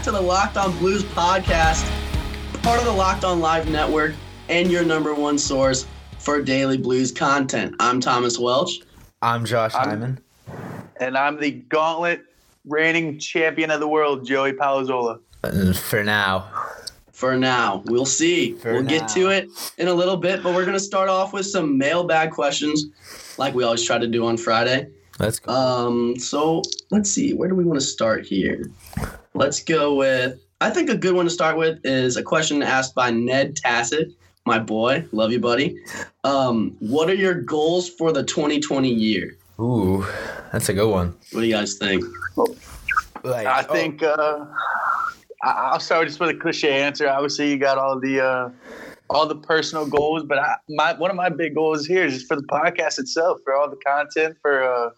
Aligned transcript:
welcome 0.00 0.12
back 0.14 0.18
to 0.18 0.24
the 0.24 0.28
Locked 0.28 0.56
On 0.56 0.78
Blues 0.78 1.02
podcast, 1.02 1.84
part 2.62 2.78
of 2.78 2.86
the 2.86 2.92
Locked 2.92 3.22
On 3.24 3.38
Live 3.40 3.68
Network, 3.68 4.14
and 4.48 4.70
your 4.70 4.82
number 4.82 5.14
one 5.14 5.36
source 5.36 5.86
for 6.18 6.40
daily 6.40 6.78
blues 6.78 7.12
content. 7.12 7.74
I'm 7.80 8.00
Thomas 8.00 8.38
Welch. 8.38 8.80
I'm 9.20 9.44
Josh 9.44 9.74
I'm- 9.74 9.88
Hyman. 9.90 10.20
And 10.98 11.18
I'm 11.18 11.38
the 11.38 11.50
gauntlet 11.50 12.22
reigning 12.64 13.18
champion 13.18 13.70
of 13.70 13.80
the 13.80 13.88
world, 13.88 14.26
Joey 14.26 14.52
Palazola. 14.52 15.20
Uh, 15.44 15.72
For 15.74 16.02
now. 16.02 16.48
For 17.12 17.36
now, 17.36 17.82
we'll 17.86 18.06
see. 18.06 18.54
For 18.54 18.72
we'll 18.72 18.82
get 18.82 19.06
to 19.10 19.28
it 19.28 19.48
in 19.76 19.88
a 19.88 19.94
little 19.94 20.16
bit, 20.16 20.42
but 20.42 20.54
we're 20.54 20.64
going 20.64 20.78
to 20.78 20.80
start 20.80 21.10
off 21.10 21.34
with 21.34 21.44
some 21.44 21.76
mailbag 21.76 22.30
questions, 22.30 22.86
like 23.36 23.54
we 23.54 23.64
always 23.64 23.84
try 23.84 23.98
to 23.98 24.06
do 24.06 24.24
on 24.26 24.38
Friday. 24.38 24.88
Let's 25.18 25.38
go. 25.38 25.52
Um, 25.52 26.18
so 26.18 26.62
let's 26.90 27.10
see, 27.10 27.34
where 27.34 27.50
do 27.50 27.54
we 27.54 27.64
want 27.64 27.78
to 27.78 27.84
start 27.86 28.24
here? 28.24 28.70
Let's 29.34 29.62
go 29.62 29.94
with 29.94 30.40
I 30.60 30.68
think 30.68 30.90
a 30.90 30.96
good 30.96 31.14
one 31.14 31.24
to 31.24 31.30
start 31.30 31.56
with 31.56 31.78
is 31.84 32.18
a 32.18 32.22
question 32.22 32.62
asked 32.62 32.94
by 32.94 33.10
Ned 33.10 33.56
Tassett, 33.56 34.12
my 34.44 34.58
boy. 34.58 35.06
Love 35.12 35.32
you, 35.32 35.40
buddy. 35.40 35.82
Um, 36.22 36.76
what 36.80 37.08
are 37.08 37.14
your 37.14 37.34
goals 37.34 37.88
for 37.88 38.12
the 38.12 38.22
2020 38.22 38.90
year? 38.90 39.38
Ooh, 39.58 40.06
that's 40.52 40.68
a 40.68 40.74
good 40.74 40.90
one. 40.90 41.14
What 41.32 41.40
do 41.40 41.46
you 41.46 41.54
guys 41.54 41.78
think? 41.78 42.04
Like, 43.22 43.46
I 43.46 43.64
oh, 43.66 43.72
think 43.72 44.02
uh, 44.02 44.44
I- 45.42 45.70
I'll 45.72 45.80
start 45.80 46.08
just 46.08 46.20
with 46.20 46.30
a 46.30 46.34
cliche 46.34 46.82
answer. 46.82 47.08
Obviously, 47.08 47.50
you 47.50 47.56
got 47.56 47.78
all 47.78 47.98
the 47.98 48.20
uh, 48.20 48.50
all 49.08 49.26
the 49.26 49.36
personal 49.36 49.86
goals, 49.86 50.24
but 50.24 50.38
I, 50.38 50.56
my 50.68 50.92
one 50.94 51.10
of 51.10 51.16
my 51.16 51.30
big 51.30 51.54
goals 51.54 51.86
here 51.86 52.04
is 52.04 52.14
just 52.14 52.28
for 52.28 52.36
the 52.36 52.42
podcast 52.42 52.98
itself, 52.98 53.40
for 53.44 53.54
all 53.54 53.68
the 53.68 53.76
content, 53.76 54.36
for 54.42 54.62
uh, 54.62 54.90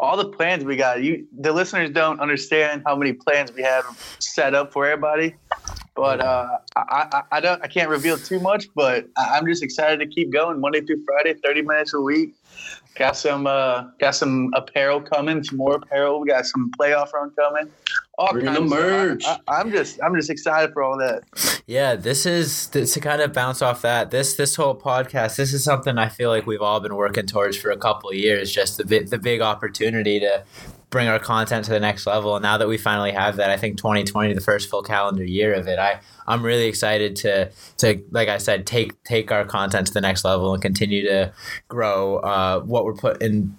all 0.00 0.16
the 0.16 0.28
plans 0.28 0.64
we 0.64 0.76
got. 0.76 1.02
You, 1.02 1.26
the 1.38 1.52
listeners 1.52 1.90
don't 1.90 2.20
understand 2.20 2.82
how 2.86 2.96
many 2.96 3.12
plans 3.12 3.52
we 3.52 3.62
have 3.62 3.84
set 4.20 4.54
up 4.54 4.72
for 4.72 4.86
everybody. 4.86 5.34
But 5.94 6.20
uh, 6.20 6.58
I, 6.76 7.08
I, 7.12 7.22
I 7.32 7.40
don't 7.40 7.62
I 7.62 7.66
can't 7.66 7.88
reveal 7.90 8.16
too 8.16 8.38
much, 8.38 8.66
but 8.74 9.08
I'm 9.16 9.46
just 9.46 9.62
excited 9.64 9.98
to 9.98 10.06
keep 10.06 10.32
going 10.32 10.60
Monday 10.60 10.80
through 10.80 11.04
Friday, 11.04 11.34
30 11.42 11.62
minutes 11.62 11.92
a 11.92 12.00
week. 12.00 12.34
Got 12.94 13.16
some 13.16 13.46
uh, 13.46 13.84
got 14.00 14.16
some 14.16 14.50
apparel 14.54 15.00
coming, 15.00 15.44
some 15.44 15.58
more 15.58 15.76
apparel. 15.76 16.20
We 16.20 16.28
got 16.28 16.46
some 16.46 16.70
playoff 16.78 17.12
run 17.12 17.30
coming. 17.30 17.70
All 18.18 18.32
Bring 18.32 18.46
the 18.46 18.52
kinds 18.52 18.60
of 18.60 18.68
merch. 18.68 19.24
I, 19.24 19.38
I, 19.46 19.60
I'm 19.60 19.70
just 19.70 20.00
I'm 20.02 20.16
just 20.16 20.30
excited 20.30 20.72
for 20.72 20.82
all 20.82 20.98
that. 20.98 21.22
yeah, 21.66 21.94
this 21.94 22.26
is 22.26 22.68
this, 22.68 22.94
to 22.94 23.00
kind 23.00 23.22
of 23.22 23.32
bounce 23.32 23.62
off 23.62 23.82
that. 23.82 24.10
This 24.10 24.34
this 24.34 24.56
whole 24.56 24.74
podcast. 24.74 25.36
This 25.36 25.52
is 25.52 25.62
something 25.62 25.96
I 25.96 26.08
feel 26.08 26.30
like 26.30 26.46
we've 26.46 26.62
all 26.62 26.80
been 26.80 26.96
working 26.96 27.26
towards 27.26 27.56
for 27.56 27.70
a 27.70 27.76
couple 27.76 28.10
of 28.10 28.16
years. 28.16 28.50
Just 28.52 28.78
the 28.78 28.84
bi- 28.84 29.06
the 29.06 29.18
big 29.18 29.40
opportunity 29.40 30.18
to 30.18 30.42
bring 30.90 31.08
our 31.08 31.18
content 31.18 31.64
to 31.66 31.70
the 31.70 31.80
next 31.80 32.06
level. 32.06 32.36
And 32.36 32.42
now 32.42 32.56
that 32.58 32.68
we 32.68 32.78
finally 32.78 33.12
have 33.12 33.36
that, 33.36 33.50
I 33.50 33.56
think 33.56 33.76
2020, 33.76 34.32
the 34.32 34.40
first 34.40 34.70
full 34.70 34.82
calendar 34.82 35.24
year 35.24 35.54
of 35.54 35.68
it, 35.68 35.78
I 35.78 36.00
I'm 36.26 36.44
really 36.44 36.66
excited 36.66 37.16
to 37.16 37.50
to 37.78 38.02
like 38.10 38.28
I 38.28 38.38
said, 38.38 38.66
take 38.66 39.02
take 39.04 39.30
our 39.32 39.44
content 39.44 39.86
to 39.88 39.94
the 39.94 40.00
next 40.00 40.24
level 40.24 40.52
and 40.52 40.62
continue 40.62 41.02
to 41.02 41.32
grow 41.68 42.16
uh, 42.18 42.60
what 42.60 42.84
we're 42.84 42.94
putting 42.94 43.56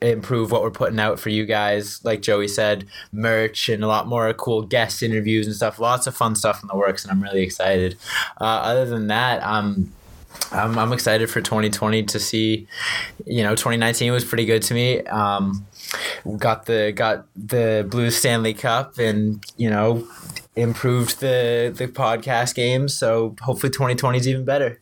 improve 0.00 0.52
what 0.52 0.62
we're 0.62 0.70
putting 0.70 1.00
out 1.00 1.18
for 1.18 1.30
you 1.30 1.44
guys. 1.44 2.04
Like 2.04 2.22
joey 2.22 2.48
said 2.48 2.86
merch 3.12 3.68
and 3.68 3.82
a 3.82 3.88
lot 3.88 4.06
more 4.06 4.32
cool 4.34 4.62
guest 4.62 5.02
interviews 5.02 5.46
and 5.46 5.56
stuff. 5.56 5.78
Lots 5.78 6.06
of 6.06 6.16
fun 6.16 6.36
stuff 6.36 6.62
in 6.62 6.68
the 6.68 6.76
works 6.76 7.04
and 7.04 7.10
i'm 7.10 7.22
really 7.22 7.42
excited. 7.42 7.96
Uh, 8.40 8.44
other 8.44 8.86
than 8.86 9.08
that 9.08 9.42
um 9.42 9.92
I'm, 10.52 10.78
I'm 10.78 10.92
excited 10.92 11.30
for 11.30 11.40
2020 11.40 12.04
to 12.04 12.20
see 12.20 12.68
you 13.24 13.42
know 13.42 13.56
2019 13.56 14.12
was 14.12 14.24
pretty 14.24 14.44
good 14.44 14.62
to 14.62 14.74
me. 14.74 15.00
Um 15.02 15.66
got 16.38 16.66
the 16.66 16.92
got 16.92 17.26
the 17.36 17.86
blue 17.88 18.10
stanley 18.10 18.54
cup 18.54 18.98
and 18.98 19.44
you 19.56 19.70
know 19.70 20.06
improved 20.56 21.20
the 21.20 21.72
the 21.76 21.86
podcast 21.86 22.54
game 22.54 22.88
so 22.88 23.36
hopefully 23.42 23.70
2020 23.70 24.18
is 24.18 24.26
even 24.26 24.44
better 24.44 24.80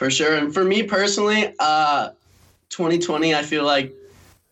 For 0.00 0.10
sure. 0.10 0.34
And 0.34 0.52
for 0.54 0.64
me 0.64 0.82
personally, 0.82 1.52
uh, 1.58 2.08
2020, 2.70 3.34
I 3.34 3.42
feel 3.42 3.64
like 3.64 3.92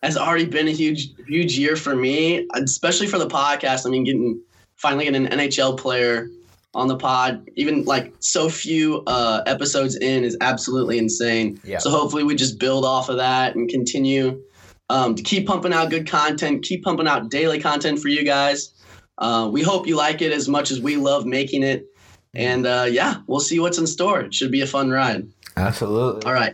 has 0.03 0.15
already 0.15 0.45
been 0.45 0.67
a 0.67 0.71
huge, 0.71 1.09
huge 1.27 1.57
year 1.57 1.75
for 1.75 1.95
me, 1.95 2.47
especially 2.53 3.07
for 3.07 3.17
the 3.17 3.27
podcast. 3.27 3.87
I 3.87 3.89
mean, 3.89 4.03
getting 4.03 4.39
finally 4.75 5.05
getting 5.05 5.25
an 5.25 5.39
NHL 5.39 5.75
player 5.75 6.29
on 6.75 6.87
the 6.87 6.95
pod, 6.95 7.49
even 7.55 7.83
like 7.85 8.13
so 8.19 8.47
few 8.47 9.03
uh, 9.07 9.41
episodes 9.47 9.95
in, 9.95 10.23
is 10.23 10.37
absolutely 10.39 10.99
insane. 10.99 11.59
Yeah. 11.63 11.79
So 11.79 11.89
hopefully, 11.89 12.23
we 12.23 12.35
just 12.35 12.59
build 12.59 12.85
off 12.85 13.09
of 13.09 13.17
that 13.17 13.55
and 13.55 13.67
continue 13.67 14.39
um, 14.89 15.15
to 15.15 15.23
keep 15.23 15.47
pumping 15.47 15.73
out 15.73 15.89
good 15.89 16.07
content, 16.07 16.63
keep 16.63 16.83
pumping 16.83 17.07
out 17.07 17.29
daily 17.29 17.59
content 17.59 17.99
for 17.99 18.07
you 18.07 18.23
guys. 18.23 18.73
Uh, 19.17 19.49
we 19.51 19.61
hope 19.61 19.85
you 19.87 19.95
like 19.95 20.21
it 20.21 20.31
as 20.31 20.47
much 20.47 20.71
as 20.71 20.79
we 20.79 20.95
love 20.95 21.25
making 21.25 21.63
it. 21.63 21.85
And 22.33 22.65
uh, 22.65 22.87
yeah, 22.89 23.17
we'll 23.27 23.39
see 23.39 23.59
what's 23.59 23.77
in 23.77 23.87
store. 23.87 24.21
It 24.21 24.33
should 24.33 24.51
be 24.51 24.61
a 24.61 24.67
fun 24.67 24.89
ride. 24.89 25.27
absolutely 25.57 26.23
All 26.23 26.33
right. 26.33 26.53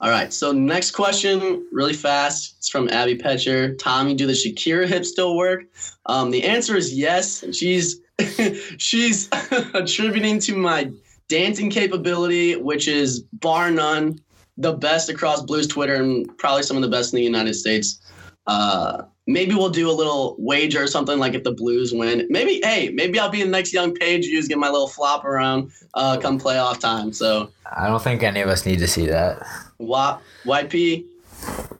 All 0.00 0.10
right. 0.10 0.32
So 0.32 0.52
next 0.52 0.90
question, 0.90 1.66
really 1.72 1.94
fast. 1.94 2.56
It's 2.58 2.68
from 2.68 2.88
Abby 2.90 3.16
Petcher. 3.16 3.78
Tommy, 3.78 4.14
do 4.14 4.26
the 4.26 4.34
Shakira 4.34 4.86
hips 4.86 5.10
still 5.10 5.36
work? 5.36 5.64
Um, 6.06 6.30
the 6.30 6.42
answer 6.44 6.76
is 6.76 6.92
yes. 6.92 7.44
She's 7.54 8.00
she's 8.78 9.28
attributing 9.74 10.38
to 10.40 10.56
my 10.56 10.90
dancing 11.28 11.70
capability, 11.70 12.56
which 12.56 12.88
is 12.88 13.20
bar 13.32 13.70
none 13.70 14.18
the 14.56 14.72
best 14.72 15.08
across 15.08 15.42
Blues 15.42 15.66
Twitter 15.66 15.94
and 15.94 16.36
probably 16.38 16.62
some 16.62 16.76
of 16.76 16.82
the 16.82 16.88
best 16.88 17.12
in 17.12 17.18
the 17.18 17.24
United 17.24 17.54
States. 17.54 18.00
Uh, 18.46 19.02
maybe 19.26 19.54
we'll 19.54 19.68
do 19.68 19.90
a 19.90 19.92
little 19.92 20.36
wager 20.38 20.82
or 20.82 20.86
something 20.86 21.18
like 21.18 21.34
if 21.34 21.42
the 21.42 21.52
Blues 21.52 21.92
win. 21.92 22.26
Maybe 22.30 22.60
hey, 22.62 22.90
maybe 22.90 23.18
I'll 23.18 23.30
be 23.30 23.42
the 23.42 23.48
next 23.48 23.72
young 23.72 23.94
page 23.94 24.24
views, 24.26 24.48
get 24.48 24.58
my 24.58 24.70
little 24.70 24.88
flop 24.88 25.24
around 25.24 25.72
uh, 25.94 26.18
come 26.18 26.38
playoff 26.38 26.78
time. 26.78 27.12
So. 27.12 27.50
I 27.74 27.88
don't 27.88 28.02
think 28.02 28.22
any 28.22 28.40
of 28.40 28.48
us 28.48 28.64
need 28.64 28.78
to 28.78 28.88
see 28.88 29.06
that. 29.06 29.44
Y- 29.78 30.18
YP, 30.44 31.04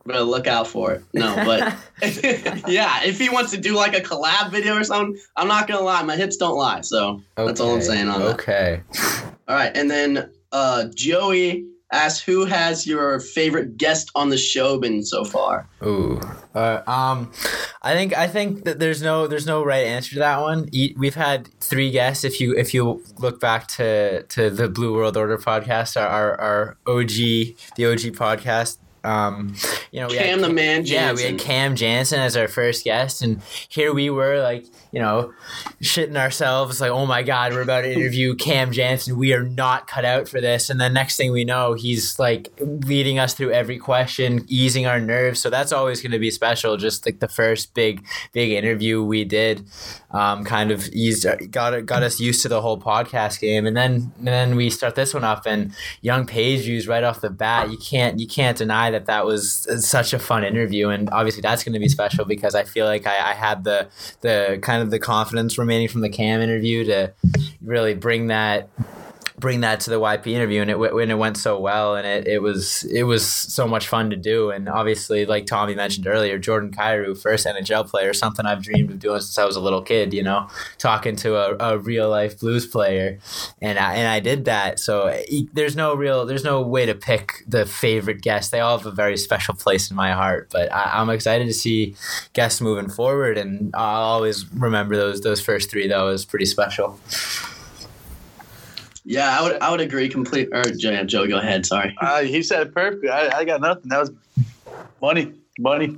better 0.04 0.22
look 0.22 0.47
out 0.47 0.66
for 0.66 0.92
it. 0.92 1.04
No, 1.15 1.34
but 1.36 1.75
yeah, 2.69 3.04
if 3.04 3.19
he 3.19 3.31
wants 3.31 3.53
to 3.53 3.59
do 3.59 3.75
like 3.75 3.97
a 3.97 4.00
collab 4.00 4.50
video 4.50 4.76
or 4.76 4.84
something, 4.84 5.19
I'm 5.36 5.48
not 5.48 5.69
gonna 5.69 5.84
lie, 5.84 6.03
my 6.03 6.16
hips 6.16 6.36
don't 6.36 6.56
lie. 6.56 6.81
So 6.82 7.22
that's 7.36 7.60
all 7.60 7.75
I'm 7.75 7.82
saying 7.82 8.09
on 8.09 8.20
that. 8.20 8.34
Okay. 8.34 8.82
All 9.48 9.54
right, 9.54 9.75
and 9.76 9.88
then 9.91 10.31
uh, 10.50 10.86
Joey 10.94 11.66
asks, 11.97 12.21
who 12.21 12.45
has 12.45 12.87
your 12.87 13.21
favorite 13.21 13.77
guest 13.77 14.11
on 14.15 14.31
the 14.31 14.39
show 14.39 14.79
been 14.79 15.03
so 15.05 15.25
far? 15.25 15.69
Ooh. 15.84 16.21
Uh, 16.55 16.83
um, 16.87 17.33
I 17.83 17.95
think 17.95 18.17
I 18.17 18.29
think 18.29 18.65
that 18.65 18.79
there's 18.79 19.03
no 19.03 19.27
there's 19.27 19.47
no 19.47 19.65
right 19.65 19.87
answer 19.87 20.15
to 20.15 20.19
that 20.21 20.41
one. 20.41 20.69
We've 20.97 21.15
had 21.15 21.49
three 21.61 21.91
guests. 21.91 22.25
If 22.25 22.41
you 22.41 22.57
if 22.57 22.73
you 22.73 23.03
look 23.19 23.41
back 23.41 23.67
to 23.69 24.23
to 24.23 24.51
the 24.51 24.69
Blue 24.69 24.95
World 24.95 25.17
Order 25.17 25.39
podcast, 25.39 26.01
our 26.01 26.09
our, 26.09 26.41
our 26.41 26.77
OG 26.87 27.09
the 27.77 27.87
OG 27.87 28.17
podcast. 28.17 28.78
Um, 29.06 29.55
you 29.93 30.00
know, 30.00 30.09
we 30.09 30.17
Cam 30.17 30.41
had, 30.41 30.50
the 30.50 30.53
man 30.53 30.84
Yeah, 30.84 31.12
we 31.12 31.22
had 31.22 31.39
Cam 31.39 31.77
Janssen 31.77 32.19
as 32.19 32.37
our 32.37 32.49
first 32.49 32.84
guest, 32.84 33.22
and 33.22 33.41
here 33.69 33.94
we 33.94 34.11
were, 34.11 34.43
like 34.43 34.67
you 34.97 35.03
know, 35.03 35.34
shitting 35.83 36.17
ourselves, 36.17 36.81
like, 36.81 36.91
oh 36.91 37.05
my 37.05 37.22
god, 37.22 37.53
we're 37.53 37.61
about 37.61 37.83
to 37.83 37.93
interview 37.93 38.34
Cam 38.34 38.72
Janssen. 38.72 39.19
We 39.19 39.34
are 39.34 39.43
not 39.43 39.87
cut 39.87 40.06
out 40.06 40.27
for 40.27 40.41
this. 40.41 40.71
And 40.71 40.81
then 40.81 40.95
next 40.95 41.19
thing 41.19 41.33
we 41.33 41.45
know, 41.45 41.75
he's 41.75 42.19
like 42.19 42.48
leading 42.60 43.19
us 43.19 43.34
through 43.34 43.53
every 43.53 43.77
question, 43.77 44.47
easing 44.48 44.86
our 44.86 44.98
nerves. 44.98 45.39
So 45.39 45.51
that's 45.51 45.71
always 45.71 46.01
going 46.01 46.13
to 46.13 46.19
be 46.19 46.30
special. 46.30 46.78
Just 46.78 47.04
like 47.04 47.19
the 47.19 47.28
first 47.28 47.75
big, 47.75 48.07
big 48.33 48.53
interview 48.53 49.03
we 49.03 49.25
did, 49.25 49.66
um, 50.16 50.45
kind 50.45 50.71
of 50.71 50.89
eased, 50.89 51.27
got 51.51 51.84
got 51.84 52.03
us 52.03 52.18
used 52.18 52.41
to 52.42 52.48
the 52.48 52.63
whole 52.63 52.80
podcast 52.80 53.39
game. 53.39 53.66
And 53.66 53.77
then 53.77 54.13
and 54.18 54.27
then 54.27 54.57
we 54.57 54.71
start 54.71 54.95
this 54.95 55.13
one 55.13 55.24
up, 55.24 55.47
and 55.47 55.74
young 56.01 56.27
page 56.27 56.63
views 56.63 56.89
right 56.89 57.04
off 57.04 57.21
the 57.21 57.28
bat. 57.28 57.71
You 57.71 57.77
can't 57.77 58.18
you 58.18 58.27
can't 58.27 58.57
deny 58.57 58.91
that 58.91 59.04
that 59.07 59.27
was 59.27 59.68
such 59.86 60.15
a 60.15 60.18
fun 60.18 60.42
interview, 60.42 60.89
and 60.89 61.10
obviously 61.10 61.42
that's 61.42 61.65
going 61.65 61.74
to 61.74 61.78
be 61.78 61.89
special 61.89 62.24
because 62.24 62.54
I 62.54 62.65
feel 62.65 62.86
like 62.86 63.07
I, 63.07 63.33
I 63.33 63.34
had 63.34 63.65
the 63.65 63.89
the 64.22 64.59
kind 64.63 64.83
of 64.83 64.91
the 64.91 64.98
confidence 64.98 65.59
remaining 65.59 65.89
from 65.89 66.01
the 66.01 66.09
Cam 66.09 66.41
interview 66.41 66.84
to 66.84 67.13
really 67.60 67.92
bring 67.92 68.28
that 68.28 68.71
bring 69.47 69.60
that 69.60 69.78
to 69.78 69.91
the 69.91 70.01
YP 70.01 70.27
interview 70.27 70.60
and 70.60 70.69
it 70.69 70.72
w- 70.72 70.98
and 70.98 71.09
it 71.09 71.15
went 71.15 71.37
so 71.37 71.57
well 71.57 71.95
and 71.95 72.04
it, 72.04 72.27
it 72.27 72.43
was 72.43 72.83
it 72.93 73.04
was 73.04 73.25
so 73.25 73.65
much 73.69 73.87
fun 73.87 74.10
to 74.10 74.16
do. 74.16 74.51
And 74.51 74.69
obviously 74.69 75.25
like 75.25 75.47
Tommy 75.47 75.77
mentioned 75.77 76.09
earlier 76.09 76.37
Jordan 76.37 76.72
Kyrou 76.72 77.16
first 77.16 77.47
NHL 77.47 77.89
player 77.89 78.13
something 78.13 78.45
I've 78.45 78.60
dreamed 78.60 78.91
of 78.91 78.98
doing 78.98 79.21
since 79.21 79.39
I 79.39 79.45
was 79.45 79.54
a 79.54 79.60
little 79.60 79.83
kid 79.83 80.13
you 80.13 80.25
know 80.25 80.48
talking 80.78 81.15
to 81.19 81.37
a, 81.37 81.75
a 81.75 81.78
real 81.78 82.10
life 82.10 82.41
blues 82.41 82.66
player. 82.66 83.21
And 83.63 83.78
I, 83.78 83.95
and 83.95 84.09
I 84.09 84.19
did 84.19 84.47
that. 84.47 84.81
So 84.81 85.16
there's 85.53 85.77
no 85.77 85.95
real 85.95 86.27
there's 86.27 86.42
no 86.42 86.60
way 86.60 86.84
to 86.84 86.97
pick 86.97 87.45
the 87.47 87.66
favorite 87.66 88.22
guest. 88.22 88.51
They 88.51 88.59
all 88.59 88.78
have 88.78 88.87
a 88.87 88.91
very 88.91 89.16
special 89.16 89.54
place 89.54 89.92
in 89.92 89.97
my 89.97 90.10
heart 90.10 90.49
but 90.51 90.72
I, 90.72 90.91
I'm 91.01 91.09
excited 91.09 91.47
to 91.47 91.54
see 91.54 91.95
guests 92.33 92.60
moving 92.60 92.89
forward 92.89 93.39
and 93.39 93.72
I'll 93.77 94.03
always 94.03 94.53
remember 94.54 94.97
those 94.97 95.21
those 95.21 95.41
first 95.41 95.71
three 95.71 95.87
though 95.87 96.07
was 96.07 96.25
pretty 96.25 96.47
special 96.47 96.99
Yeah, 99.06 99.38
I 99.38 99.42
would 99.42 99.62
I 99.62 99.70
would 99.70 99.80
agree 99.80 100.08
complete. 100.08 100.48
Or 100.53 100.64
Joe, 100.64 101.04
Joe 101.04 101.26
go 101.28 101.38
ahead. 101.38 101.64
Sorry. 101.64 101.97
Uh, 102.00 102.22
he 102.22 102.42
said 102.42 102.66
it 102.66 102.74
perfect. 102.74 103.06
I, 103.06 103.38
I 103.38 103.44
got 103.44 103.60
nothing. 103.60 103.88
That 103.88 104.00
was 104.00 104.10
money, 105.00 105.32
money. 105.58 105.97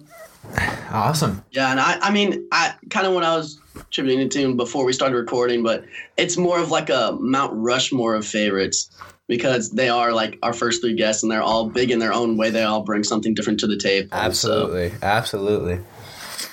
awesome 0.90 1.44
Yeah, 1.50 1.70
and 1.70 1.80
I 1.80 1.98
I 2.00 2.10
mean 2.10 2.48
I 2.52 2.74
kind 2.90 3.06
of 3.06 3.14
when 3.14 3.24
I 3.24 3.36
was 3.36 3.58
attributing 3.76 4.20
it 4.20 4.30
to 4.32 4.54
before 4.54 4.84
we 4.84 4.92
started 4.92 5.16
recording, 5.16 5.62
but 5.62 5.84
it's 6.16 6.36
more 6.36 6.58
of 6.58 6.70
like 6.70 6.90
a 6.90 7.16
Mount 7.18 7.52
Rushmore 7.54 8.14
of 8.14 8.26
favorites 8.26 8.90
because 9.26 9.70
they 9.70 9.88
are 9.88 10.12
like 10.12 10.38
our 10.42 10.52
first 10.52 10.82
three 10.82 10.94
guests 10.94 11.22
and 11.22 11.32
they're 11.32 11.42
all 11.42 11.68
big 11.68 11.90
in 11.90 11.98
their 11.98 12.12
own 12.12 12.36
way. 12.36 12.50
They 12.50 12.62
all 12.62 12.82
bring 12.82 13.04
something 13.04 13.34
different 13.34 13.60
to 13.60 13.66
the 13.66 13.76
table. 13.76 14.08
Absolutely, 14.12 14.90
so, 14.90 14.96
absolutely. 15.02 15.80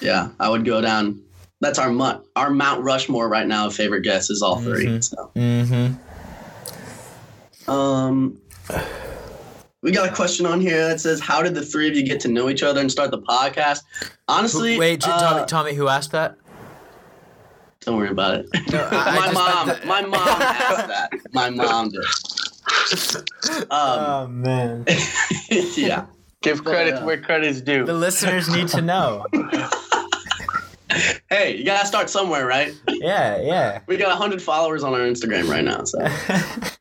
Yeah, 0.01 0.29
I 0.39 0.49
would 0.49 0.63
go 0.63 0.79
down. 0.81 1.21
That's 1.59 1.79
our 1.79 1.89
Mount 1.91 2.25
our 2.37 2.49
Mount 2.49 2.81
Rushmore 2.83 3.27
right 3.27 3.47
now 3.47 3.67
of 3.67 3.75
favorite 3.75 4.01
guests 4.03 4.29
is 4.29 4.41
all 4.41 4.59
3 4.61 4.85
mm-hmm. 4.85 4.99
So. 5.01 5.31
Mm-hmm. 5.35 6.14
Um, 7.67 8.39
we 9.81 9.91
got 9.91 10.09
a 10.09 10.15
question 10.15 10.45
on 10.45 10.61
here 10.61 10.87
that 10.87 10.99
says, 10.99 11.19
"How 11.19 11.43
did 11.43 11.53
the 11.53 11.63
three 11.63 11.87
of 11.87 11.95
you 11.95 12.03
get 12.03 12.19
to 12.21 12.27
know 12.27 12.49
each 12.49 12.63
other 12.63 12.81
and 12.81 12.91
start 12.91 13.11
the 13.11 13.21
podcast?" 13.21 13.81
Honestly, 14.27 14.79
wait, 14.79 15.07
uh, 15.07 15.19
Tommy, 15.19 15.45
Tommy, 15.45 15.73
who 15.73 15.87
asked 15.87 16.11
that? 16.11 16.37
Don't 17.81 17.97
worry 17.97 18.09
about 18.09 18.33
it. 18.39 18.47
No, 18.71 18.89
my 18.91 19.31
mom, 19.31 19.67
my 19.85 20.01
mom 20.07 20.41
asked 20.41 20.87
that. 20.87 21.11
My 21.33 21.49
mom 21.51 21.89
did. 21.89 22.03
Um, 23.55 23.67
oh 23.69 24.27
man. 24.27 24.85
yeah. 25.75 26.05
Give 26.41 26.63
credit 26.63 26.95
but, 26.95 27.03
uh, 27.03 27.05
where 27.05 27.21
credit's 27.21 27.61
due. 27.61 27.85
The 27.85 27.93
listeners 27.93 28.49
need 28.49 28.67
to 28.69 28.81
know. 28.81 29.25
hey, 31.29 31.57
you 31.57 31.63
gotta 31.63 31.85
start 31.85 32.09
somewhere, 32.09 32.47
right? 32.47 32.73
Yeah, 32.87 33.39
yeah. 33.41 33.81
We 33.87 33.97
got 33.97 34.17
hundred 34.17 34.41
followers 34.41 34.83
on 34.83 34.93
our 34.93 35.01
Instagram 35.01 35.47
right 35.47 35.63
now, 35.63 35.83
so. 35.83 35.99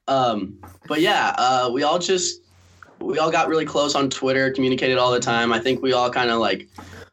um, 0.08 0.58
but 0.86 1.00
yeah, 1.00 1.34
uh, 1.38 1.70
we 1.72 1.82
all 1.82 1.98
just 1.98 2.40
we 3.00 3.18
all 3.18 3.30
got 3.30 3.48
really 3.48 3.64
close 3.64 3.94
on 3.94 4.08
Twitter, 4.10 4.50
communicated 4.50 4.98
all 4.98 5.12
the 5.12 5.20
time. 5.20 5.52
I 5.52 5.58
think 5.58 5.82
we 5.82 5.92
all 5.92 6.10
kind 6.10 6.30
of 6.30 6.38
like 6.38 6.68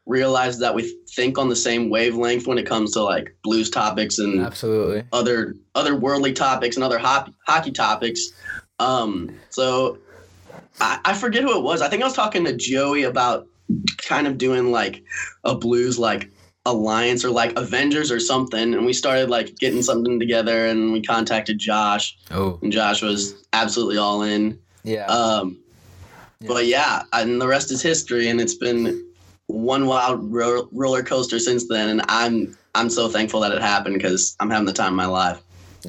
realized 0.06 0.60
that 0.60 0.74
we 0.74 0.96
think 1.14 1.38
on 1.38 1.48
the 1.48 1.56
same 1.56 1.88
wavelength 1.88 2.46
when 2.46 2.58
it 2.58 2.66
comes 2.66 2.92
to 2.92 3.02
like 3.02 3.36
blues 3.42 3.70
topics 3.70 4.18
and 4.18 4.40
absolutely 4.40 5.04
other 5.12 5.54
other 5.74 5.94
worldly 5.94 6.32
topics 6.32 6.76
and 6.76 6.84
other 6.84 6.98
hockey 6.98 7.32
hockey 7.46 7.70
topics. 7.70 8.30
Um, 8.78 9.36
so 9.50 9.98
I, 10.80 10.98
I 11.04 11.14
forget 11.14 11.42
who 11.42 11.56
it 11.56 11.62
was. 11.62 11.82
I 11.82 11.88
think 11.88 12.02
I 12.02 12.06
was 12.06 12.14
talking 12.14 12.44
to 12.44 12.56
Joey 12.56 13.04
about 13.04 13.46
kind 13.98 14.26
of 14.26 14.38
doing 14.38 14.70
like 14.70 15.02
a 15.44 15.54
blues 15.54 15.98
like 15.98 16.30
alliance 16.64 17.24
or 17.24 17.30
like 17.30 17.56
Avengers 17.56 18.10
or 18.10 18.20
something, 18.20 18.74
and 18.74 18.84
we 18.84 18.92
started 18.92 19.30
like 19.30 19.56
getting 19.58 19.82
something 19.82 20.18
together, 20.18 20.66
and 20.66 20.92
we 20.92 21.02
contacted 21.02 21.58
Josh. 21.58 22.16
Oh, 22.30 22.58
and 22.62 22.72
Josh 22.72 23.02
was 23.02 23.34
absolutely 23.52 23.98
all 23.98 24.22
in. 24.22 24.58
Yeah. 24.84 25.06
Um, 25.06 25.58
yeah. 26.40 26.48
but 26.48 26.66
yeah, 26.66 27.02
and 27.12 27.40
the 27.40 27.48
rest 27.48 27.70
is 27.70 27.82
history, 27.82 28.28
and 28.28 28.40
it's 28.40 28.54
been 28.54 29.06
one 29.46 29.86
wild 29.86 30.32
ro- 30.32 30.68
roller 30.72 31.02
coaster 31.02 31.38
since 31.38 31.68
then, 31.68 31.88
and 31.88 32.02
I'm 32.08 32.56
I'm 32.74 32.90
so 32.90 33.08
thankful 33.08 33.40
that 33.40 33.52
it 33.52 33.62
happened 33.62 33.94
because 33.94 34.36
I'm 34.40 34.50
having 34.50 34.66
the 34.66 34.72
time 34.72 34.92
of 34.92 34.96
my 34.96 35.06
life. 35.06 35.40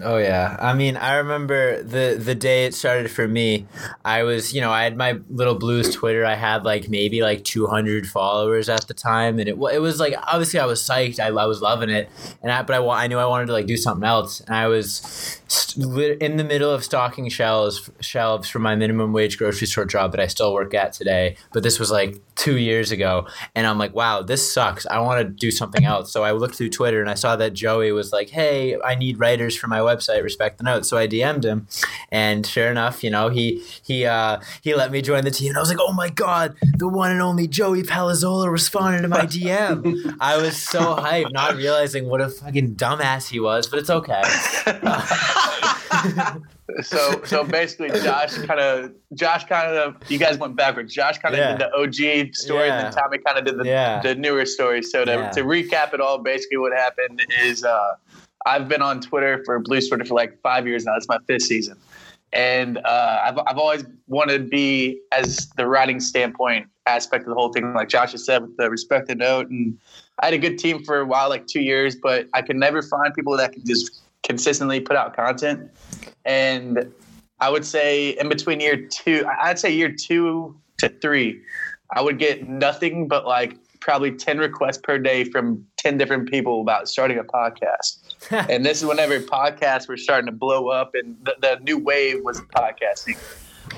Oh 0.01 0.17
yeah. 0.17 0.57
I 0.59 0.73
mean, 0.73 0.97
I 0.97 1.17
remember 1.17 1.83
the 1.83 2.17
the 2.19 2.33
day 2.33 2.65
it 2.65 2.73
started 2.73 3.11
for 3.11 3.27
me. 3.27 3.67
I 4.03 4.23
was, 4.23 4.51
you 4.51 4.59
know, 4.59 4.71
I 4.71 4.83
had 4.83 4.97
my 4.97 5.19
little 5.29 5.53
blues 5.53 5.93
Twitter. 5.93 6.25
I 6.25 6.33
had 6.33 6.65
like 6.65 6.89
maybe 6.89 7.21
like 7.21 7.43
200 7.43 8.07
followers 8.07 8.69
at 8.69 8.87
the 8.87 8.95
time 8.95 9.37
and 9.37 9.47
it 9.47 9.55
it 9.71 9.79
was 9.79 9.99
like 9.99 10.15
obviously 10.17 10.59
I 10.59 10.65
was 10.65 10.81
psyched. 10.81 11.19
I, 11.19 11.27
I 11.27 11.45
was 11.45 11.61
loving 11.61 11.91
it. 11.91 12.09
And 12.41 12.51
I 12.51 12.63
but 12.63 12.75
I 12.75 13.03
I 13.03 13.07
knew 13.07 13.19
I 13.19 13.25
wanted 13.27 13.47
to 13.47 13.53
like 13.53 13.67
do 13.67 13.77
something 13.77 14.03
else. 14.03 14.39
And 14.39 14.55
I 14.55 14.67
was 14.67 15.39
in 15.77 16.37
the 16.37 16.43
middle 16.43 16.71
of 16.71 16.83
stocking 16.83 17.29
shelves 17.29 17.91
shelves 17.99 18.49
for 18.49 18.57
my 18.57 18.75
minimum 18.75 19.13
wage 19.13 19.37
grocery 19.37 19.67
store 19.67 19.85
job 19.85 20.11
that 20.11 20.19
I 20.19 20.25
still 20.25 20.53
work 20.53 20.73
at 20.73 20.93
today. 20.93 21.35
But 21.51 21.61
this 21.61 21.79
was 21.79 21.91
like 21.91 22.19
2 22.35 22.57
years 22.57 22.91
ago 22.91 23.27
and 23.53 23.67
I'm 23.67 23.77
like, 23.77 23.93
"Wow, 23.93 24.23
this 24.23 24.51
sucks. 24.51 24.87
I 24.87 24.99
want 24.99 25.19
to 25.21 25.25
do 25.25 25.51
something 25.51 25.85
else." 25.85 26.11
So 26.11 26.23
I 26.23 26.31
looked 26.31 26.55
through 26.55 26.69
Twitter 26.69 26.99
and 26.99 27.09
I 27.11 27.13
saw 27.13 27.35
that 27.35 27.53
Joey 27.53 27.91
was 27.91 28.11
like, 28.11 28.29
"Hey, 28.31 28.75
I 28.83 28.95
need 28.95 29.19
writers 29.19 29.55
for 29.55 29.67
my 29.67 29.82
website, 29.83 30.23
respect 30.23 30.57
the 30.57 30.63
note 30.63 30.85
So 30.85 30.97
I 30.97 31.07
DM'd 31.07 31.45
him, 31.45 31.67
and 32.11 32.45
sure 32.45 32.69
enough, 32.69 33.03
you 33.03 33.09
know, 33.09 33.29
he 33.29 33.63
he 33.83 34.05
uh, 34.05 34.39
he 34.61 34.75
let 34.75 34.91
me 34.91 35.01
join 35.01 35.23
the 35.23 35.31
team. 35.31 35.49
And 35.49 35.57
I 35.57 35.61
was 35.61 35.69
like, 35.69 35.79
oh 35.81 35.93
my 35.93 36.09
god, 36.09 36.55
the 36.77 36.87
one 36.87 37.11
and 37.11 37.21
only 37.21 37.47
Joey 37.47 37.83
Palazzola 37.83 38.51
responded 38.51 39.01
to 39.01 39.07
my 39.07 39.25
DM. 39.25 40.15
I 40.19 40.37
was 40.37 40.57
so 40.57 40.95
hyped, 40.95 41.31
not 41.31 41.55
realizing 41.55 42.09
what 42.09 42.21
a 42.21 42.29
fucking 42.29 42.75
dumbass 42.75 43.29
he 43.29 43.39
was, 43.39 43.67
but 43.67 43.79
it's 43.79 43.89
okay. 43.89 44.21
so 46.81 47.21
so 47.25 47.43
basically 47.43 47.89
josh 48.01 48.37
kind 48.39 48.59
of 48.59 48.91
josh 49.13 49.45
kind 49.45 49.75
of 49.75 49.95
you 50.09 50.17
guys 50.17 50.37
went 50.37 50.55
backwards 50.55 50.93
josh 50.93 51.17
kind 51.19 51.35
of 51.35 51.39
yeah. 51.39 51.51
did 51.51 51.59
the 51.59 51.73
og 51.75 52.35
story 52.35 52.67
yeah. 52.67 52.77
and 52.77 52.85
then 52.85 52.91
tommy 52.91 53.17
kind 53.17 53.37
of 53.37 53.45
did 53.45 53.57
the, 53.57 53.65
yeah. 53.65 54.01
the 54.01 54.15
newer 54.15 54.45
story 54.45 54.81
so 54.81 55.05
to, 55.05 55.29
to 55.33 55.41
recap 55.41 55.93
it 55.93 56.01
all 56.01 56.17
basically 56.17 56.57
what 56.57 56.73
happened 56.73 57.21
is 57.43 57.63
uh, 57.63 57.93
I've 58.45 58.67
been 58.67 58.81
on 58.81 58.99
Twitter 58.99 59.41
for 59.45 59.59
Blues 59.59 59.87
Twitter 59.87 60.05
for 60.05 60.15
like 60.15 60.39
five 60.41 60.67
years 60.67 60.85
now. 60.85 60.95
It's 60.95 61.07
my 61.07 61.17
fifth 61.27 61.43
season, 61.43 61.77
and 62.31 62.77
uh, 62.79 63.21
I've 63.23 63.39
I've 63.47 63.57
always 63.57 63.85
wanted 64.07 64.37
to 64.39 64.43
be 64.43 65.01
as 65.11 65.49
the 65.57 65.67
writing 65.67 65.99
standpoint 65.99 66.67
aspect 66.85 67.23
of 67.23 67.29
the 67.29 67.35
whole 67.35 67.51
thing, 67.51 67.73
like 67.73 67.89
Josh 67.89 68.11
has 68.11 68.25
said 68.25 68.41
with 68.41 68.57
the 68.57 68.69
respect 68.69 69.07
the 69.07 69.15
note. 69.15 69.49
And 69.49 69.77
I 70.19 70.25
had 70.25 70.33
a 70.33 70.37
good 70.37 70.57
team 70.57 70.83
for 70.83 70.99
a 70.99 71.05
while, 71.05 71.29
like 71.29 71.47
two 71.47 71.61
years, 71.61 71.95
but 71.95 72.27
I 72.33 72.41
could 72.41 72.57
never 72.57 72.81
find 72.81 73.13
people 73.13 73.35
that 73.37 73.53
could 73.53 73.65
just 73.65 74.01
consistently 74.23 74.79
put 74.79 74.95
out 74.95 75.15
content. 75.15 75.69
And 76.25 76.91
I 77.39 77.49
would 77.49 77.65
say 77.65 78.11
in 78.11 78.29
between 78.29 78.59
year 78.59 78.77
two, 78.77 79.25
I'd 79.41 79.59
say 79.59 79.73
year 79.73 79.91
two 79.91 80.57
to 80.79 80.89
three, 80.89 81.41
I 81.91 82.01
would 82.01 82.19
get 82.19 82.47
nothing 82.47 83.07
but 83.07 83.25
like 83.25 83.57
probably 83.79 84.11
10 84.11 84.37
requests 84.37 84.77
per 84.77 84.97
day 84.97 85.25
from 85.25 85.65
10 85.77 85.97
different 85.97 86.29
people 86.29 86.61
about 86.61 86.87
starting 86.87 87.19
a 87.19 87.23
podcast. 87.23 88.02
and 88.31 88.65
this 88.65 88.81
is 88.81 88.85
whenever 88.87 89.19
podcasts 89.19 89.87
were 89.87 89.97
starting 89.97 90.25
to 90.27 90.31
blow 90.31 90.69
up 90.69 90.95
and 90.95 91.15
the, 91.23 91.35
the 91.41 91.59
new 91.63 91.77
wave 91.77 92.23
was 92.23 92.41
podcasting. 92.41 93.17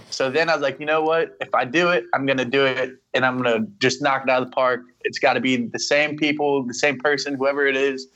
So 0.10 0.30
then 0.30 0.50
I 0.50 0.54
was 0.54 0.62
like, 0.62 0.80
you 0.80 0.86
know 0.86 1.02
what? 1.02 1.36
If 1.42 1.54
I 1.54 1.66
do 1.66 1.90
it, 1.90 2.06
I'm 2.14 2.26
going 2.26 2.38
to 2.38 2.46
do 2.46 2.66
it 2.66 2.94
and 3.14 3.26
I'm 3.26 3.42
going 3.42 3.62
to 3.62 3.72
just 3.80 4.02
knock 4.02 4.24
it 4.24 4.30
out 4.30 4.42
of 4.42 4.50
the 4.50 4.56
park. 4.56 4.82
It's 5.02 5.20
got 5.20 5.34
to 5.34 5.40
be 5.40 5.58
the 5.68 5.80
same 5.80 6.18
people, 6.18 6.64
the 6.64 6.74
same 6.74 7.00
person, 7.00 7.36
whoever 7.36 7.66
it 7.66 7.76
is. 7.76 8.08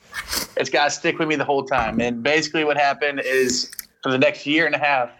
It's 0.57 0.69
got 0.69 0.86
to 0.86 0.91
stick 0.91 1.19
with 1.19 1.27
me 1.27 1.36
the 1.36 1.45
whole 1.45 1.65
time. 1.65 2.00
And 2.00 2.24
basically, 2.24 2.63
what 2.63 2.77
happened 2.77 3.21
is 3.24 3.71
for 4.01 4.12
the 4.12 4.17
next 4.17 4.45
year 4.45 4.65
and 4.65 4.75
a 4.75 4.79
half, 4.79 5.12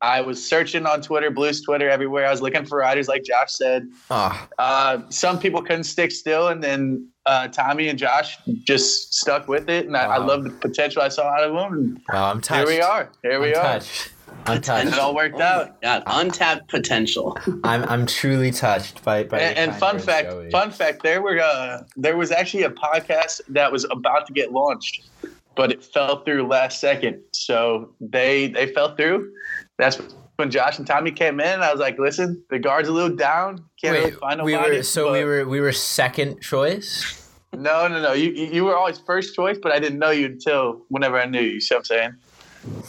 I 0.00 0.20
was 0.20 0.46
searching 0.46 0.86
on 0.86 1.02
Twitter, 1.02 1.30
Blues 1.30 1.60
Twitter, 1.60 1.88
everywhere. 1.90 2.26
I 2.26 2.30
was 2.30 2.40
looking 2.40 2.64
for 2.64 2.78
writers, 2.78 3.08
like 3.08 3.24
Josh 3.24 3.52
said. 3.52 3.88
Oh. 4.10 4.48
Uh, 4.58 5.00
some 5.10 5.38
people 5.38 5.62
couldn't 5.62 5.84
stick 5.84 6.12
still, 6.12 6.48
and 6.48 6.62
then 6.62 7.08
uh, 7.26 7.48
Tommy 7.48 7.88
and 7.88 7.98
Josh 7.98 8.38
just 8.64 9.14
stuck 9.14 9.48
with 9.48 9.68
it, 9.68 9.86
and 9.86 9.96
I, 9.96 10.06
wow. 10.06 10.14
I 10.14 10.18
love 10.18 10.44
the 10.44 10.50
potential 10.50 11.02
I 11.02 11.08
saw 11.08 11.28
out 11.28 11.44
of 11.44 11.54
them. 11.54 11.72
And 11.72 12.00
wow, 12.12 12.30
I'm 12.30 12.40
touched. 12.40 12.68
Here 12.68 12.78
we 12.78 12.82
are. 12.82 13.10
Here 13.22 13.40
we 13.40 13.54
I'm 13.54 13.60
are. 13.60 13.72
Touched. 13.74 14.12
Untouched. 14.46 14.88
It 14.88 14.98
all 14.98 15.14
worked 15.14 15.36
oh 15.36 15.42
out. 15.42 15.82
God, 15.82 16.02
untapped 16.06 16.68
potential. 16.68 17.36
I'm 17.64 17.82
I'm 17.84 18.06
truly 18.06 18.50
touched 18.50 19.04
by 19.04 19.24
by. 19.24 19.40
And, 19.40 19.70
and 19.70 19.74
fun 19.78 19.98
fact, 19.98 20.30
Joey. 20.30 20.50
fun 20.50 20.70
fact, 20.70 21.02
there 21.02 21.20
were 21.20 21.40
uh, 21.40 21.82
there 21.96 22.16
was 22.16 22.30
actually 22.30 22.62
a 22.62 22.70
podcast 22.70 23.40
that 23.48 23.70
was 23.70 23.84
about 23.90 24.26
to 24.26 24.32
get 24.32 24.52
launched, 24.52 25.08
but 25.54 25.72
it 25.72 25.84
fell 25.84 26.22
through 26.24 26.46
last 26.46 26.80
second. 26.80 27.20
So 27.32 27.94
they 28.00 28.48
they 28.48 28.72
fell 28.72 28.94
through. 28.94 29.32
That's 29.78 30.00
when 30.36 30.50
Josh 30.50 30.78
and 30.78 30.86
Tommy 30.86 31.10
came 31.10 31.40
in. 31.40 31.60
I 31.60 31.70
was 31.70 31.80
like, 31.80 31.98
listen, 31.98 32.42
the 32.50 32.58
guard's 32.58 32.88
a 32.88 32.92
little 32.92 33.16
down. 33.16 33.64
Can't 33.80 33.94
Wait, 33.94 34.00
really 34.00 34.10
find 34.12 34.42
we 34.42 34.56
were 34.56 34.82
so 34.82 35.12
we 35.12 35.24
were 35.24 35.46
we 35.46 35.60
were 35.60 35.72
second 35.72 36.40
choice. 36.40 37.30
No, 37.52 37.88
no, 37.88 38.00
no. 38.00 38.12
You 38.12 38.30
you 38.30 38.64
were 38.64 38.76
always 38.76 38.98
first 38.98 39.34
choice, 39.34 39.58
but 39.60 39.72
I 39.72 39.78
didn't 39.78 39.98
know 39.98 40.10
you 40.10 40.26
until 40.26 40.82
whenever 40.88 41.18
I 41.18 41.26
knew 41.26 41.40
you. 41.40 41.60
See 41.60 41.74
what 41.74 41.80
I'm 41.80 41.84
saying? 41.84 42.14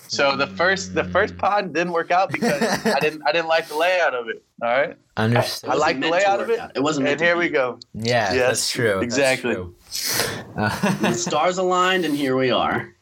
So 0.08 0.36
the 0.36 0.48
first 0.48 0.96
the 0.96 1.04
first 1.06 1.38
pod 1.38 1.74
didn't 1.74 1.94
work 1.94 2.12
out 2.12 2.32
because 2.32 2.62
I 2.86 3.00
didn't 3.00 3.24
I 3.26 3.32
didn't 3.32 3.48
like 3.48 3.68
the 3.68 3.78
layout 3.78 4.14
of 4.14 4.28
it. 4.30 4.44
All 4.62 4.70
right. 4.70 4.98
Understood. 5.16 5.70
I, 5.70 5.74
I 5.74 5.76
like 5.78 6.00
the 6.00 6.10
layout 6.10 6.42
of 6.42 6.50
it. 6.50 6.60
Out. 6.60 6.72
It 6.76 6.82
wasn't. 6.82 7.08
and 7.08 7.20
here 7.20 7.38
we 7.38 7.50
go. 7.50 7.80
Yeah, 7.94 8.34
yes, 8.34 8.48
that's 8.48 8.72
true. 8.72 9.00
Exactly. 9.00 9.56
That's 9.56 10.34
true. 10.34 10.44
the 11.02 11.14
stars 11.14 11.58
aligned, 11.58 12.06
and 12.06 12.16
here 12.16 12.36
we 12.36 12.52
are. 12.52 12.94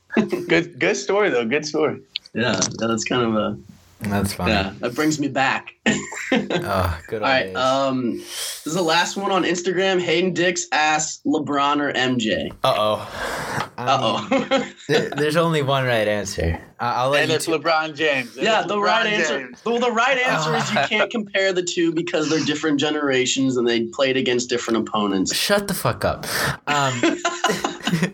good 0.48 0.80
good 0.80 0.96
story 0.96 1.30
though. 1.30 1.46
Good 1.46 1.66
story. 1.66 2.02
Yeah, 2.34 2.60
that's 2.78 3.04
kind 3.04 3.24
of 3.24 3.36
a 3.36 3.58
that's 4.00 4.34
fine. 4.34 4.50
Yeah, 4.50 4.74
that 4.80 4.96
brings 4.96 5.20
me 5.20 5.28
back. 5.28 5.74
oh, 5.88 7.00
good. 7.08 7.22
All 7.22 7.28
right. 7.28 7.48
Days. 7.48 7.56
Um, 7.56 8.18
this 8.18 8.68
is 8.68 8.74
the 8.76 8.82
last 8.82 9.18
one 9.18 9.32
on 9.32 9.44
Instagram. 9.44 10.00
Hayden 10.00 10.34
Dix 10.34 10.68
asks 10.72 11.22
LeBron 11.26 11.80
or 11.82 11.92
MJ. 11.94 12.52
Uh 12.64 12.74
oh. 12.78 13.70
Uh 13.78 14.28
oh. 14.30 14.72
there's 14.88 15.36
only 15.36 15.62
one 15.62 15.86
right 15.86 16.08
answer. 16.08 16.62
I'll 16.80 17.10
let 17.10 17.24
and 17.24 17.30
you 17.32 17.36
it's 17.36 17.48
LeBron 17.48 17.96
James. 17.96 18.36
And 18.36 18.46
yeah, 18.46 18.62
the 18.62 18.76
LeBron 18.76 18.82
right 18.82 19.08
answer. 19.08 19.50
Well, 19.66 19.80
the 19.80 19.92
right 19.92 20.18
answer 20.26 20.56
is 20.56 20.72
you 20.72 20.80
can't 20.88 21.10
compare 21.10 21.52
the 21.52 21.64
two 21.64 21.92
because 21.92 22.30
they're 22.30 22.46
different 22.46 22.80
generations 22.80 23.58
and 23.58 23.68
they 23.68 23.86
played 23.86 24.16
against 24.16 24.50
different 24.50 24.88
opponents. 24.88 25.36
Shut 25.36 25.68
the 25.68 25.74
fuck 25.74 26.06
up. 26.06 26.26
Um, 26.68 27.00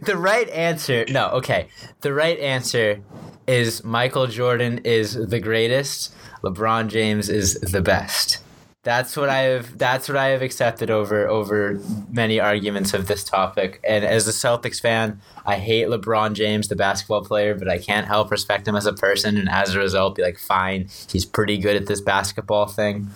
the 0.04 0.16
right 0.18 0.50
answer. 0.50 1.06
No, 1.10 1.30
okay. 1.30 1.68
The 2.02 2.14
right 2.14 2.40
answer 2.40 3.02
is 3.48 3.84
Michael 3.84 4.28
Jordan 4.28 4.80
is 4.84 5.14
the 5.14 5.40
greatest. 5.40 6.14
LeBron 6.44 6.90
James 6.90 7.30
is 7.30 7.56
the 7.56 7.82
best. 7.82 8.40
That's 8.84 9.16
what 9.16 9.30
I 9.30 9.44
have. 9.44 9.78
That's 9.78 10.10
what 10.10 10.18
I 10.18 10.28
have 10.28 10.42
accepted 10.42 10.92
over 10.92 11.26
over 11.26 11.80
many 12.12 12.42
arguments 12.42 12.94
of 12.94 13.08
this 13.08 13.24
topic. 13.24 13.80
And 13.88 14.04
as 14.04 14.28
a 14.28 14.32
Celtics 14.32 14.82
fan, 14.82 15.22
I 15.46 15.56
hate 15.56 15.88
LeBron 15.88 16.34
James, 16.34 16.68
the 16.68 16.76
basketball 16.76 17.24
player, 17.24 17.56
but 17.56 17.70
I 17.70 17.78
can't 17.78 18.08
help 18.08 18.30
respect 18.30 18.68
him 18.68 18.76
as 18.76 18.86
a 18.86 18.92
person, 18.92 19.38
and 19.38 19.48
as 19.48 19.74
a 19.74 19.80
result, 19.80 20.16
be 20.16 20.22
like, 20.22 20.38
fine, 20.38 20.90
he's 21.10 21.26
pretty 21.26 21.58
good 21.58 21.78
at 21.78 21.88
this 21.88 22.02
basketball 22.02 22.66
thing. 22.66 23.08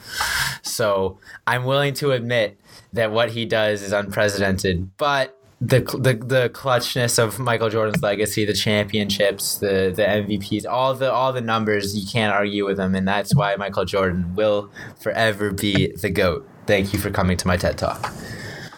So 0.62 1.19
I'm 1.46 1.65
willing 1.65 1.93
to 1.96 2.12
admit 2.12 2.57
that 2.93 3.12
what 3.12 3.31
he 3.31 3.46
does 3.46 3.81
is 3.81 3.91
unprecedented, 3.91 4.96
but 4.96 5.37
the 5.59 5.79
the 5.79 6.13
the 6.23 6.49
clutchness 6.53 7.17
of 7.17 7.39
Michael 7.39 7.69
Jordan's 7.69 8.01
legacy, 8.03 8.45
the 8.45 8.53
championships, 8.53 9.57
the 9.57 9.91
the 9.95 10.03
MVPs, 10.03 10.65
all 10.65 10.93
the 10.93 11.11
all 11.11 11.33
the 11.33 11.41
numbers, 11.41 11.97
you 11.97 12.07
can't 12.07 12.33
argue 12.33 12.65
with 12.65 12.77
them, 12.77 12.93
and 12.93 13.07
that's 13.07 13.33
why 13.33 13.55
Michael 13.55 13.85
Jordan 13.85 14.35
will 14.35 14.69
forever 14.99 15.51
be 15.51 15.91
the 15.93 16.09
goat. 16.09 16.47
Thank 16.67 16.93
you 16.93 16.99
for 16.99 17.09
coming 17.09 17.37
to 17.37 17.47
my 17.47 17.57
TED 17.57 17.77
Talk. 17.77 18.13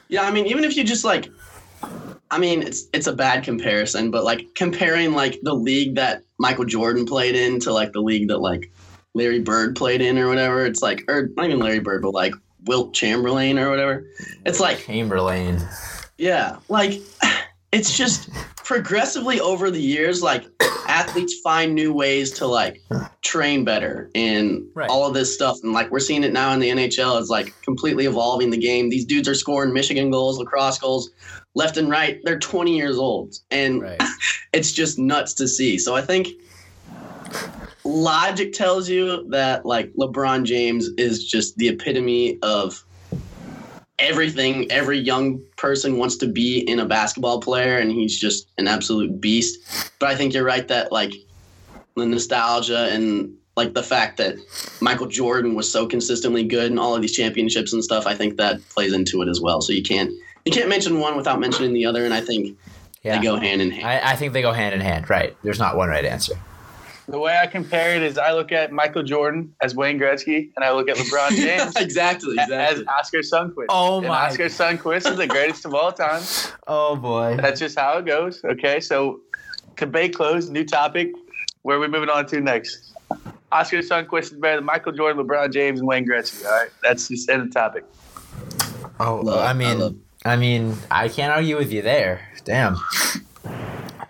Yeah, 0.08 0.24
I 0.24 0.32
mean, 0.32 0.46
even 0.48 0.64
if 0.64 0.78
you 0.78 0.84
just 0.86 1.04
like, 1.04 1.30
I 2.32 2.40
mean, 2.40 2.64
it's 2.64 2.88
it's 2.94 3.08
a 3.08 3.14
bad 3.14 3.44
comparison, 3.44 4.10
but 4.10 4.24
like 4.24 4.56
comparing 4.56 5.14
like 5.14 5.40
the 5.44 5.54
league 5.54 5.96
that 5.96 6.24
Michael 6.38 6.66
Jordan 6.66 7.06
played 7.06 7.36
in 7.36 7.60
to 7.62 7.74
like 7.74 7.92
the 7.92 8.02
league 8.02 8.30
that 8.30 8.40
like 8.40 8.72
Larry 9.14 9.42
Bird 9.42 9.76
played 9.76 10.02
in 10.02 10.18
or 10.18 10.30
whatever, 10.30 10.66
it's 10.66 10.82
like, 10.82 11.04
or 11.10 11.30
not 11.36 11.48
even 11.48 11.60
Larry 11.60 11.80
Bird, 11.80 12.02
but 12.02 12.14
like 12.14 12.34
Wilt 12.66 12.94
Chamberlain 12.94 13.60
or 13.60 13.70
whatever. 13.70 14.06
It's 14.46 14.62
like 14.62 14.80
Chamberlain. 14.80 15.60
Yeah, 16.20 16.58
like 16.68 17.02
it's 17.72 17.98
just 17.98 18.30
progressively 18.58 19.40
over 19.40 19.72
the 19.72 19.82
years, 19.82 20.22
like 20.22 20.46
athletes 20.88 21.40
find 21.44 21.74
new 21.74 21.94
ways 21.94 22.32
to 22.32 22.46
like 22.48 22.82
train 23.22 23.64
better 23.64 24.10
and 24.16 24.64
Right. 24.76 24.90
all 24.90 25.08
of 25.08 25.14
this 25.14 25.34
stuff. 25.34 25.58
And 25.64 25.72
like 25.74 25.90
we're 25.92 26.00
seeing 26.00 26.24
it 26.24 26.34
now 26.34 26.52
in 26.54 26.60
the 26.60 26.70
NHL, 26.70 27.20
it's 27.20 27.30
like 27.30 27.54
completely 27.64 28.06
evolving 28.06 28.50
the 28.50 28.58
game. 28.58 28.90
These 28.90 29.06
dudes 29.06 29.28
are 29.28 29.36
scoring 29.36 29.74
Michigan 29.74 30.12
goals, 30.12 30.38
lacrosse 30.38 30.78
goals, 30.78 31.10
left 31.56 31.78
and 31.78 31.90
right. 31.90 32.20
They're 32.26 32.40
20 32.40 32.76
years 32.76 32.98
old, 32.98 33.36
and 33.50 33.82
Right. 33.82 34.02
it's 34.54 34.72
just 34.72 35.00
nuts 35.00 35.34
to 35.36 35.48
see. 35.48 35.78
So 35.80 35.96
I 35.96 36.02
think 36.02 36.28
logic 37.84 38.54
tells 38.54 38.90
you 38.90 39.28
that 39.30 39.66
like 39.66 39.92
LeBron 39.94 40.44
James 40.44 40.90
is 40.98 41.26
just 41.28 41.56
the 41.58 41.70
epitome 41.70 42.38
of 42.42 42.84
everything 44.00 44.72
every 44.72 44.98
young 44.98 45.42
person 45.58 45.98
wants 45.98 46.16
to 46.18 46.28
be 46.28 46.60
in 46.60 46.80
a 46.80 46.86
basketball 46.86 47.40
player 47.40 47.78
and 47.78 47.92
he's 47.92 48.20
just 48.20 48.48
an 48.58 48.68
absolute 48.68 49.20
beast. 49.22 49.92
But 50.00 50.10
I 50.10 50.16
think 50.16 50.34
you're 50.34 50.44
right 50.44 50.68
that 50.68 50.92
like 50.92 51.14
the 51.96 52.06
nostalgia 52.06 52.90
and 52.92 53.34
like 53.58 53.74
the 53.74 53.84
fact 53.84 54.18
that 54.18 54.36
Michael 54.82 55.08
Jordan 55.08 55.54
was 55.56 55.70
so 55.72 55.86
consistently 55.86 56.44
good 56.44 56.72
in 56.72 56.80
all 56.80 56.96
of 56.96 57.02
these 57.02 57.14
championships 57.16 57.74
and 57.74 57.84
stuff, 57.84 58.08
I 58.08 58.16
think 58.16 58.38
that 58.38 58.60
plays 58.70 58.94
into 58.94 59.22
it 59.22 59.28
as 59.28 59.42
well. 59.42 59.62
So 59.62 59.74
you 59.74 59.84
can't 59.84 60.12
you 60.46 60.52
can't 60.52 60.70
mention 60.70 61.00
one 61.00 61.18
without 61.18 61.40
mentioning 61.40 61.74
the 61.74 61.86
other 61.86 62.06
and 62.06 62.14
I 62.14 62.22
think 62.22 62.58
Yeah. 63.04 63.18
they 63.18 63.24
go 63.24 63.36
hand 63.38 63.62
in 63.62 63.72
hand. 63.72 63.86
I, 63.86 64.14
I 64.14 64.16
think 64.16 64.34
they 64.34 64.42
go 64.42 64.54
hand 64.54 64.74
in 64.74 64.82
hand. 64.82 65.10
Right. 65.10 65.36
There's 65.44 65.60
not 65.60 65.76
one 65.76 65.90
right 65.90 66.06
answer. 66.06 66.36
The 67.10 67.20
way 67.20 67.38
I 67.42 67.48
compare 67.48 67.96
it 67.96 68.04
is 68.04 68.18
I 68.18 68.34
look 68.34 68.52
at 68.52 68.72
Michael 68.72 69.04
Jordan 69.04 69.54
as 69.62 69.76
Wayne 69.76 70.00
Gretzky, 70.00 70.52
and 70.56 70.64
I 70.64 70.72
look 70.72 70.90
at 70.90 70.98
LeBron 70.98 71.30
James 71.36 71.76
exactly, 71.76 72.36
a- 72.38 72.44
exactly. 72.44 72.84
as 72.84 72.88
Oskar 72.88 73.20
Sundqvist. 73.20 73.66
Oh 73.70 73.98
and 74.00 74.08
my- 74.08 74.28
Oskar 74.28 74.46
Sundqvist 74.46 75.10
is 75.12 75.18
the 75.18 75.28
greatest 75.28 75.66
of 75.66 75.74
all 75.74 75.92
time. 75.92 76.22
Oh 76.68 76.96
boy. 76.96 77.36
That's 77.42 77.60
just 77.60 77.80
how 77.80 77.98
it 77.98 78.06
goes. 78.06 78.44
Okay, 78.46 78.80
so 78.80 79.22
debate 79.76 80.14
closed. 80.16 80.52
New 80.52 80.64
topic. 80.66 81.12
Where 81.64 81.78
are 81.78 81.80
we 81.80 81.88
moving 81.88 82.10
on 82.10 82.26
to 82.28 82.40
next? 82.40 82.94
Oskar 83.52 83.78
Sundqvist 83.80 84.24
is 84.24 84.30
better 84.34 84.58
than 84.58 84.66
Michael 84.66 84.92
Jordan, 84.92 85.26
LeBron 85.26 85.52
James, 85.52 85.80
and 85.80 85.88
Wayne 85.88 86.06
Gretzky. 86.08 86.46
All 86.46 86.52
right, 86.52 86.70
that's 86.84 87.08
just 87.08 87.28
end 87.30 87.42
of 87.42 87.52
topic. 87.52 87.86
Oh, 89.00 89.16
Love- 89.24 89.40
I 89.40 89.50
I 89.50 89.54
mean, 89.54 89.80
love- 89.80 89.96
I 90.26 90.36
mean, 90.36 90.76
I 90.92 91.08
can't 91.10 91.32
argue 91.34 91.58
with 91.58 91.72
you 91.72 91.82
there. 91.82 92.22
Damn. 92.46 92.78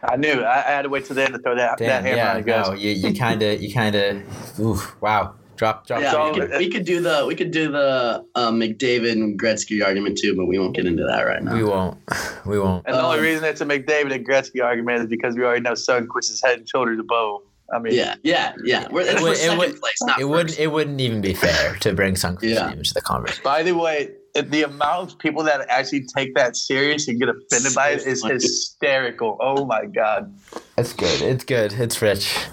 I 0.04 0.16
knew 0.16 0.42
I, 0.42 0.58
I 0.58 0.72
had 0.72 0.82
to 0.84 0.90
wait 0.90 1.06
till 1.06 1.16
the 1.16 1.24
end 1.26 1.34
to 1.34 1.40
throw 1.40 1.56
that, 1.56 1.78
that 1.78 2.04
Damn. 2.04 2.04
hammer 2.04 2.18
Yeah. 2.48 2.64
on 2.64 2.78
you. 2.78 2.86
No. 2.86 3.00
You 3.04 3.10
you 3.10 3.14
kind 3.20 3.42
of 3.42 3.62
you 3.62 3.74
kind 3.74 3.96
of. 3.96 5.02
Wow. 5.02 5.36
Drop 5.58 5.86
drop. 5.88 6.00
yeah, 6.02 6.12
so- 6.12 6.32
we 6.32 6.40
could, 6.40 6.52
we 6.58 6.70
could 6.70 6.86
do 6.86 7.02
the 7.02 7.26
we 7.28 7.36
could 7.36 7.52
do 7.52 7.70
the 7.70 8.24
um, 8.36 8.60
McDavid 8.62 9.12
and 9.12 9.38
Gretzky 9.38 9.86
argument 9.86 10.18
too, 10.18 10.34
but 10.34 10.46
we 10.46 10.58
won't 10.58 10.74
get 10.74 10.86
into 10.86 11.04
that 11.04 11.24
right 11.24 11.44
now. 11.44 11.54
We 11.54 11.66
won't. 11.66 11.98
We 12.46 12.58
won't. 12.60 12.86
And 12.88 12.96
the 12.96 13.02
only 13.04 13.18
Um, 13.18 13.24
reason 13.26 13.44
it's 13.44 13.60
a 13.60 13.66
McDavid 13.66 14.14
and 14.16 14.26
Gretzky 14.26 14.64
argument 14.64 15.02
is 15.02 15.08
because 15.08 15.36
we 15.36 15.44
already 15.44 15.60
know 15.60 15.74
Sundqvist 15.74 16.32
is 16.32 16.42
head 16.42 16.60
and 16.60 16.70
shoulders 16.70 16.98
above. 16.98 17.42
I 17.74 17.78
mean, 17.80 17.94
Yeah, 17.94 18.16
yeah, 18.24 18.54
yeah. 18.64 18.88
We're, 18.90 19.02
it's 19.02 19.12
It 19.12 19.18
for 19.18 19.24
would- 19.24 19.32
it 19.34 19.38
second 19.38 19.58
would- 19.60 19.80
place, 19.82 19.98
not 20.04 20.18
It 20.18 20.22
first. 20.22 20.30
wouldn't. 20.30 20.60
It 20.60 20.68
wouldn't 20.68 21.02
even 21.02 21.20
be 21.22 21.34
fair 21.34 21.76
to 21.82 21.94
bring 21.94 22.14
Sundqvist 22.16 22.42
Yeah. 22.56 22.72
into 22.72 22.94
the 22.94 23.02
conversation. 23.02 23.42
By 23.44 23.62
the 23.64 23.74
way, 23.74 23.98
it- 24.04 24.19
the 24.34 24.64
amount 24.64 25.14
of 25.14 25.20
people 25.20 25.44
that 25.44 25.66
actually 25.70 26.06
take 26.06 26.36
that 26.36 26.56
serious 26.56 27.08
and 27.08 27.20
get 27.20 27.30
offended 27.30 27.74
by 27.76 27.90
it 27.90 28.06
is 28.06 28.24
hysterical. 28.24 29.38
Oh 29.40 29.66
my 29.66 29.86
god! 29.86 30.34
It's 30.78 30.94
good. 30.94 31.22
It's 31.22 31.44
good. 31.44 31.74
It's 31.74 32.02
rich. 32.02 32.46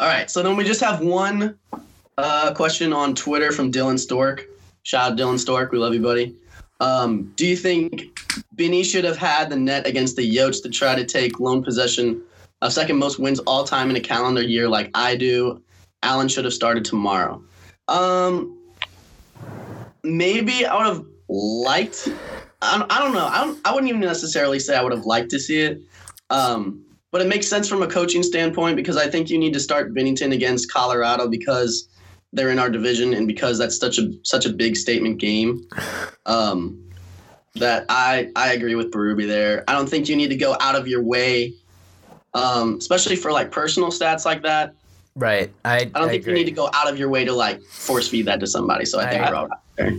All 0.00 0.08
right, 0.08 0.28
so 0.28 0.42
then 0.42 0.56
we 0.56 0.64
just 0.64 0.80
have 0.80 1.00
one 1.00 1.56
uh, 2.18 2.52
question 2.54 2.92
on 2.92 3.14
Twitter 3.14 3.52
from 3.52 3.70
Dylan 3.70 3.98
Stork. 3.98 4.46
Shout 4.82 5.12
out 5.12 5.18
Dylan 5.18 5.38
Stork, 5.38 5.70
we 5.70 5.78
love 5.78 5.94
you, 5.94 6.02
buddy. 6.02 6.34
Um, 6.80 7.32
do 7.36 7.46
you 7.46 7.56
think 7.56 8.20
Benny 8.52 8.82
should 8.82 9.04
have 9.04 9.16
had 9.16 9.48
the 9.48 9.56
net 9.56 9.86
against 9.86 10.16
the 10.16 10.36
Yotes 10.36 10.60
to 10.64 10.68
try 10.68 10.96
to 10.96 11.04
take 11.04 11.38
lone 11.38 11.62
possession 11.62 12.20
of 12.62 12.72
second 12.72 12.96
most 12.96 13.20
wins 13.20 13.38
all 13.40 13.62
time 13.62 13.90
in 13.90 13.96
a 13.96 14.00
calendar 14.00 14.42
year 14.42 14.68
like 14.68 14.90
I 14.94 15.14
do? 15.14 15.62
Allen 16.02 16.26
should 16.26 16.44
have 16.44 16.54
started 16.54 16.84
tomorrow. 16.84 17.40
Um, 17.86 18.58
maybe 20.04 20.66
I 20.66 20.76
would 20.76 20.86
have 20.86 21.04
liked. 21.28 22.08
I 22.60 22.78
don't, 22.78 23.12
know. 23.12 23.26
I, 23.26 23.44
don't, 23.44 23.58
I 23.66 23.72
wouldn't 23.72 23.88
even 23.88 24.00
necessarily 24.00 24.60
say 24.60 24.76
I 24.76 24.82
would 24.82 24.92
have 24.92 25.04
liked 25.04 25.30
to 25.30 25.40
see 25.40 25.60
it. 25.60 25.80
Um, 26.30 26.84
but 27.10 27.20
it 27.20 27.28
makes 27.28 27.46
sense 27.46 27.68
from 27.68 27.82
a 27.82 27.86
coaching 27.86 28.22
standpoint 28.22 28.76
because 28.76 28.96
I 28.96 29.08
think 29.08 29.30
you 29.30 29.38
need 29.38 29.52
to 29.52 29.60
start 29.60 29.94
Binnington 29.94 30.32
against 30.32 30.72
Colorado 30.72 31.28
because 31.28 31.88
they're 32.32 32.50
in 32.50 32.58
our 32.58 32.70
division 32.70 33.12
and 33.12 33.26
because 33.26 33.58
that's 33.58 33.76
such 33.76 33.98
a 33.98 34.10
such 34.22 34.46
a 34.46 34.50
big 34.50 34.76
statement 34.76 35.18
game. 35.18 35.68
Um, 36.24 36.82
that 37.56 37.84
I 37.88 38.30
I 38.34 38.54
agree 38.54 38.74
with 38.74 38.90
Berube 38.90 39.26
there. 39.26 39.64
I 39.68 39.72
don't 39.72 39.88
think 39.88 40.08
you 40.08 40.16
need 40.16 40.28
to 40.28 40.36
go 40.36 40.56
out 40.60 40.74
of 40.74 40.88
your 40.88 41.02
way, 41.02 41.52
um, 42.32 42.76
especially 42.78 43.16
for 43.16 43.30
like 43.30 43.50
personal 43.50 43.90
stats 43.90 44.24
like 44.24 44.42
that. 44.42 44.74
Right. 45.14 45.52
I. 45.64 45.76
I 45.80 45.84
don't 45.84 46.08
think 46.08 46.22
agree. 46.22 46.32
you 46.32 46.38
need 46.44 46.50
to 46.50 46.56
go 46.56 46.70
out 46.72 46.88
of 46.90 46.98
your 46.98 47.08
way 47.08 47.24
to 47.24 47.32
like 47.32 47.60
force 47.62 48.08
feed 48.08 48.26
that 48.26 48.40
to 48.40 48.46
somebody. 48.46 48.84
So 48.84 48.98
I 49.00 49.08
think 49.10 49.22
I- 49.22 49.30
we're 49.30 49.36
all 49.36 49.48
right 49.48 49.58
there. 49.76 49.92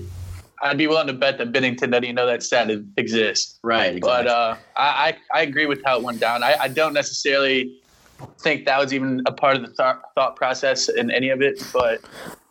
I'd 0.61 0.77
be 0.77 0.87
willing 0.87 1.07
to 1.07 1.13
bet 1.13 1.37
that 1.39 1.51
Binnington 1.51 1.91
doesn't 1.91 2.05
even 2.05 2.15
know 2.15 2.25
that 2.25 2.41
stat 2.41 2.71
exists. 2.95 3.59
Right. 3.63 3.99
But 3.99 4.27
uh, 4.27 4.55
I, 4.77 5.17
I 5.33 5.39
I 5.39 5.41
agree 5.41 5.65
with 5.65 5.81
how 5.83 5.97
it 5.97 6.03
went 6.03 6.21
down. 6.21 6.41
I, 6.41 6.55
I 6.61 6.67
don't 6.69 6.93
necessarily 6.93 7.75
think 8.39 8.63
that 8.65 8.79
was 8.79 8.93
even 8.93 9.21
a 9.25 9.31
part 9.33 9.57
of 9.57 9.63
the 9.63 9.67
thought, 9.73 10.01
thought 10.15 10.37
process 10.37 10.87
in 10.87 11.11
any 11.11 11.29
of 11.31 11.41
it, 11.41 11.61
but 11.73 11.99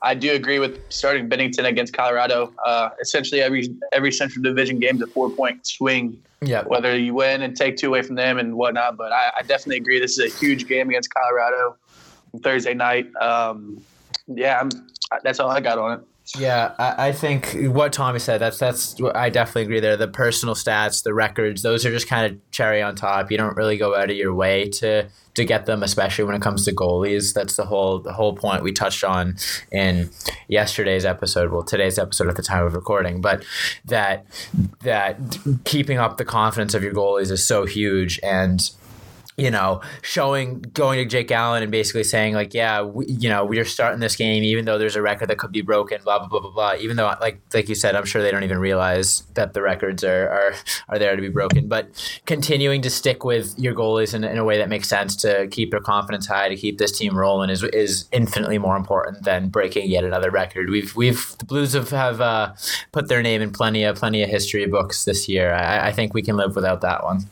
I 0.02 0.14
do 0.14 0.32
agree 0.34 0.58
with 0.58 0.78
starting 0.92 1.26
Binnington 1.30 1.64
against 1.64 1.94
Colorado. 1.94 2.52
Uh, 2.66 2.90
essentially, 3.00 3.40
every 3.40 3.74
every 3.92 4.12
Central 4.12 4.42
Division 4.42 4.78
game 4.78 4.96
is 4.96 5.02
a 5.02 5.06
four 5.06 5.30
point 5.30 5.66
swing, 5.66 6.20
Yeah. 6.42 6.64
whether 6.64 6.94
you 6.98 7.14
win 7.14 7.40
and 7.40 7.56
take 7.56 7.78
two 7.78 7.88
away 7.88 8.02
from 8.02 8.16
them 8.16 8.36
and 8.36 8.54
whatnot. 8.56 8.98
But 8.98 9.12
I, 9.12 9.32
I 9.38 9.42
definitely 9.42 9.78
agree. 9.78 9.98
This 10.00 10.18
is 10.18 10.34
a 10.34 10.38
huge 10.38 10.68
game 10.68 10.90
against 10.90 11.14
Colorado 11.14 11.76
Thursday 12.42 12.74
night. 12.74 13.14
Um, 13.16 13.82
yeah, 14.26 14.60
I'm, 14.60 14.70
that's 15.22 15.40
all 15.40 15.50
I 15.50 15.60
got 15.60 15.78
on 15.78 16.00
it. 16.00 16.06
Yeah, 16.38 16.74
I, 16.78 17.08
I 17.08 17.12
think 17.12 17.52
what 17.74 17.92
Tommy 17.92 18.20
said. 18.20 18.38
That's 18.38 18.58
that's. 18.58 18.96
I 19.14 19.28
definitely 19.28 19.62
agree 19.62 19.80
there. 19.80 19.96
The 19.96 20.08
personal 20.08 20.54
stats, 20.54 21.02
the 21.02 21.12
records, 21.12 21.62
those 21.62 21.84
are 21.84 21.90
just 21.90 22.08
kind 22.08 22.32
of 22.32 22.50
cherry 22.52 22.80
on 22.80 22.94
top. 22.94 23.30
You 23.30 23.36
don't 23.36 23.56
really 23.56 23.76
go 23.76 23.96
out 23.96 24.08
of 24.08 24.16
your 24.16 24.32
way 24.32 24.68
to 24.70 25.08
to 25.34 25.44
get 25.44 25.66
them, 25.66 25.82
especially 25.82 26.24
when 26.24 26.36
it 26.36 26.40
comes 26.40 26.64
to 26.66 26.72
goalies. 26.72 27.34
That's 27.34 27.56
the 27.56 27.64
whole 27.64 27.98
the 27.98 28.12
whole 28.12 28.36
point 28.36 28.62
we 28.62 28.72
touched 28.72 29.02
on 29.02 29.36
in 29.72 30.10
yesterday's 30.46 31.04
episode. 31.04 31.50
Well, 31.50 31.64
today's 31.64 31.98
episode 31.98 32.28
at 32.28 32.36
the 32.36 32.42
time 32.42 32.64
of 32.64 32.74
recording, 32.74 33.20
but 33.20 33.44
that 33.86 34.24
that 34.82 35.18
keeping 35.64 35.98
up 35.98 36.18
the 36.18 36.24
confidence 36.24 36.72
of 36.74 36.84
your 36.84 36.94
goalies 36.94 37.32
is 37.32 37.44
so 37.44 37.66
huge 37.66 38.20
and 38.22 38.70
you 39.42 39.50
know, 39.50 39.80
showing 40.02 40.60
going 40.72 40.98
to 40.98 41.04
Jake 41.04 41.32
Allen 41.32 41.64
and 41.64 41.72
basically 41.72 42.04
saying 42.04 42.34
like, 42.34 42.54
yeah, 42.54 42.80
we, 42.82 43.06
you 43.06 43.28
know, 43.28 43.44
we're 43.44 43.64
starting 43.64 43.98
this 43.98 44.14
game 44.14 44.44
even 44.44 44.66
though 44.66 44.78
there's 44.78 44.94
a 44.94 45.02
record 45.02 45.28
that 45.28 45.38
could 45.38 45.50
be 45.50 45.62
broken, 45.62 46.00
blah 46.04 46.20
blah 46.20 46.28
blah 46.28 46.40
blah 46.40 46.50
blah. 46.50 46.74
Even 46.78 46.96
though, 46.96 47.12
like 47.20 47.40
like 47.52 47.68
you 47.68 47.74
said, 47.74 47.96
I'm 47.96 48.04
sure 48.04 48.22
they 48.22 48.30
don't 48.30 48.44
even 48.44 48.58
realize 48.58 49.22
that 49.34 49.52
the 49.52 49.60
records 49.60 50.04
are 50.04 50.28
are, 50.28 50.54
are 50.88 50.98
there 50.98 51.16
to 51.16 51.20
be 51.20 51.28
broken. 51.28 51.66
But 51.66 51.88
continuing 52.24 52.82
to 52.82 52.90
stick 52.90 53.24
with 53.24 53.58
your 53.58 53.74
goalies 53.74 54.14
in, 54.14 54.22
in 54.22 54.38
a 54.38 54.44
way 54.44 54.58
that 54.58 54.68
makes 54.68 54.88
sense 54.88 55.16
to 55.16 55.48
keep 55.48 55.72
their 55.72 55.80
confidence 55.80 56.28
high, 56.28 56.48
to 56.48 56.56
keep 56.56 56.78
this 56.78 56.96
team 56.96 57.16
rolling, 57.18 57.50
is 57.50 57.64
is 57.64 58.08
infinitely 58.12 58.58
more 58.58 58.76
important 58.76 59.24
than 59.24 59.48
breaking 59.48 59.90
yet 59.90 60.04
another 60.04 60.30
record. 60.30 60.70
We've 60.70 60.94
we've 60.94 61.36
the 61.38 61.46
Blues 61.46 61.72
have 61.72 61.90
have 61.90 62.20
uh, 62.20 62.52
put 62.92 63.08
their 63.08 63.22
name 63.22 63.42
in 63.42 63.50
plenty 63.50 63.82
of 63.82 63.96
plenty 63.96 64.22
of 64.22 64.30
history 64.30 64.66
books 64.66 65.04
this 65.04 65.28
year. 65.28 65.52
I, 65.52 65.88
I 65.88 65.92
think 65.92 66.14
we 66.14 66.22
can 66.22 66.36
live 66.36 66.54
without 66.54 66.80
that 66.82 67.02
one. 67.02 67.26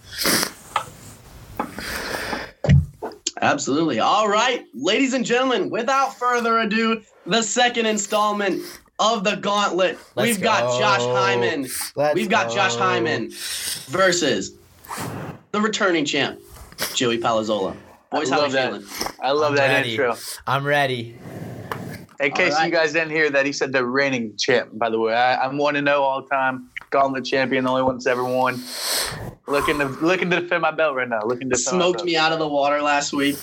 Absolutely. 3.42 4.00
All 4.00 4.28
right, 4.28 4.64
ladies 4.74 5.14
and 5.14 5.24
gentlemen, 5.24 5.70
without 5.70 6.18
further 6.18 6.58
ado, 6.58 7.02
the 7.26 7.42
second 7.42 7.86
installment 7.86 8.62
of 8.98 9.24
the 9.24 9.36
gauntlet. 9.36 9.98
Let's 10.14 10.28
We've 10.28 10.42
got 10.42 10.78
Josh. 10.78 11.00
Hyman. 11.00 11.66
Let's 11.96 12.14
We've 12.14 12.28
got 12.28 12.52
Josh. 12.52 12.76
Hyman 12.76 13.30
versus 13.86 14.52
the 15.52 15.60
returning 15.60 16.04
champ, 16.04 16.38
Joey 16.94 17.18
Palazzola. 17.18 17.74
Boys, 18.10 18.30
I 18.30 18.34
how 18.34 18.40
we 18.40 18.42
love 18.42 18.52
that. 18.52 18.72
feeling? 18.72 19.16
I 19.22 19.30
love 19.30 19.50
I'm 19.52 19.56
that 19.56 19.68
ready. 19.68 19.90
intro. 19.92 20.16
I'm 20.46 20.66
ready. 20.66 21.16
In 22.20 22.32
case 22.32 22.52
right. 22.52 22.66
you 22.66 22.72
guys 22.72 22.92
didn't 22.92 23.10
hear 23.10 23.30
that, 23.30 23.46
he 23.46 23.52
said 23.52 23.72
the 23.72 23.86
reigning 23.86 24.36
champ. 24.36 24.70
By 24.74 24.90
the 24.90 24.98
way, 24.98 25.14
I, 25.14 25.42
I'm 25.42 25.56
one 25.56 25.74
to 25.74 25.80
oh 25.80 25.82
know 25.82 26.02
all 26.02 26.22
the 26.22 26.28
time. 26.28 26.68
Gauntlet 26.90 27.24
champion, 27.24 27.64
the 27.64 27.70
only 27.70 27.82
one 27.82 27.94
that's 27.96 28.06
ever 28.06 28.24
won. 28.24 28.62
Looking 29.46 29.78
to 29.78 29.86
looking 29.86 30.30
to 30.30 30.40
defend 30.40 30.62
my 30.62 30.70
belt 30.70 30.94
right 30.96 31.08
now. 31.08 31.20
Looking 31.24 31.48
to 31.50 31.56
defend 31.56 31.76
Smoked 31.82 32.04
me 32.04 32.16
out 32.16 32.32
of 32.32 32.38
the 32.38 32.48
water 32.48 32.82
last 32.82 33.12
week. 33.12 33.36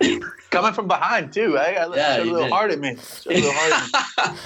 coming 0.50 0.72
from 0.72 0.88
behind 0.88 1.32
too. 1.32 1.56
Eh? 1.58 1.60
I 1.62 1.94
Yeah, 1.96 2.16
showed 2.16 2.26
a 2.26 2.30
little 2.30 2.42
did. 2.46 2.52
heart 2.52 2.70
at 2.72 2.78
me. 2.80 2.96
Showed 3.22 3.32
a 3.32 3.34
little 3.36 3.52
heart 3.52 3.92
at 4.26 4.34
me. 4.34 4.38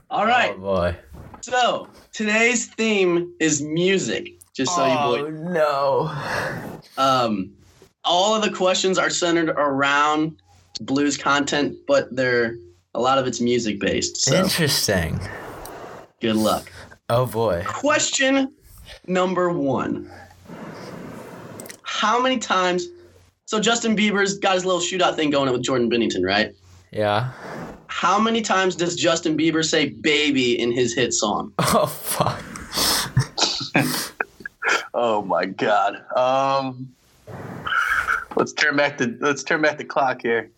All 0.10 0.26
right. 0.26 0.54
Oh 0.56 0.60
boy. 0.60 0.96
So 1.40 1.88
today's 2.12 2.66
theme 2.66 3.32
is 3.40 3.62
music. 3.62 4.28
Just 4.54 4.74
so 4.74 4.82
oh 4.82 5.14
you 5.16 5.24
boys. 5.24 5.40
no. 5.40 6.80
Um, 6.98 7.52
all 8.04 8.34
of 8.34 8.42
the 8.42 8.50
questions 8.50 8.98
are 8.98 9.10
centered 9.10 9.50
around 9.50 10.36
blues 10.80 11.16
content, 11.16 11.76
but 11.86 12.14
they're 12.14 12.56
a 12.94 13.00
lot 13.00 13.18
of 13.18 13.26
it's 13.26 13.40
music 13.40 13.78
based. 13.80 14.16
So 14.18 14.34
Interesting. 14.42 15.20
good 16.20 16.36
luck. 16.36 16.70
Oh 17.10 17.26
boy. 17.26 17.64
Question 17.66 18.52
number 19.06 19.50
one: 19.50 20.10
How 21.82 22.20
many 22.20 22.38
times? 22.38 22.86
So 23.46 23.58
Justin 23.60 23.96
Bieber's 23.96 24.38
got 24.38 24.54
his 24.54 24.64
little 24.66 24.80
shootout 24.80 25.16
thing 25.16 25.30
going 25.30 25.50
with 25.50 25.62
Jordan 25.62 25.90
Binnington, 25.90 26.22
right? 26.22 26.54
Yeah. 26.90 27.32
How 27.86 28.18
many 28.18 28.42
times 28.42 28.76
does 28.76 28.94
Justin 28.94 29.36
Bieber 29.38 29.64
say 29.64 29.88
"baby" 29.88 30.60
in 30.60 30.70
his 30.70 30.94
hit 30.94 31.12
song? 31.14 31.52
Oh 31.74 31.86
fuck. 31.86 32.42
Oh 35.00 35.22
my 35.22 35.46
god. 35.46 36.04
Um, 36.16 36.92
let's 38.34 38.52
turn 38.52 38.76
back 38.76 38.98
the 38.98 39.16
let's 39.20 39.44
turn 39.44 39.62
back 39.62 39.78
the 39.78 39.84
clock 39.84 40.22
here. 40.22 40.50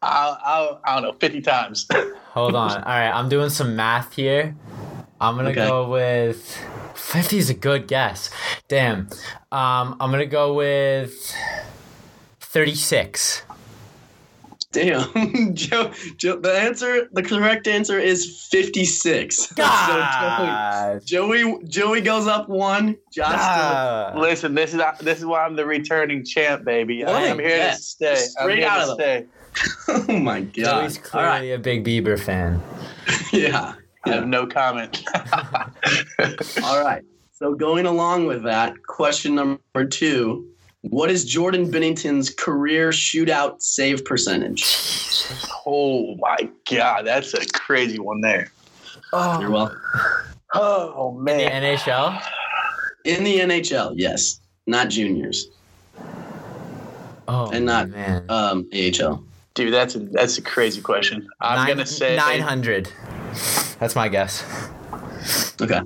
I'll, 0.00 0.38
I'll, 0.44 0.80
I 0.84 0.94
don't 0.94 1.02
know, 1.02 1.12
fifty 1.14 1.40
times. 1.40 1.88
Hold 2.32 2.54
on. 2.54 2.70
All 2.70 2.82
right, 2.84 3.10
I'm 3.10 3.28
doing 3.28 3.50
some 3.50 3.74
math 3.74 4.14
here. 4.14 4.54
I'm 5.20 5.36
gonna 5.36 5.50
Okay. 5.50 5.66
go 5.68 5.88
with 5.88 6.58
50 6.94 7.38
is 7.38 7.48
a 7.50 7.54
good 7.54 7.86
guess. 7.86 8.30
Damn. 8.68 9.08
Um, 9.52 9.96
I'm 10.00 10.10
gonna 10.10 10.26
go 10.26 10.54
with 10.54 11.34
36. 12.40 13.42
Damn, 14.72 15.04
Joe, 15.54 15.92
Joe. 16.16 16.40
The 16.40 16.52
answer, 16.52 17.08
the 17.12 17.22
correct 17.22 17.68
answer 17.68 17.96
is 18.00 18.48
fifty-six. 18.50 19.52
God. 19.56 21.00
Joey, 21.06 21.38
Joey, 21.44 21.64
Joey 21.68 22.00
goes 22.00 22.26
up 22.26 22.48
one. 22.48 22.96
Josh 23.12 23.28
still 23.28 23.38
Ah. 23.40 24.12
Listen, 24.16 24.54
this 24.56 24.74
is 24.74 24.80
this 25.00 25.18
is 25.20 25.26
why 25.26 25.44
I'm 25.44 25.54
the 25.54 25.64
returning 25.64 26.24
champ, 26.24 26.64
baby. 26.64 27.04
What 27.04 27.14
I 27.14 27.26
a 27.26 27.30
am 27.30 27.38
here 27.38 27.50
guess. 27.50 27.76
to 27.78 27.84
stay. 27.84 28.10
I'm 28.14 28.18
Straight 28.46 28.58
here 28.58 28.68
out 28.68 28.84
to 28.86 28.90
of 28.92 28.98
the- 28.98 29.04
stay. 29.04 29.26
Oh 30.10 30.18
my 30.18 30.40
god! 30.40 30.54
Joey's 30.54 30.98
All 31.14 31.22
right, 31.22 31.38
clearly 31.38 31.52
a 31.52 31.58
big 31.60 31.84
Bieber 31.84 32.18
fan. 32.18 32.60
yeah, 33.32 33.74
I 34.06 34.10
have 34.10 34.26
no 34.26 34.46
comment. 34.46 35.02
all 36.62 36.82
right. 36.84 37.02
So 37.32 37.54
going 37.54 37.86
along 37.86 38.26
with 38.26 38.42
that, 38.44 38.74
question 38.86 39.34
number 39.34 39.84
two: 39.84 40.48
What 40.82 41.10
is 41.10 41.24
Jordan 41.24 41.70
Binnington's 41.70 42.30
career 42.30 42.90
shootout 42.90 43.60
save 43.62 44.04
percentage? 44.04 44.64
oh 45.66 46.16
my 46.18 46.36
god, 46.70 47.06
that's 47.06 47.32
a 47.34 47.46
crazy 47.48 47.98
one 47.98 48.20
there. 48.20 48.50
Oh. 49.12 49.40
You're 49.40 49.50
welcome. 49.50 49.78
Oh 50.54 51.10
In 51.18 51.24
the 51.24 51.32
man. 51.32 51.62
NHL? 51.76 52.22
In 53.04 53.24
the 53.24 53.38
NHL, 53.40 53.94
yes, 53.96 54.40
not 54.66 54.88
juniors, 54.88 55.48
Oh, 57.26 57.50
And 57.52 57.64
not- 57.66 57.88
man. 57.90 58.24
um, 58.28 58.68
AHL. 58.72 59.24
Dude, 59.54 59.72
that's 59.72 59.94
a 59.94 60.00
that's 60.00 60.36
a 60.38 60.42
crazy 60.42 60.80
question. 60.80 61.26
I'm 61.40 61.58
Nine- 61.58 61.68
gonna 61.68 61.86
say 61.86 62.16
900. 62.16 62.88
That's 63.78 63.94
my 63.96 64.08
guess. 64.08 64.44
Okay. 65.60 65.80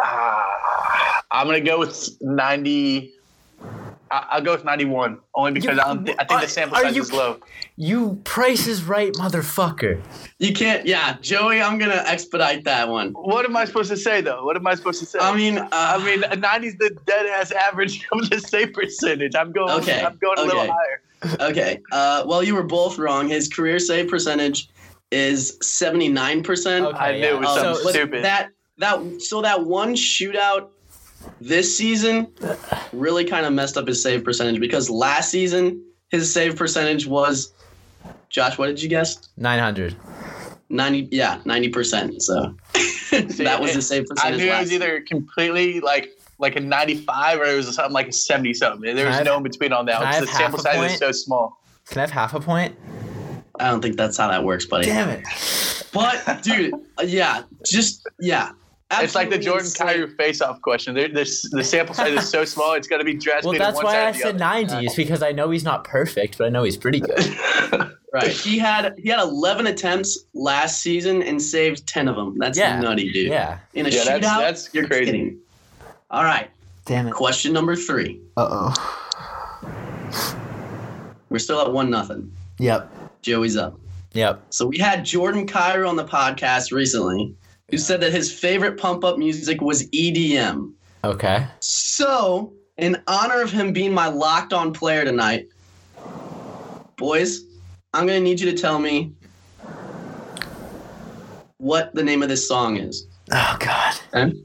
Ah, 0.00 1.22
I'm 1.30 1.46
gonna 1.46 1.60
go 1.60 1.78
with 1.78 2.10
90. 2.20 3.12
I- 4.08 4.26
I'll 4.30 4.40
go 4.40 4.52
with 4.52 4.64
91, 4.64 5.18
only 5.34 5.52
because 5.52 5.76
You- 5.76 5.82
I, 5.82 5.86
don't 5.86 6.06
thi- 6.06 6.14
I 6.18 6.24
think 6.24 6.40
the 6.42 6.48
sample 6.48 6.78
size 6.78 6.94
you- 6.94 7.02
is 7.02 7.12
low. 7.12 7.38
You 7.76 8.20
price 8.24 8.66
is 8.68 8.84
right, 8.84 9.12
motherfucker. 9.14 10.00
You 10.38 10.52
can't. 10.52 10.86
Yeah, 10.86 11.16
Joey, 11.20 11.60
I'm 11.60 11.78
gonna 11.78 12.04
expedite 12.06 12.64
that 12.64 12.88
one. 12.88 13.10
What 13.12 13.44
am 13.44 13.56
I 13.56 13.64
supposed 13.64 13.90
to 13.90 13.96
say 13.96 14.20
though? 14.20 14.44
What 14.44 14.56
am 14.56 14.66
I 14.66 14.74
supposed 14.76 15.00
to 15.00 15.06
say? 15.06 15.18
I 15.18 15.34
mean, 15.34 15.58
uh, 15.58 15.68
I 15.72 15.98
mean, 16.04 16.22
90 16.40 16.68
is 16.68 16.76
the 16.76 16.96
dead 17.06 17.26
ass 17.26 17.50
average 17.52 18.06
of 18.12 18.30
the 18.30 18.38
save 18.40 18.72
percentage. 18.72 19.34
I'm 19.34 19.50
going. 19.52 19.70
Okay, 19.80 20.04
I'm 20.04 20.16
going 20.18 20.38
a 20.38 20.42
little 20.42 20.60
okay. 20.60 20.70
higher. 20.72 21.02
Okay. 21.50 21.80
Uh, 21.90 22.22
well, 22.26 22.42
you 22.42 22.54
were 22.54 22.62
both 22.62 22.98
wrong. 22.98 23.28
His 23.28 23.48
career 23.48 23.78
save 23.78 24.08
percentage 24.08 24.68
is 25.10 25.58
79%. 25.62 26.86
Okay, 26.86 26.98
I 26.98 27.12
knew 27.12 27.18
yeah. 27.18 27.26
it 27.26 27.38
was 27.38 27.48
Um, 27.48 27.58
something 27.58 27.84
but 27.84 27.94
stupid. 27.94 28.24
That 28.24 28.50
that 28.78 29.22
so 29.22 29.40
that 29.42 29.64
one 29.64 29.94
shootout 29.94 30.68
this 31.40 31.76
season 31.76 32.28
really 32.92 33.24
kind 33.24 33.46
of 33.46 33.52
messed 33.52 33.76
up 33.76 33.86
his 33.88 34.02
save 34.02 34.22
percentage 34.24 34.60
because 34.60 34.90
last 34.90 35.30
season 35.30 35.82
his 36.08 36.32
save 36.32 36.56
percentage 36.56 37.06
was 37.06 37.52
Josh, 38.28 38.58
what 38.58 38.66
did 38.66 38.82
you 38.82 38.88
guess? 38.88 39.28
900. 39.36 39.96
90 40.68 41.08
yeah, 41.10 41.38
90%. 41.44 42.20
So 42.20 42.54
that 43.44 43.60
was 43.60 43.74
the 43.74 43.82
save 43.82 44.06
percentage. 44.06 44.08
I 44.08 44.36
percentage. 44.36 44.38
knew 44.38 44.52
it 44.52 44.60
was 44.60 44.72
either 44.72 45.00
completely 45.02 45.80
like 45.80 46.10
like 46.38 46.56
a 46.56 46.60
95 46.60 47.40
or 47.40 47.44
it 47.44 47.56
was 47.56 47.74
something 47.74 47.92
like 47.94 48.08
a 48.08 48.12
70 48.12 48.52
something. 48.54 48.94
There 48.94 49.06
was 49.06 49.16
I 49.16 49.22
no 49.22 49.38
in 49.38 49.42
between 49.42 49.72
on 49.72 49.86
that. 49.86 49.98
can 49.98 50.06
I 50.06 50.12
have 50.14 50.26
The 50.26 50.32
sample 50.32 50.62
half 50.62 50.74
a 50.74 50.78
size 50.78 50.92
is 50.92 50.98
so 50.98 51.12
small. 51.12 51.58
Can 51.86 51.98
I 51.98 52.00
have 52.02 52.10
half 52.10 52.34
a 52.34 52.40
point? 52.40 52.76
I 53.60 53.70
don't 53.70 53.80
think 53.80 53.96
that's 53.96 54.16
how 54.16 54.28
that 54.28 54.44
works, 54.44 54.66
buddy. 54.66 54.86
Damn 54.86 55.08
it. 55.08 55.24
But 55.92 56.42
dude, 56.42 56.74
yeah, 57.04 57.42
just 57.64 58.06
yeah. 58.20 58.52
It's 58.92 59.16
like 59.16 59.30
the 59.30 59.38
Jordan 59.38 59.64
insane. 59.66 59.86
Kyrie 59.88 60.10
face-off 60.10 60.62
question. 60.62 60.94
There, 60.94 61.08
there's, 61.08 61.42
the 61.50 61.64
sample 61.64 61.92
size 61.92 62.12
is 62.16 62.28
so 62.28 62.44
small; 62.44 62.74
it's 62.74 62.86
got 62.86 62.98
to 62.98 63.04
be 63.04 63.14
drastically. 63.14 63.58
Well, 63.58 63.66
that's 63.66 63.76
one 63.76 63.86
why 63.86 63.92
side 63.94 64.14
I 64.14 64.18
said 64.18 64.28
other. 64.36 64.38
90 64.38 64.86
is 64.86 64.94
because 64.94 65.22
I 65.24 65.32
know 65.32 65.50
he's 65.50 65.64
not 65.64 65.82
perfect, 65.82 66.38
but 66.38 66.44
I 66.46 66.50
know 66.50 66.62
he's 66.62 66.76
pretty 66.76 67.00
good. 67.00 67.36
Right. 68.12 68.30
He 68.30 68.56
had 68.58 68.94
he 68.98 69.10
had 69.10 69.20
11 69.20 69.66
attempts 69.66 70.24
last 70.32 70.80
season 70.80 71.22
and 71.22 71.42
saved 71.42 71.86
10 71.86 72.08
of 72.08 72.16
them. 72.16 72.38
That's 72.38 72.56
Yeah. 72.56 72.80
nutty, 72.80 73.12
dude. 73.12 73.28
Yeah. 73.28 73.58
In 73.74 73.84
a 73.84 73.90
Yeah, 73.90 74.04
shootout, 74.04 74.06
that's- 74.22 74.38
that's 74.38 74.70
you're 74.74 74.86
crazy. 74.86 75.04
kidding. 75.06 75.38
All 76.10 76.24
right. 76.24 76.48
Damn 76.86 77.08
it. 77.08 77.12
Question 77.12 77.52
number 77.52 77.76
three. 77.76 78.18
Uh 78.38 78.72
oh. 78.72 80.36
We're 81.28 81.38
still 81.40 81.60
at 81.60 81.70
one 81.72 81.90
nothing. 81.90 82.32
Yep. 82.58 82.90
Joey's 83.26 83.56
up. 83.56 83.78
Yep. 84.12 84.40
So 84.50 84.66
we 84.66 84.78
had 84.78 85.04
Jordan 85.04 85.46
Kyrou 85.48 85.88
on 85.88 85.96
the 85.96 86.04
podcast 86.04 86.70
recently, 86.70 87.34
who 87.70 87.76
said 87.76 88.00
that 88.00 88.12
his 88.12 88.32
favorite 88.32 88.78
pump 88.78 89.04
up 89.04 89.18
music 89.18 89.60
was 89.60 89.88
EDM. 89.90 90.72
Okay. 91.02 91.44
So, 91.58 92.52
in 92.76 93.02
honor 93.08 93.42
of 93.42 93.50
him 93.50 93.72
being 93.72 93.92
my 93.92 94.06
locked 94.06 94.52
on 94.52 94.72
player 94.72 95.04
tonight, 95.04 95.48
boys, 96.96 97.42
I'm 97.92 98.06
gonna 98.06 98.20
need 98.20 98.38
you 98.38 98.48
to 98.50 98.56
tell 98.56 98.78
me 98.78 99.12
what 101.58 101.92
the 101.94 102.04
name 102.04 102.22
of 102.22 102.28
this 102.28 102.46
song 102.46 102.76
is. 102.76 103.08
Oh, 103.32 103.56
God. 103.58 103.94
Okay? 104.14 104.38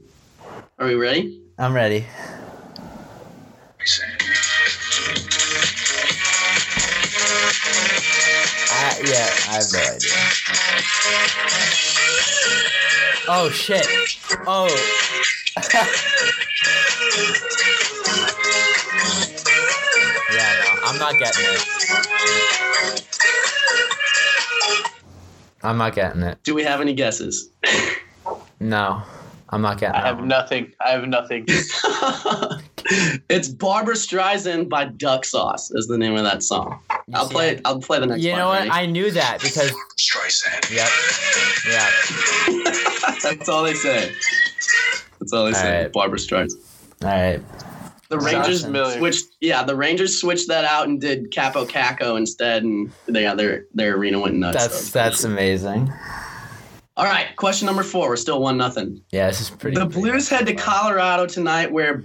Are 0.80 0.86
we 0.88 0.96
ready? 0.96 1.40
I'm 1.56 1.72
ready. 1.72 2.04
I, 3.78 4.21
yeah, 9.04 9.28
I 9.48 9.54
have 9.54 9.72
no 9.72 9.80
idea. 9.80 10.12
Oh 13.28 13.50
shit. 13.50 13.86
Oh. 14.46 14.68
yeah, 20.32 20.52
no, 20.60 20.70
I'm 20.84 20.98
not 20.98 21.18
getting 21.18 21.44
it. 21.44 21.62
I'm 25.64 25.78
not 25.78 25.94
getting 25.94 26.22
it. 26.22 26.42
Do 26.42 26.54
we 26.54 26.62
have 26.64 26.80
any 26.80 26.94
guesses? 26.94 27.50
No, 28.60 29.02
I'm 29.50 29.62
not 29.62 29.78
getting 29.78 29.96
it. 29.96 30.02
I 30.02 30.06
have 30.06 30.24
nothing. 30.24 30.72
I 30.84 30.90
have 30.90 31.06
nothing. 31.08 31.46
it's 33.28 33.48
Barbra 33.48 33.94
Streisand 33.94 34.68
by 34.68 34.86
Duck 34.86 35.24
Sauce 35.24 35.70
is 35.70 35.86
the 35.86 35.98
name 35.98 36.16
of 36.16 36.24
that 36.24 36.42
song. 36.42 36.78
You 36.90 37.14
I'll 37.14 37.26
see, 37.26 37.34
play 37.34 37.48
it. 37.50 37.60
I'll 37.64 37.80
play 37.80 38.00
the 38.00 38.06
next 38.06 38.22
You 38.22 38.36
know 38.36 38.48
what? 38.48 38.60
ready? 38.60 38.70
I 38.70 38.86
knew 38.86 39.10
that 39.10 39.40
because. 39.42 39.72
Yep. 40.70 40.88
Yeah. 41.68 41.90
That's 43.22 43.48
all 43.48 43.62
they 43.62 43.74
say. 43.74 44.12
That's 45.20 45.32
all 45.32 45.46
they 45.46 45.52
say. 45.52 45.76
All 45.76 45.82
right. 45.82 45.92
Barbra 45.92 46.18
Streisand. 46.18 46.60
All 47.02 47.08
right. 47.08 47.40
The 48.08 48.18
Rangers 48.18 48.62
Johnson. 48.64 48.98
Switched. 48.98 49.24
Yeah, 49.40 49.62
the 49.62 49.74
Rangers 49.74 50.20
switched 50.20 50.48
that 50.48 50.66
out 50.66 50.86
and 50.86 51.00
did 51.00 51.30
Capo 51.30 51.64
Caco 51.64 52.18
instead, 52.18 52.62
and 52.62 52.92
they 53.06 53.22
got 53.22 53.38
their 53.38 53.64
their 53.72 53.96
arena 53.96 54.20
went 54.20 54.34
nuts. 54.34 54.58
That's 54.58 54.84
so. 54.88 54.98
that's 54.98 55.24
amazing. 55.24 55.90
all 56.98 57.06
right. 57.06 57.34
Question 57.36 57.64
number 57.64 57.82
four. 57.82 58.10
We're 58.10 58.16
still 58.16 58.42
one 58.42 58.58
nothing. 58.58 59.02
Yeah, 59.12 59.28
this 59.28 59.40
is 59.40 59.48
pretty. 59.48 59.76
The 59.76 59.86
pretty 59.86 60.10
Blues 60.10 60.28
head 60.28 60.44
to 60.44 60.54
Colorado 60.54 61.24
tonight, 61.24 61.72
where 61.72 62.04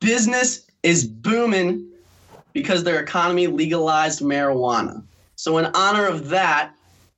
business 0.00 0.66
is 0.82 1.06
booming 1.06 1.86
because 2.52 2.84
their 2.84 3.00
economy 3.00 3.46
legalized 3.46 4.20
marijuana. 4.20 5.02
So, 5.36 5.58
in 5.58 5.66
honor 5.74 6.06
of 6.06 6.28
that, 6.30 6.72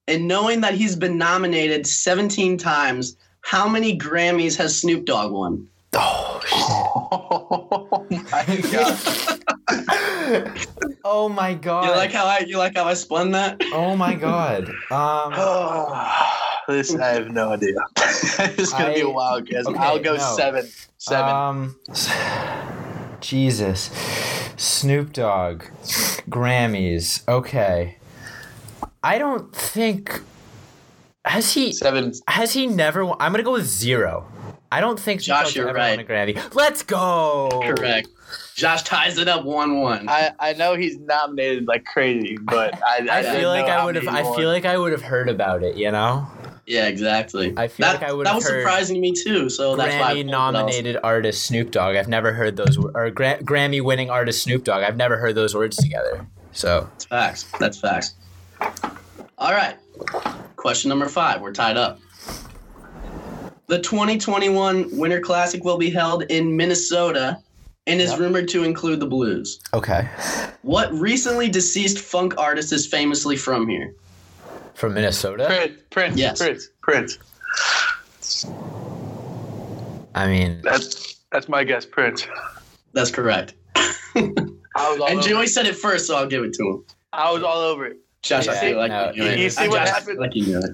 and 0.08 0.26
knowing 0.26 0.60
that 0.62 0.74
he's 0.74 0.96
been 0.96 1.18
nominated 1.18 1.86
17 1.86 2.56
times, 2.58 3.16
how 3.42 3.68
many 3.68 3.96
Grammys 3.96 4.56
has 4.56 4.80
Snoop 4.80 5.04
Dogg 5.04 5.32
won? 5.32 5.68
Oh, 5.94 6.40
Oh 8.10 8.18
my 8.20 8.56
god. 8.70 10.66
oh 11.04 11.28
my 11.28 11.54
god. 11.54 11.84
You 11.84 11.90
like 11.90 12.12
how 12.12 12.26
I 12.26 12.38
you 12.40 12.58
like 12.58 12.74
how 12.74 12.84
I 12.84 12.94
spun 12.94 13.30
that? 13.32 13.60
oh 13.72 13.96
my 13.96 14.14
god. 14.14 14.68
Um. 14.90 15.32
this 16.68 16.94
I 16.94 17.08
have 17.08 17.30
no 17.30 17.52
idea. 17.52 17.74
this 17.96 18.58
is 18.58 18.72
gonna 18.72 18.94
be 18.94 19.00
a 19.00 19.08
wild 19.08 19.46
guess. 19.46 19.66
okay, 19.66 19.78
I'll 19.78 19.98
go 19.98 20.16
no. 20.16 20.36
seven. 20.36 20.68
Seven. 20.98 21.34
Um, 21.34 21.76
Jesus, 23.20 23.90
Snoop 24.56 25.12
Dogg, 25.12 25.64
Grammys. 26.28 27.26
Okay, 27.26 27.96
I 29.02 29.18
don't 29.18 29.54
think 29.54 30.20
has 31.24 31.52
he 31.54 31.72
seven. 31.72 32.12
has 32.28 32.52
he 32.52 32.66
never. 32.66 33.04
won- 33.04 33.16
I'm 33.20 33.32
gonna 33.32 33.42
go 33.42 33.52
with 33.52 33.66
zero. 33.66 34.30
I 34.70 34.80
don't 34.80 35.00
think 35.00 35.20
Snoop 35.22 35.36
Josh, 35.36 35.44
Dogg's 35.44 35.56
you're 35.56 35.68
ever 35.68 35.78
right. 35.78 35.96
won 35.96 36.00
a 36.00 36.08
Grammy. 36.08 36.54
Let's 36.54 36.82
go. 36.82 37.48
Correct. 37.64 38.08
Josh 38.54 38.82
ties 38.82 39.16
it 39.18 39.28
up 39.28 39.44
one 39.44 39.80
one. 39.80 40.08
I, 40.08 40.32
I 40.38 40.52
know 40.54 40.74
he's 40.74 40.98
nominated 40.98 41.66
like 41.66 41.84
crazy, 41.84 42.36
but 42.42 42.74
I, 42.86 42.96
I 43.10 43.22
didn't 43.22 43.36
feel 43.36 43.48
like 43.48 43.66
I 43.66 43.84
would 43.84 43.94
have. 43.94 44.08
I 44.08 44.22
he 44.22 44.36
feel 44.36 44.50
like 44.50 44.64
I 44.64 44.76
would 44.76 44.92
have 44.92 45.02
heard 45.02 45.28
about 45.28 45.62
it. 45.62 45.76
You 45.76 45.90
know, 45.90 46.26
Yeah, 46.68 46.86
exactly. 46.86 47.54
I 47.56 47.66
feel 47.66 47.86
that, 47.86 48.00
like 48.02 48.10
I 48.10 48.12
would 48.12 48.26
that 48.26 48.34
was 48.34 48.46
heard 48.46 48.60
surprising 48.60 48.96
to 48.96 49.00
me 49.00 49.12
too. 49.12 49.48
So 49.48 49.74
that's 49.74 49.94
why 49.98 50.14
Grammy 50.16 50.26
nominated 50.26 50.98
artist 51.02 51.46
Snoop 51.46 51.70
Dogg. 51.70 51.96
I've 51.96 52.08
never 52.08 52.34
heard 52.34 52.56
those 52.56 52.76
or 52.76 53.10
Gra- 53.10 53.38
Grammy 53.42 53.80
winning 53.82 54.10
artist 54.10 54.42
Snoop 54.42 54.64
Dogg. 54.64 54.82
I've 54.82 54.98
never 54.98 55.16
heard 55.16 55.34
those 55.34 55.54
words 55.54 55.78
together. 55.78 56.26
So 56.52 56.86
That's 56.92 57.04
facts. 57.06 57.44
That's 57.58 57.80
facts. 57.80 58.14
All 59.38 59.52
right. 59.52 59.76
Question 60.56 60.90
number 60.90 61.08
five. 61.08 61.40
We're 61.40 61.52
tied 61.52 61.78
up. 61.78 62.00
The 63.66 63.78
2021 63.78 64.90
Winter 64.98 65.20
Classic 65.20 65.64
will 65.64 65.78
be 65.78 65.88
held 65.90 66.24
in 66.24 66.54
Minnesota 66.56 67.38
and 67.86 67.98
is 68.00 68.10
Yep. 68.10 68.20
rumored 68.20 68.48
to 68.48 68.64
include 68.64 69.00
the 69.00 69.06
Blues. 69.06 69.60
okay, 69.72 70.06
What 70.62 70.92
recently 70.92 71.48
deceased 71.48 71.98
funk 72.00 72.34
artist 72.36 72.72
is 72.74 72.86
famously 72.86 73.36
from 73.36 73.66
here? 73.68 73.94
From 74.78 74.94
Minnesota. 74.94 75.46
Prince, 75.46 75.82
Prince, 75.90 76.16
Yes. 76.16 76.38
Prince, 76.38 76.68
Prince. 76.80 77.18
I 80.14 80.26
mean, 80.28 80.60
That's 80.62 81.16
that's 81.32 81.48
my 81.48 81.64
guess, 81.64 81.84
Prince. 81.84 82.26
That's 82.92 83.10
correct. 83.10 83.54
I 83.76 83.90
was 84.76 85.00
all 85.00 85.06
And 85.08 85.18
over 85.18 85.28
Joey 85.28 85.46
said 85.46 85.66
it 85.66 85.76
first, 85.76 86.06
so 86.06 86.16
I'll 86.16 86.26
give 86.28 86.44
it 86.44 86.54
to 86.54 86.62
him. 86.64 86.84
I 87.12 87.30
was 87.32 87.42
all 87.42 87.58
over 87.58 87.86
it. 87.86 87.98
Josh, 88.22 88.48
I 88.48 88.56
feel 88.56 88.76
like 88.78 88.90
no, 88.90 89.12
you 89.14 89.24
knew 89.24 89.42
you 89.42 89.50
see 89.50 89.64
I- 89.64 89.68
what 89.68 89.78
Josh, 89.78 89.88
happened? 89.88 90.18
like 90.18 90.34
you 90.34 90.46
knew 90.46 90.58
it. 90.58 90.70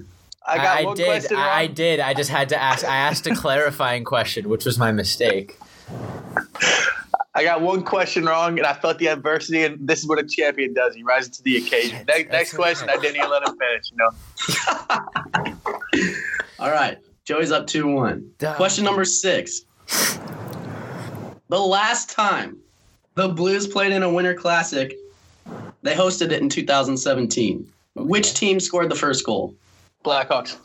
I 0.47 0.57
got 0.57 0.77
I, 0.77 0.83
one 0.83 0.95
did. 0.95 1.05
question 1.07 1.37
wrong. 1.37 1.45
I, 1.47 1.61
I 1.61 1.67
did. 1.67 1.99
I 1.99 2.13
just 2.13 2.29
had 2.29 2.49
to 2.49 2.61
ask. 2.61 2.85
I 2.85 2.95
asked 2.97 3.25
a 3.25 3.35
clarifying 3.35 4.03
question, 4.03 4.47
which 4.47 4.63
was 4.65 4.77
my 4.77 4.91
mistake. 4.91 5.57
I 7.35 7.43
got 7.43 7.61
one 7.61 7.83
question 7.83 8.23
wrong, 8.25 8.57
and 8.57 8.65
I 8.65 8.73
felt 8.73 8.97
the 8.97 9.07
adversity, 9.07 9.63
and 9.65 9.85
this 9.85 9.99
is 9.99 10.07
what 10.07 10.19
a 10.19 10.23
champion 10.23 10.73
does. 10.73 10.95
He 10.95 11.03
rises 11.03 11.31
to 11.37 11.43
the 11.43 11.57
occasion. 11.57 11.97
Shit, 11.97 12.07
next, 12.07 12.31
next 12.31 12.53
question, 12.53 12.89
I 12.89 12.95
didn't 12.95 13.17
even 13.17 13.29
let 13.29 13.45
him 13.45 13.57
finish. 13.57 13.91
You 13.91 13.97
know, 13.97 14.09
All 16.59 16.71
right. 16.71 16.97
Joey's 17.25 17.51
up 17.51 17.67
2 17.67 17.87
1. 17.87 18.31
Duh. 18.37 18.55
Question 18.55 18.85
number 18.85 19.03
six. 19.03 19.61
The 21.49 21.59
last 21.59 22.09
time 22.09 22.57
the 23.15 23.27
Blues 23.27 23.67
played 23.67 23.91
in 23.91 24.03
a 24.03 24.09
Winter 24.09 24.33
Classic, 24.33 24.95
they 25.81 25.93
hosted 25.93 26.31
it 26.31 26.41
in 26.41 26.49
2017. 26.49 27.67
Which 27.95 28.33
team 28.33 28.59
scored 28.59 28.89
the 28.89 28.95
first 28.95 29.25
goal? 29.25 29.53
Blackhawks. 30.03 30.55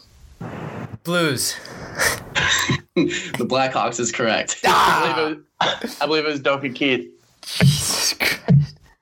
Blues. 1.03 1.57
the 3.39 3.47
Blackhawks 3.47 3.99
is 4.01 4.13
correct. 4.13 4.61
I, 4.65 5.13
believe 5.15 5.37
it 5.39 5.83
was, 5.85 6.01
I 6.01 6.07
believe 6.07 6.25
it 6.25 6.29
was 6.31 6.41
Duncan 6.41 6.75
Keith. 6.75 7.09
Jesus 7.45 8.15
Christ. 8.15 8.41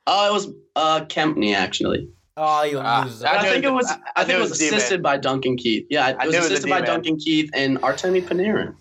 Oh, 0.06 0.30
it 0.30 0.32
was 0.32 0.48
uh, 0.76 1.04
Kempny 1.06 1.54
actually. 1.54 2.08
Oh, 2.36 2.62
you 2.62 2.78
Ah, 2.78 3.02
lose. 3.04 3.22
I 3.24 3.38
I, 3.38 3.42
think 3.42 3.64
it 3.64 3.68
it 3.68 3.70
was- 3.72 3.84
was. 3.86 3.92
I- 3.92 3.94
I, 3.94 4.22
I 4.22 4.24
think 4.24 4.30
it 4.34 4.36
it 4.36 4.40
was 4.42 4.50
was 4.50 4.58
D-man. 4.60 4.74
assisted 4.74 5.02
by 5.02 5.16
Duncan 5.18 5.56
Keith. 5.56 5.86
Yeah, 5.90 6.08
it 6.10 6.16
I 6.20 6.26
was 6.26 6.32
knew 6.32 6.38
it 6.38 6.42
was 6.42 6.50
assisted 6.52 6.70
by 6.70 6.80
D-man. 6.80 6.94
Duncan 6.94 7.16
Keith 7.18 7.50
and 7.52 7.78
Artemi 7.82 8.22
Panarin. 8.22 8.74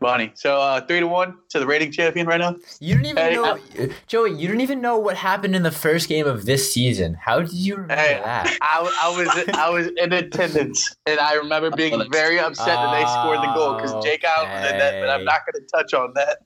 Bonnie. 0.00 0.32
So 0.34 0.58
uh, 0.60 0.80
three 0.86 1.00
to 1.00 1.06
one 1.06 1.36
to 1.50 1.58
the 1.60 1.66
rating 1.66 1.92
champion 1.92 2.26
right 2.26 2.40
now. 2.40 2.56
You 2.80 2.94
didn't 2.94 3.06
even 3.06 3.22
Hey, 3.22 3.34
know, 3.34 3.58
Joey. 4.06 4.30
You 4.32 4.48
didn't 4.48 4.62
even 4.62 4.80
know 4.80 4.98
what 4.98 5.16
happened 5.16 5.54
in 5.54 5.62
the 5.62 5.70
first 5.70 6.08
game 6.08 6.26
of 6.26 6.46
this 6.46 6.72
season. 6.72 7.14
How 7.14 7.40
did 7.40 7.52
you 7.52 7.74
remember 7.76 7.94
Hey, 7.96 8.20
that? 8.24 8.58
I, 8.62 9.00
I 9.02 9.16
was 9.16 9.28
I 9.54 9.68
was 9.70 9.88
in 9.96 10.12
attendance, 10.12 10.96
and 11.06 11.20
I 11.20 11.34
remember 11.34 11.70
being 11.70 12.02
very 12.10 12.38
upset 12.40 12.66
that 12.66 12.92
they 12.92 13.04
scored 13.06 13.38
the 13.38 13.52
goal 13.54 13.74
because 13.74 14.02
Jake 14.04 14.24
Allen 14.24 14.48
did 14.62 14.80
that. 14.80 15.00
But 15.00 15.10
I'm 15.10 15.24
not 15.24 15.40
going 15.46 15.62
to 15.62 15.68
touch 15.70 15.94
on 15.94 16.14
that. 16.14 16.38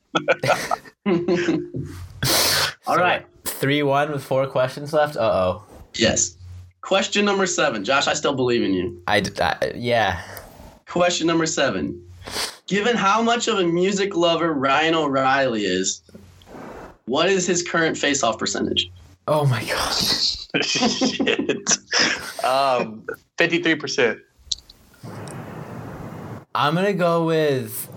All 2.87 2.97
right. 2.97 3.25
Three 3.45 3.83
one 3.83 4.11
with 4.13 4.23
four 4.25 4.47
questions 4.47 4.93
left. 4.93 5.17
Uh 5.17 5.21
oh. 5.21 5.63
Yes. 5.95 6.37
Question 6.81 7.25
number 7.25 7.47
seven. 7.47 7.85
Josh, 7.85 8.07
I 8.09 8.15
still 8.15 8.35
believe 8.35 8.63
in 8.63 8.75
you. 8.75 9.01
I, 9.07 9.21
d- 9.21 9.31
I- 9.41 9.73
yeah. 9.75 10.21
Question 10.87 11.27
number 11.27 11.47
seven. 11.47 12.03
Given 12.67 12.97
how 12.97 13.21
much 13.23 13.49
of 13.49 13.59
a 13.59 13.65
music 13.65 14.17
lover 14.17 14.53
Ryan 14.53 14.95
O'Reilly 14.95 15.65
is, 15.65 16.03
what 17.05 17.29
is 17.29 17.47
his 17.47 17.63
current 17.63 17.99
face-off 17.99 18.39
percentage? 18.39 18.91
Oh 19.29 19.47
my 19.47 19.63
god. 19.65 19.95
Shit. 20.65 21.69
Um, 22.45 23.07
fifty-three 23.39 23.75
percent. 23.77 24.21
I'm 26.55 26.75
gonna 26.75 26.93
go 26.93 27.27
with 27.27 27.91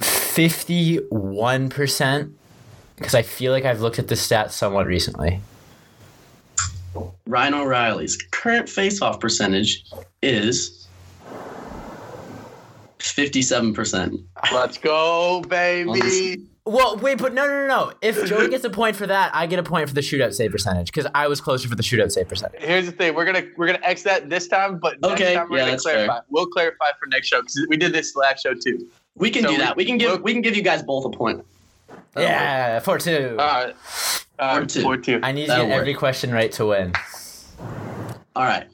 fifty-one 0.00 1.68
percent 1.68 2.34
because 2.96 3.14
I 3.14 3.22
feel 3.22 3.52
like 3.52 3.64
I've 3.64 3.80
looked 3.80 3.98
at 3.98 4.08
the 4.08 4.14
stats 4.14 4.52
somewhat 4.52 4.86
recently. 4.86 5.40
Ryan 7.26 7.54
O'Reilly's 7.54 8.16
current 8.30 8.68
face-off 8.68 9.20
percentage 9.20 9.84
is 10.22 10.81
57%. 13.02 14.24
Let's 14.52 14.78
go, 14.78 15.42
baby. 15.48 16.46
Well, 16.64 16.96
wait, 16.98 17.18
but 17.18 17.34
no, 17.34 17.44
no, 17.46 17.62
no, 17.62 17.66
no. 17.66 17.92
If 18.02 18.24
Joey 18.26 18.48
gets 18.48 18.62
a 18.64 18.70
point 18.70 18.94
for 18.94 19.06
that, 19.08 19.34
I 19.34 19.46
get 19.46 19.58
a 19.58 19.64
point 19.64 19.88
for 19.88 19.94
the 19.96 20.00
shootout 20.00 20.32
save 20.32 20.52
percentage 20.52 20.92
because 20.92 21.10
I 21.12 21.26
was 21.26 21.40
closer 21.40 21.68
for 21.68 21.74
the 21.74 21.82
shootout 21.82 22.12
save 22.12 22.28
percentage. 22.28 22.62
Here's 22.62 22.86
the 22.86 22.92
thing: 22.92 23.14
we're 23.16 23.24
gonna 23.24 23.42
we're 23.56 23.66
gonna 23.66 23.80
X 23.82 24.04
that 24.04 24.30
this 24.30 24.46
time, 24.46 24.78
but 24.78 25.00
next 25.00 25.14
Okay, 25.14 25.34
time 25.34 25.48
we're 25.50 25.56
yeah, 25.56 25.62
gonna 25.62 25.70
that's 25.72 25.82
clarify. 25.82 26.12
fair. 26.14 26.22
We'll 26.30 26.46
clarify 26.46 26.86
for 27.00 27.06
next 27.08 27.26
show 27.26 27.40
because 27.40 27.66
we 27.68 27.76
did 27.76 27.92
this 27.92 28.14
last 28.14 28.44
show 28.44 28.54
too. 28.54 28.86
We 29.16 29.28
can 29.32 29.42
So 29.42 29.48
do 29.48 29.54
we- 29.54 29.58
that. 29.58 29.76
We 29.76 29.84
can 29.84 29.98
give 29.98 30.12
we'll- 30.12 30.20
we 30.22 30.32
can 30.32 30.40
give 30.40 30.54
you 30.56 30.62
guys 30.62 30.84
both 30.84 31.04
a 31.04 31.10
point. 31.10 31.44
That'll 32.12 32.30
work. 32.30 32.30
Yeah, 32.30 32.78
four 32.78 32.98
two. 32.98 33.36
All 33.40 33.64
right, 33.64 33.74
all 34.38 34.56
Four 34.58 34.66
two. 34.66 34.82
four 34.82 34.96
two. 34.98 35.18
I 35.24 35.32
need 35.32 35.42
to 35.42 35.48
that'll 35.48 35.66
get 35.66 35.80
every 35.80 35.94
question 35.94 36.30
right 36.32 36.52
to 36.52 36.66
win. 36.66 36.92
All 38.36 38.44
right. 38.44 38.68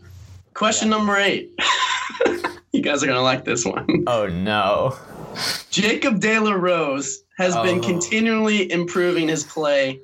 Question 0.52 0.90
number 0.90 1.16
8. 1.16 1.52
you 2.72 2.83
guys 2.83 3.02
are 3.02 3.07
going 3.07 3.16
to 3.18 3.22
like 3.22 3.44
this 3.44 3.64
one. 3.64 3.87
Oh 4.07 4.26
no. 4.26 4.96
Jacob 5.70 6.20
De 6.20 6.38
La 6.38 6.52
Rose 6.52 7.22
has 7.37 7.54
been 7.57 7.78
Oh. 7.78 7.83
continually 7.83 8.70
improving 8.72 9.28
his 9.28 9.44
play 9.44 10.00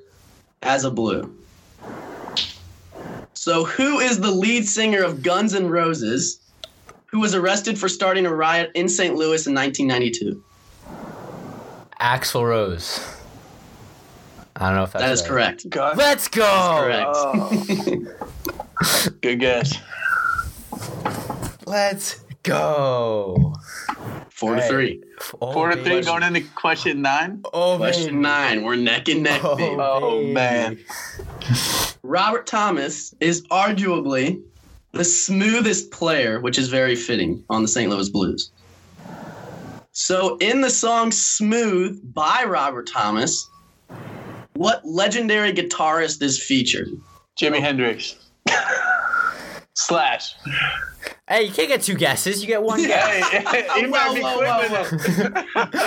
as 0.61 0.83
a 0.85 0.91
Blue. 0.91 1.35
So, 3.33 3.65
who 3.65 3.99
is 3.99 4.19
the 4.19 4.31
lead 4.31 4.67
singer 4.67 5.03
of 5.03 5.21
Guns 5.21 5.53
N' 5.53 5.69
Roses 5.69 6.39
who 7.07 7.19
was 7.19 7.35
arrested 7.35 7.77
for 7.77 7.87
starting 7.89 8.25
a 8.25 8.33
riot 8.33 8.71
in 8.73 8.87
St. 8.89 9.15
Louis 9.15 9.45
in 9.45 9.53
1992? 9.53 10.43
Axl 11.99 12.43
Rose. 12.47 12.99
I 14.55 14.67
don't 14.67 14.75
know 14.77 14.83
if 14.83 14.93
that's 14.93 15.03
That 15.03 15.11
is 15.11 15.21
right. 15.21 15.29
correct. 15.29 15.69
God. 15.69 15.97
Let's 15.97 16.27
go. 16.27 16.79
Correct. 16.81 17.09
Oh. 17.13 19.09
Good 19.21 19.39
guess. 19.39 19.77
Let's 21.65 22.21
go. 22.45 23.53
Four 24.29 24.55
to 24.55 24.61
Right. 24.61 24.69
three. 24.69 25.03
Oh, 25.41 25.53
Four 25.53 25.69
to 25.69 25.75
baby. 25.77 25.89
three 25.89 26.01
going 26.01 26.23
into 26.23 26.41
question 26.55 27.01
nine. 27.01 27.41
Oh, 27.53 27.77
Question 27.77 28.05
baby. 28.07 28.17
nine. 28.17 28.63
We're 28.63 28.75
neck 28.75 29.07
and 29.07 29.23
neck, 29.23 29.41
Oh, 29.43 29.55
baby. 29.55 29.75
Oh, 29.79 30.23
man. 30.23 30.77
Robert 32.03 32.45
Thomas 32.45 33.13
is 33.19 33.41
arguably 33.47 34.41
the 34.91 35.03
smoothest 35.05 35.91
player, 35.91 36.39
which 36.39 36.57
is 36.57 36.67
very 36.69 36.95
fitting 36.95 37.43
on 37.49 37.61
the 37.61 37.67
St. 37.67 37.89
Louis 37.89 38.09
Blues. 38.09 38.51
So, 39.93 40.37
in 40.37 40.61
the 40.61 40.69
song 40.69 41.11
Smooth 41.11 42.01
by 42.13 42.43
Robert 42.45 42.87
Thomas, 42.91 43.49
what 44.55 44.85
legendary 44.85 45.53
guitarist 45.53 46.21
is 46.21 46.41
featured? 46.41 46.89
Jimi 47.39 47.59
Hendrix. 47.61 48.15
Slash. 49.75 50.35
Hey, 51.27 51.45
you 51.45 51.51
can't 51.51 51.67
get 51.67 51.81
two 51.81 51.95
guesses. 51.95 52.41
You 52.41 52.47
get 52.47 52.61
one 52.61 52.83
guess. 52.83 53.23
Hey, 53.45 53.67
he 53.81 53.87
might 53.87 54.13
be 54.13 54.21
quick 54.21 54.47
whoa, 54.47 54.83
with 54.83 55.19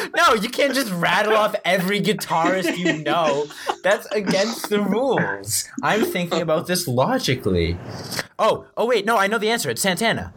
it. 0.03 0.11
no, 0.17 0.35
you 0.35 0.49
can't 0.49 0.75
just 0.75 0.93
rattle 0.93 1.35
off 1.35 1.55
every 1.65 2.01
guitarist 2.01 2.77
you 2.77 3.05
know. 3.05 3.47
That's 3.85 4.07
against 4.07 4.69
the 4.69 4.83
rules. 4.83 5.69
I'm 5.83 6.05
thinking 6.05 6.43
about 6.43 6.67
this 6.67 6.89
logically. 6.89 7.79
Oh, 8.39 8.67
oh 8.77 8.87
wait, 8.87 9.07
no, 9.07 9.17
I 9.17 9.29
know 9.29 9.39
the 9.39 9.51
answer. 9.51 9.71
It's 9.71 9.81
Santana. 9.81 10.35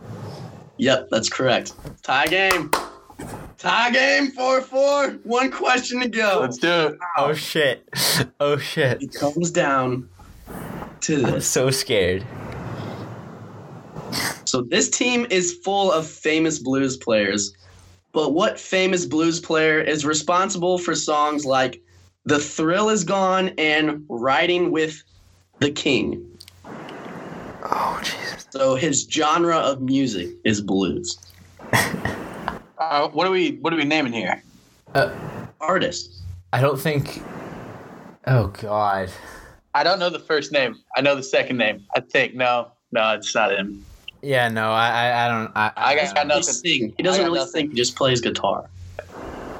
Yep, 0.77 1.09
that's 1.09 1.29
correct. 1.29 1.73
Tie 2.03 2.27
game. 2.27 2.69
Tie 3.57 3.91
game 3.91 4.31
4 4.31 4.61
4. 4.61 5.09
One 5.23 5.51
question 5.51 5.99
to 6.01 6.09
go. 6.09 6.39
Let's 6.41 6.57
do 6.57 6.87
it. 6.87 6.99
Oh 7.17 7.33
shit. 7.33 7.87
Oh 8.39 8.57
shit. 8.57 9.01
It 9.01 9.13
comes 9.13 9.51
down 9.51 10.09
to 11.01 11.25
I'm 11.25 11.31
this. 11.33 11.47
so 11.47 11.71
scared. 11.71 12.23
So 14.51 14.63
this 14.63 14.89
team 14.89 15.25
is 15.29 15.53
full 15.63 15.93
of 15.93 16.05
famous 16.05 16.59
blues 16.59 16.97
players. 16.97 17.55
But 18.11 18.33
what 18.33 18.59
famous 18.59 19.05
blues 19.05 19.39
player 19.39 19.79
is 19.79 20.05
responsible 20.05 20.77
for 20.77 20.93
songs 20.93 21.45
like 21.45 21.81
The 22.25 22.37
Thrill 22.37 22.89
Is 22.89 23.05
Gone 23.05 23.53
and 23.57 24.03
Riding 24.09 24.71
with 24.71 25.01
the 25.59 25.71
King? 25.71 26.37
Oh 27.63 28.01
Jesus. 28.03 28.45
So 28.49 28.75
his 28.75 29.07
genre 29.09 29.55
of 29.55 29.81
music 29.81 30.31
is 30.43 30.59
blues. 30.59 31.17
Uh, 32.77 33.07
what 33.09 33.27
are 33.27 33.31
we 33.31 33.51
what 33.57 33.71
are 33.71 33.77
we 33.77 33.83
naming 33.83 34.11
here? 34.11 34.43
Artist. 35.61 36.23
I 36.51 36.59
don't 36.61 36.79
think. 36.79 37.21
Oh 38.25 38.47
God. 38.47 39.11
I 39.75 39.83
don't 39.83 39.99
know 39.99 40.09
the 40.09 40.17
first 40.17 40.51
name. 40.51 40.75
I 40.97 41.01
know 41.01 41.15
the 41.15 41.21
second 41.21 41.57
name. 41.57 41.85
I 41.95 41.99
think 41.99 42.33
no, 42.33 42.71
no, 42.91 43.13
it's 43.13 43.35
not 43.35 43.51
him. 43.51 43.85
Yeah, 44.21 44.49
no, 44.49 44.71
I, 44.71 44.89
I, 44.89 45.25
I 45.25 45.27
don't. 45.29 45.51
I, 45.55 45.71
I 45.75 45.95
got 45.95 46.01
He 46.07 46.13
doesn't 46.13 46.27
nothing. 46.27 46.43
sing. 46.43 46.93
He 46.97 47.03
doesn't 47.03 47.23
really 47.23 47.39
nothing. 47.39 47.51
sing. 47.51 47.69
He 47.71 47.75
just 47.75 47.95
plays 47.95 48.21
guitar. 48.21 48.69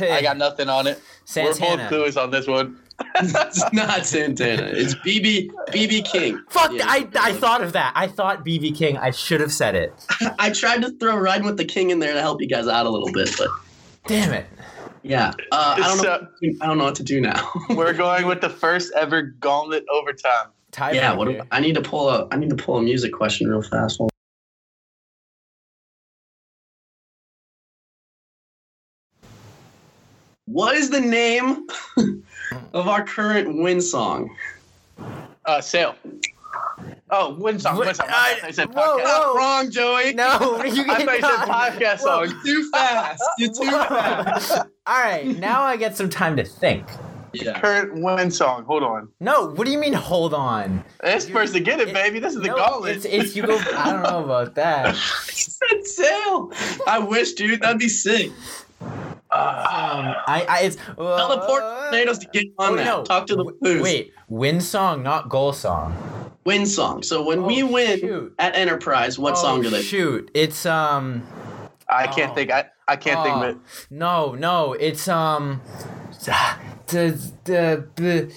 I 0.00 0.20
got 0.22 0.36
nothing 0.36 0.68
on 0.68 0.86
it. 0.86 1.00
We're 1.34 1.44
both 1.44 1.58
clueless 1.58 2.22
on 2.22 2.30
this 2.30 2.46
one. 2.46 2.78
it's 3.16 3.72
not 3.72 4.06
Santana. 4.06 4.62
It's 4.72 4.94
BB 4.94 5.50
BB 5.68 6.04
King. 6.04 6.42
Fuck! 6.48 6.72
Yeah. 6.72 6.86
I, 6.86 7.08
I 7.20 7.32
thought 7.34 7.62
of 7.62 7.72
that. 7.72 7.92
I 7.94 8.06
thought 8.06 8.44
BB 8.44 8.74
King. 8.76 8.96
I 8.96 9.10
should 9.10 9.40
have 9.40 9.52
said 9.52 9.74
it. 9.74 9.92
I 10.38 10.50
tried 10.50 10.82
to 10.82 10.90
throw 10.92 11.16
Riding 11.16 11.44
with 11.44 11.56
the 11.58 11.64
King 11.64 11.90
in 11.90 11.98
there 11.98 12.14
to 12.14 12.20
help 12.20 12.40
you 12.40 12.48
guys 12.48 12.68
out 12.68 12.86
a 12.86 12.90
little 12.90 13.12
bit, 13.12 13.34
but 13.36 13.48
Damn 14.06 14.32
it. 14.32 14.46
yeah. 15.02 15.32
Uh, 15.52 15.74
I 15.76 15.80
don't 15.80 15.96
know. 15.98 16.02
So- 16.04 16.10
what 16.40 16.54
I 16.62 16.66
don't 16.66 16.78
know 16.78 16.84
what 16.84 16.94
to 16.96 17.02
do 17.02 17.20
now. 17.20 17.50
We're 17.70 17.92
going 17.92 18.26
with 18.26 18.40
the 18.40 18.50
first 18.50 18.92
ever 18.96 19.22
gauntlet 19.22 19.84
overtime. 19.92 20.46
Tiebreaker. 20.76 20.94
yeah. 20.94 21.14
What 21.14 21.28
do, 21.28 21.40
I 21.50 21.60
need 21.60 21.74
to 21.76 21.80
pull 21.82 22.10
a. 22.10 22.28
I 22.30 22.36
need 22.36 22.50
to 22.50 22.56
pull 22.56 22.76
a 22.76 22.82
music 22.82 23.12
question 23.12 23.48
real 23.48 23.62
fast. 23.62 23.96
Hold 23.98 24.10
What 30.46 30.76
is 30.76 30.90
the 30.90 31.00
name 31.00 31.66
of 32.72 32.88
our 32.88 33.04
current 33.04 33.62
win 33.62 33.80
song? 33.80 34.34
Uh, 35.44 35.60
sail. 35.60 35.96
Oh, 37.10 37.34
wind 37.34 37.62
song. 37.62 37.76
Wind 37.78 37.96
song. 37.96 38.06
I- 38.08 38.40
I 38.44 38.50
said 38.50 38.68
whoa, 38.72 38.98
podcast. 38.98 39.04
whoa. 39.04 39.34
Wrong, 39.36 39.70
Joey. 39.70 40.14
No, 40.14 40.62
you 40.64 40.84
I 40.88 41.04
thought 41.04 41.14
you 41.16 41.20
said 41.20 41.48
podcast 41.48 42.00
Whoa. 42.00 42.26
song. 42.26 42.40
Too 42.44 42.70
fast. 42.70 43.22
You're 43.38 43.52
too 43.52 43.70
fast. 43.70 44.52
All 44.86 45.00
right, 45.00 45.26
now 45.26 45.62
I 45.62 45.76
get 45.76 45.96
some 45.96 46.08
time 46.08 46.36
to 46.36 46.44
think. 46.44 46.86
Yeah. 47.42 47.60
Current 47.60 48.00
wind 48.02 48.32
song. 48.34 48.64
Hold 48.64 48.82
on. 48.82 49.08
No, 49.20 49.48
what 49.50 49.64
do 49.66 49.70
you 49.72 49.78
mean? 49.78 49.92
Hold 49.92 50.34
on. 50.34 50.84
It's 51.02 51.28
first 51.28 51.52
to 51.54 51.60
get 51.60 51.80
it, 51.80 51.88
It- 51.88 51.94
baby. 51.94 52.18
This 52.20 52.34
is 52.34 52.40
the 52.42 52.48
no, 52.48 52.56
gauntlet. 52.56 52.96
it's 52.96 53.04
it's 53.04 53.36
you 53.36 53.42
go. 53.46 53.56
I 53.58 53.92
don't 53.92 54.02
know 54.02 54.24
about 54.24 54.54
that. 54.56 54.94
said 54.96 55.86
sail. 55.86 56.52
I 56.86 56.98
wish, 56.98 57.32
dude. 57.32 57.60
That'd 57.60 57.78
be 57.78 57.88
sick. 57.88 58.30
Uh, 58.80 58.84
Um, 59.32 60.14
I, 60.26 60.46
I 60.48 60.60
it's 60.62 60.76
Tell 60.76 61.28
the 61.28 61.42
pork 61.46 61.62
tomatoes 61.86 62.18
to 62.18 62.28
get 62.32 62.46
on 62.58 62.72
Oh, 62.72 62.76
that. 62.76 62.84
no. 62.84 63.04
Talk 63.04 63.26
to 63.26 63.36
the 63.36 63.44
W- 63.44 63.82
Wait, 63.82 64.12
win 64.28 64.60
song, 64.60 65.02
not 65.02 65.28
goal 65.28 65.52
song. 65.52 65.94
Win 66.44 66.64
song. 66.64 67.02
So 67.02 67.22
when 67.24 67.40
Oh, 67.40 67.46
we 67.46 67.62
win 67.64 67.98
shoot. 67.98 68.34
at 68.38 68.54
Enterprise, 68.54 69.18
what 69.18 69.32
Oh, 69.34 69.42
song 69.42 69.62
do 69.62 69.70
they? 69.70 69.82
shoot? 69.82 70.30
It's 70.34 70.64
um. 70.64 71.26
I 71.88 72.06
can't 72.06 72.32
Oh. 72.32 72.34
think. 72.34 72.50
I, 72.52 72.66
I 72.88 72.96
can't 72.96 73.22
think 73.24 73.36
of 73.36 73.42
oh, 73.42 73.48
it. 73.48 73.56
No, 73.90 74.34
no, 74.34 74.72
it's 74.74 75.08
um. 75.08 75.60
The, 76.24 77.30
the, 77.44 77.86
the, 77.96 78.34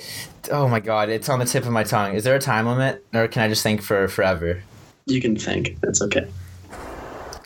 oh 0.52 0.68
my 0.68 0.80
god, 0.80 1.10
it's 1.10 1.30
on 1.30 1.39
the 1.39 1.46
tip 1.46 1.65
of 1.65 1.72
my 1.72 1.84
tongue. 1.84 2.15
Is 2.15 2.24
there 2.24 2.36
a 2.36 2.39
time 2.39 2.65
limit, 2.65 3.06
or 3.13 3.28
can 3.28 3.44
I 3.44 3.48
just 3.48 3.63
think 3.63 3.82
for 3.82 4.08
forever? 4.08 4.63
You 5.06 5.22
can 5.22 5.36
think. 5.36 5.78
It's 5.84 6.02
okay. 6.02 6.28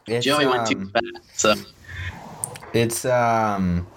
It's, 0.07 0.25
Joey 0.25 0.45
went 0.45 0.67
too 0.67 0.77
um, 0.77 0.91
fast. 0.91 1.39
So 1.39 1.55
It's 2.73 3.05
um, 3.05 3.87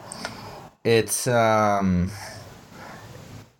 it's 0.85 1.27
um, 1.27 2.11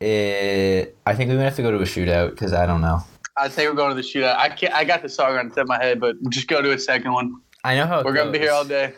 it. 0.01 0.97
I 1.07 1.15
think 1.15 1.31
we 1.31 1.37
might 1.37 1.45
have 1.45 1.57
to 1.57 1.63
go 1.63 1.71
to 1.71 1.79
a 1.79 1.83
shootout 1.83 2.31
because 2.31 2.53
I 2.53 2.67
don't 2.67 2.81
know. 2.81 3.01
I 3.37 3.49
think 3.49 3.69
we're 3.69 3.77
going 3.77 3.91
to 3.91 4.01
the 4.01 4.07
shootout. 4.07 4.37
I 4.37 4.49
can't. 4.49 4.73
I 4.73 4.85
got 4.85 5.03
the 5.03 5.09
song 5.09 5.37
on 5.37 5.49
the 5.49 5.55
tip 5.55 5.63
of 5.63 5.69
my 5.69 5.83
head, 5.83 6.01
but 6.01 6.17
just 6.31 6.49
go 6.49 6.63
to 6.63 6.73
a 6.73 6.79
second 6.79 7.13
one. 7.13 7.41
I 7.65 7.75
know 7.75 7.87
how 7.87 8.01
it 8.01 8.05
We're 8.05 8.13
gonna 8.13 8.31
be 8.31 8.39
here 8.39 8.53
all 8.53 8.65
day. 8.65 8.95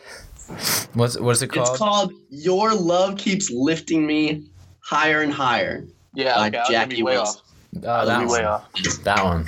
What's 0.93 1.19
what's 1.19 1.41
it 1.41 1.47
called? 1.49 1.67
it's 1.69 1.77
called 1.77 2.13
"Your 2.29 2.73
Love 2.73 3.17
Keeps 3.17 3.51
Lifting 3.51 4.05
Me 4.07 4.43
Higher 4.81 5.21
and 5.21 5.31
Higher." 5.33 5.85
Yeah, 6.13 6.35
By 6.35 6.47
okay, 6.47 6.57
I 6.57 6.61
was 6.61 6.69
gonna 6.69 6.79
Jackie 6.79 6.95
be 6.97 7.03
way 7.03 7.13
Wilson. 7.17 7.41
off. 7.41 7.83
oh, 8.03 8.05
that 8.05 8.05
gonna 8.07 8.27
way 8.27 8.39
one. 8.39 8.45
off. 8.45 8.69
That 9.03 9.23
one. 9.23 9.45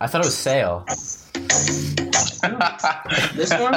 I 0.00 0.06
thought 0.08 0.20
it 0.22 0.26
was 0.26 0.36
Sale. 0.36 0.84
This 3.36 3.50
one? 3.52 3.72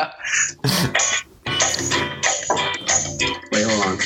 Wait, 3.51 3.63
hold 3.63 3.85
on. 3.85 3.99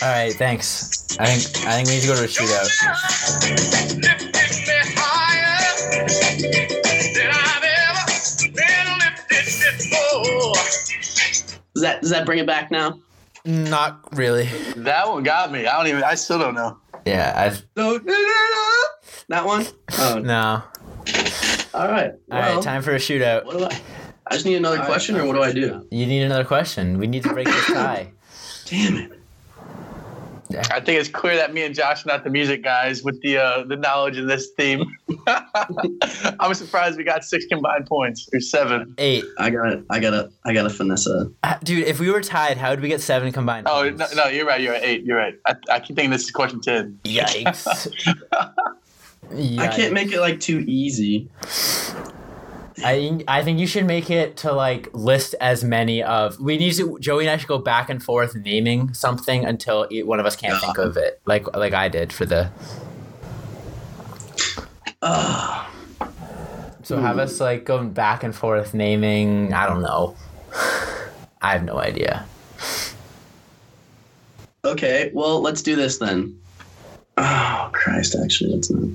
All 0.00 0.08
right, 0.08 0.32
thanks. 0.34 1.16
I 1.18 1.26
think 1.26 1.66
I 1.66 1.72
think 1.72 1.88
we 1.88 1.94
need 1.94 2.02
to 2.02 2.06
go 2.06 2.14
to 2.14 2.22
a 2.22 2.28
shootout. 2.28 2.68
Does 11.78 11.82
that 11.84 12.00
does 12.00 12.10
that 12.10 12.26
bring 12.26 12.40
it 12.40 12.46
back 12.46 12.72
now? 12.72 12.98
Not 13.44 14.00
really. 14.16 14.46
that 14.78 15.08
one 15.08 15.22
got 15.22 15.52
me. 15.52 15.64
I 15.64 15.76
don't 15.78 15.86
even. 15.86 16.02
I 16.02 16.16
still 16.16 16.40
don't 16.40 16.56
know. 16.56 16.76
Yeah, 17.06 17.32
I've 17.36 17.64
No, 17.76 18.00
that 19.28 19.46
one. 19.46 19.64
Oh, 19.96 20.18
no. 20.18 20.62
all 21.72 21.88
right. 21.88 22.10
All 22.32 22.40
Well, 22.40 22.54
right, 22.56 22.62
time 22.64 22.82
for 22.82 22.90
a 22.90 22.98
shootout. 22.98 23.44
What 23.44 23.58
do 23.58 23.64
I? 23.64 23.80
I 24.26 24.34
just 24.34 24.44
need 24.44 24.56
another 24.56 24.80
question, 24.84 25.16
or 25.16 25.24
what 25.24 25.34
do 25.34 25.42
I 25.44 25.52
do? 25.52 25.86
You 25.92 26.04
need 26.06 26.22
another 26.22 26.44
question. 26.44 26.98
We 26.98 27.06
need 27.06 27.22
to 27.22 27.32
break 27.32 27.46
this 27.46 27.66
tie. 27.66 28.10
Damn 28.66 28.96
it! 28.96 29.17
I 30.70 30.80
think 30.80 31.00
it's 31.00 31.08
clear 31.08 31.36
that 31.36 31.52
me 31.52 31.62
and 31.62 31.74
Josh 31.74 32.04
are 32.06 32.08
not 32.08 32.24
the 32.24 32.30
music 32.30 32.62
guys 32.62 33.02
with 33.02 33.20
the 33.22 33.38
uh, 33.38 33.64
the 33.64 33.76
knowledge 33.76 34.16
in 34.16 34.26
this 34.26 34.48
theme. 34.56 34.84
I'm 35.26 36.54
surprised 36.54 36.96
we 36.96 37.04
got 37.04 37.24
six 37.24 37.44
combined 37.46 37.86
points 37.86 38.28
or 38.32 38.40
seven. 38.40 38.94
Eight, 38.98 39.24
I 39.38 39.50
got 39.50 39.72
it. 39.72 39.84
I 39.90 40.00
got 40.00 40.10
to 40.10 40.30
I 40.44 40.54
got 40.54 40.62
to 40.62 40.70
finesse 40.70 41.06
it. 41.06 41.28
Uh, 41.42 41.58
dude. 41.62 41.86
If 41.86 42.00
we 42.00 42.10
were 42.10 42.22
tied, 42.22 42.56
how 42.56 42.70
would 42.70 42.80
we 42.80 42.88
get 42.88 43.00
seven 43.00 43.30
combined? 43.32 43.66
Oh 43.68 43.84
no, 43.84 43.96
points? 43.96 44.16
no, 44.16 44.26
you're 44.26 44.46
right. 44.46 44.60
You're 44.60 44.72
right. 44.72 44.82
Eight. 44.82 45.04
You're 45.04 45.18
right. 45.18 45.34
I, 45.46 45.54
I 45.70 45.80
keep 45.80 45.96
thinking 45.96 46.10
this 46.10 46.24
is 46.24 46.30
question 46.30 46.60
ten. 46.60 46.98
Yikes. 47.04 47.88
I 49.58 49.68
can't 49.68 49.92
make 49.92 50.10
it 50.12 50.20
like 50.20 50.40
too 50.40 50.64
easy. 50.66 51.28
I 52.84 53.24
I 53.26 53.42
think 53.42 53.58
you 53.58 53.66
should 53.66 53.86
make 53.86 54.10
it 54.10 54.36
to 54.38 54.52
like 54.52 54.88
list 54.92 55.34
as 55.40 55.64
many 55.64 56.02
of. 56.02 56.38
We 56.40 56.56
need 56.58 56.72
to. 56.74 56.98
Joey 56.98 57.24
and 57.24 57.30
I 57.30 57.36
should 57.36 57.48
go 57.48 57.58
back 57.58 57.90
and 57.90 58.02
forth 58.02 58.34
naming 58.34 58.94
something 58.94 59.44
until 59.44 59.88
one 60.04 60.20
of 60.20 60.26
us 60.26 60.36
can't 60.36 60.60
think 60.60 60.78
of 60.78 60.96
it. 60.96 61.20
Like 61.24 61.56
like 61.56 61.74
I 61.74 61.88
did 61.88 62.12
for 62.12 62.26
the. 62.26 62.50
Ugh. 65.02 65.66
So 66.82 66.96
have 66.98 67.18
us 67.18 67.40
like 67.40 67.64
going 67.64 67.90
back 67.90 68.22
and 68.22 68.34
forth 68.34 68.74
naming. 68.74 69.52
I 69.52 69.66
don't 69.66 69.82
know. 69.82 70.16
I 71.42 71.52
have 71.52 71.64
no 71.64 71.78
idea. 71.78 72.26
Okay, 74.64 75.10
well, 75.14 75.40
let's 75.40 75.62
do 75.62 75.76
this 75.76 75.98
then. 75.98 76.38
Oh 77.16 77.70
Christ! 77.72 78.16
Actually, 78.22 78.54
that's 78.54 78.70
not. 78.70 78.90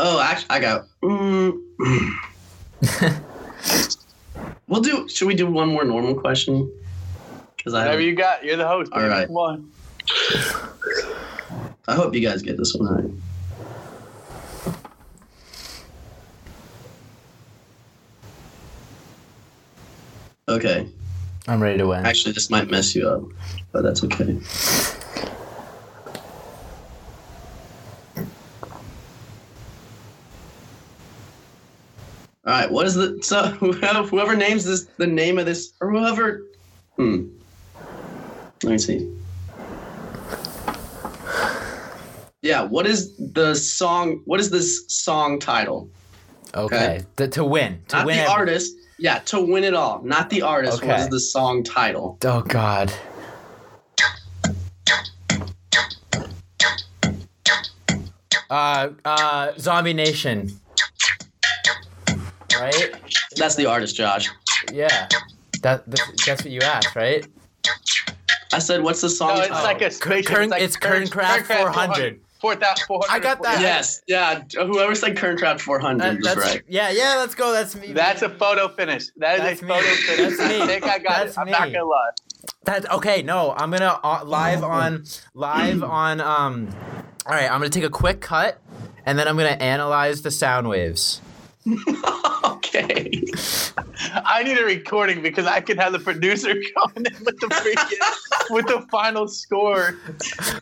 Oh, 0.00 0.20
actually, 0.20 0.50
I 0.50 0.58
got. 0.60 0.86
Mm, 1.02 1.60
we'll 4.68 4.80
do. 4.80 5.08
Should 5.08 5.28
we 5.28 5.34
do 5.34 5.46
one 5.46 5.68
more 5.68 5.84
normal 5.84 6.14
question? 6.14 6.70
Because 7.56 7.74
I, 7.74 7.84
Whatever 7.84 8.02
you 8.02 8.14
got. 8.16 8.44
You're 8.44 8.56
the 8.56 8.66
host. 8.66 8.92
All 8.92 9.00
baby. 9.00 9.10
right. 9.10 9.26
Come 9.26 9.36
on. 9.36 9.70
I 11.86 11.94
hope 11.94 12.14
you 12.14 12.20
guys 12.20 12.42
get 12.42 12.56
this 12.56 12.74
one 12.74 12.92
right. 12.92 13.10
Okay. 20.48 20.88
I'm 21.46 21.62
ready 21.62 21.78
to 21.78 21.86
win. 21.86 22.04
Actually, 22.04 22.32
this 22.32 22.50
might 22.50 22.70
mess 22.70 22.94
you 22.94 23.08
up, 23.08 23.22
but 23.72 23.82
that's 23.82 24.02
okay. 24.04 24.38
All 32.46 32.52
right. 32.52 32.70
What 32.70 32.86
is 32.86 32.94
the 32.94 33.18
so 33.22 33.42
whoever, 34.04 34.36
names 34.36 34.64
this 34.64 34.84
the 34.98 35.06
name 35.06 35.38
of 35.38 35.46
this 35.46 35.72
or 35.80 35.90
whoever? 35.90 36.42
Hmm. 36.96 37.28
Let 38.62 38.72
me 38.72 38.78
see. 38.78 39.10
Yeah. 42.42 42.62
What 42.62 42.86
is 42.86 43.16
the 43.16 43.54
song? 43.54 44.20
What 44.26 44.40
is 44.40 44.50
this 44.50 44.84
song 44.88 45.38
title? 45.38 45.88
Okay. 46.54 47.02
The- 47.16 47.28
to 47.28 47.44
win. 47.44 47.80
To 47.88 47.96
Not 47.96 48.06
win. 48.06 48.16
the 48.16 48.22
every- 48.22 48.32
artist. 48.34 48.76
Yeah, 48.96 49.18
to 49.20 49.40
win 49.40 49.64
it 49.64 49.74
all. 49.74 50.02
Not 50.04 50.30
the 50.30 50.42
artist. 50.42 50.80
What 50.82 50.92
Okay. 50.92 51.02
is 51.02 51.08
the 51.08 51.18
song 51.18 51.64
title? 51.64 52.16
Oh 52.24 52.42
God. 52.42 52.92
Uh, 58.50 58.90
uh, 59.04 59.52
Zombie 59.58 59.94
Nation. 59.94 60.60
Right? 62.60 62.94
That's 63.36 63.54
the 63.56 63.66
artist, 63.66 63.96
Josh. 63.96 64.28
Yeah. 64.72 65.08
That 65.62 65.84
that's, 65.90 66.24
that's 66.26 66.44
what 66.44 66.52
you 66.52 66.60
asked, 66.60 66.94
right? 66.96 67.26
I 68.52 68.58
said, 68.58 68.82
what's 68.82 69.00
the 69.00 69.08
song 69.10 69.34
No, 69.34 69.40
it's 69.40 69.48
title? 69.48 69.64
like 69.64 69.76
a 69.78 69.80
Kern- 69.80 69.90
spaceship. 70.22 70.26
Kern- 70.34 70.42
it's 70.44 70.50
like 70.50 70.62
it's 70.62 70.76
Kernkraft 70.76 71.46
400. 71.46 72.20
4,000 72.40 72.86
400. 72.86 73.10
I 73.10 73.18
got 73.18 73.42
that. 73.42 73.60
Yes, 73.60 74.02
yeah. 74.06 74.42
Whoever 74.54 74.94
said 74.94 75.16
Kernkraft 75.16 75.60
400 75.60 76.00
That- 76.02 76.16
was 76.18 76.24
that's 76.26 76.40
right. 76.40 76.62
yeah, 76.68 76.90
yeah. 76.90 77.16
Let's 77.16 77.34
go. 77.34 77.52
That's 77.52 77.74
me. 77.74 77.92
That's 77.92 78.20
a 78.22 78.28
photo 78.28 78.68
finish. 78.68 79.06
That 79.16 79.36
is 79.36 79.40
That's 79.40 79.62
a 79.62 79.64
me. 79.64 79.70
photo 79.70 79.86
finish. 79.86 80.38
That's 80.38 80.50
me. 80.50 80.62
I 80.62 80.66
think 80.66 80.84
I 80.84 80.98
got 80.98 81.24
That's 81.24 81.36
it. 81.36 81.40
I'm 81.40 81.50
not 81.50 81.72
gonna 81.72 81.84
lie. 81.84 82.10
That's 82.64 82.86
okay. 82.90 83.22
No, 83.22 83.54
I'm 83.56 83.70
gonna 83.70 83.98
uh, 84.04 84.22
live 84.26 84.62
on 84.62 85.04
live 85.32 85.82
on 85.82 86.20
um. 86.20 86.68
All 87.26 87.32
right, 87.32 87.44
I'm 87.50 87.58
gonna 87.60 87.70
take 87.70 87.84
a 87.84 87.88
quick 87.90 88.20
cut, 88.20 88.60
and 89.06 89.18
then 89.18 89.26
I'm 89.26 89.36
gonna 89.38 89.48
analyze 89.50 90.20
the 90.20 90.30
sound 90.30 90.68
waves. 90.68 91.22
okay. 92.44 93.22
I 94.24 94.42
need 94.42 94.58
a 94.58 94.64
recording 94.64 95.22
because 95.22 95.46
I 95.46 95.60
can 95.60 95.78
have 95.78 95.92
the 95.92 95.98
producer 95.98 96.48
coming 96.76 97.06
in 97.06 97.24
with 97.24 97.40
the 97.40 97.46
freaking 97.46 98.50
with 98.50 98.66
the 98.66 98.86
final 98.90 99.28
score. 99.28 99.96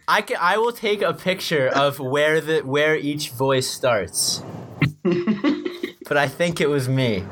I 0.06 0.22
can. 0.22 0.36
I 0.40 0.58
will 0.58 0.72
take 0.72 1.02
a 1.02 1.12
picture 1.12 1.68
of 1.68 1.98
where 1.98 2.40
the 2.40 2.60
where 2.60 2.96
each 2.96 3.30
voice 3.30 3.68
starts. 3.68 4.42
but 5.02 6.16
I 6.16 6.28
think 6.28 6.60
it 6.60 6.68
was 6.68 6.88
me. 6.88 7.24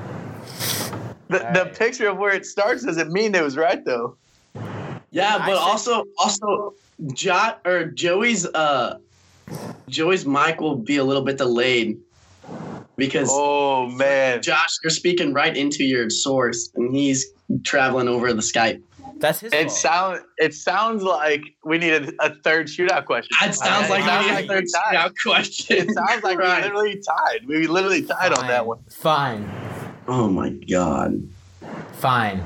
The, 1.29 1.39
the 1.55 1.73
picture 1.79 2.09
of 2.09 2.19
where 2.19 2.33
it 2.33 2.45
starts 2.45 2.85
doesn't 2.85 3.13
mean 3.13 3.35
it 3.37 3.43
was 3.43 3.57
right 3.57 3.85
though. 3.85 4.17
Yeah, 5.13 5.39
but 5.39 5.57
said- 5.57 5.57
also, 5.57 6.05
also, 6.19 6.75
Jot 7.13 7.61
or 7.65 7.85
Joey's, 7.85 8.47
uh, 8.47 8.99
Joey's 9.89 10.27
mic 10.27 10.61
will 10.61 10.77
be 10.77 10.97
a 10.97 11.05
little 11.05 11.23
bit 11.23 11.39
delayed 11.39 12.01
because 13.01 13.29
Oh 13.33 13.87
man. 13.89 14.41
Josh, 14.43 14.77
you're 14.85 14.91
speaking 14.91 15.33
right 15.33 15.57
into 15.57 15.83
your 15.83 16.09
source, 16.11 16.71
and 16.77 16.95
he's 16.95 17.27
traveling 17.65 18.07
over 18.07 18.33
the 18.33 18.41
Skype. 18.43 18.81
That's 19.19 19.41
his 19.41 19.53
It 19.53 19.65
fault. 19.65 19.73
sound 19.73 20.21
it 20.39 20.55
sounds 20.55 21.03
like 21.03 21.43
we 21.65 21.77
need 21.79 21.93
a, 21.93 22.13
a 22.25 22.35
third 22.37 22.69
shootout 22.69 23.05
question. 23.07 23.29
That 23.41 23.55
sounds 23.55 23.89
It 23.89 23.91
like 23.91 24.05
sounds 24.05 24.27
we 24.27 24.33
like 24.33 24.43
need 24.43 24.51
a 24.51 24.55
third 24.55 24.65
we 24.65 24.97
tied. 24.99 25.13
question. 25.23 25.77
It 25.77 25.91
sounds 25.91 26.23
like 26.23 26.39
Right. 26.39 26.59
we 26.63 26.69
literally 26.69 27.03
tied. 27.07 27.47
We 27.47 27.67
literally 27.67 28.03
tied 28.05 28.33
on 28.33 28.47
that 28.47 28.65
one. 28.67 28.79
Fine. 28.91 29.51
Oh 30.09 30.29
my 30.29 30.51
god. 30.51 31.23
Fine. 31.95 32.43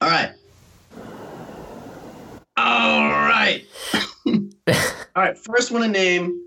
All 0.00 0.10
right. 0.10 0.32
All 2.56 3.08
right. 3.08 3.64
All 4.26 5.22
right. 5.22 5.38
First 5.38 5.70
one 5.70 5.82
to 5.82 5.88
name 5.88 6.43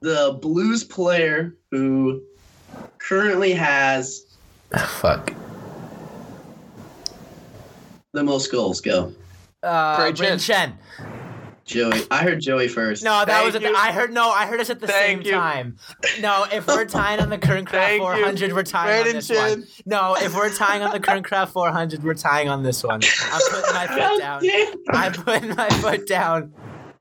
the 0.00 0.38
blues 0.40 0.84
player 0.84 1.56
who 1.70 2.22
currently 2.98 3.52
has 3.52 4.26
Fuck. 4.86 5.32
the 8.12 8.22
most 8.22 8.50
goals. 8.52 8.80
Go, 8.80 9.12
Uh, 9.62 9.96
Great 9.96 10.16
Bryn. 10.16 10.38
Chen. 10.38 10.78
Joey. 11.64 12.00
I 12.10 12.22
heard 12.22 12.40
Joey 12.40 12.66
first. 12.66 13.04
No, 13.04 13.10
that 13.10 13.26
Thank 13.28 13.44
was 13.44 13.54
at 13.56 13.60
the, 13.62 13.68
you. 13.68 13.76
I 13.76 13.92
heard. 13.92 14.10
No, 14.10 14.30
I 14.30 14.46
heard 14.46 14.58
us 14.58 14.70
at 14.70 14.80
the 14.80 14.86
Thank 14.86 15.18
same 15.18 15.26
you. 15.26 15.32
time. 15.38 15.76
No, 16.20 16.46
if 16.50 16.66
we're 16.66 16.86
tying 16.86 17.20
on 17.20 17.28
the 17.28 17.36
Kernkraft 17.36 17.70
Thank 17.70 18.00
you. 18.00 18.06
400, 18.08 18.52
we're 18.54 18.62
tying 18.62 19.06
on 19.08 19.12
this 19.12 19.28
Chen. 19.28 19.36
one. 19.36 19.66
No, 19.84 20.16
if 20.18 20.34
we're 20.34 20.52
tying 20.52 20.82
on 20.82 20.90
the 20.92 20.98
Kernkraft 21.00 21.48
400, 21.50 22.02
we're 22.02 22.14
tying 22.14 22.48
on 22.48 22.62
this 22.62 22.82
one. 22.82 23.00
I'm 23.30 23.40
putting 23.50 23.74
my 23.74 23.86
foot 24.08 24.18
down. 24.18 24.42
I'm 24.88 25.12
putting 25.12 25.54
my 25.54 25.68
foot 25.68 26.06
down. 26.06 26.54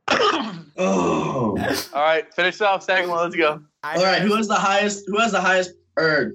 Oh. 0.80 1.58
All 1.94 2.04
right, 2.04 2.32
finish 2.36 2.62
off 2.62 2.84
second 2.84 3.10
one. 3.10 3.20
Let's 3.24 3.36
go. 3.36 3.60
All 3.84 4.04
right. 4.04 4.22
Who 4.22 4.36
has 4.36 4.48
the 4.48 4.54
highest? 4.54 5.06
Who 5.08 5.18
has 5.18 5.32
the 5.32 5.42
highest? 5.42 5.72
Or 5.96 6.34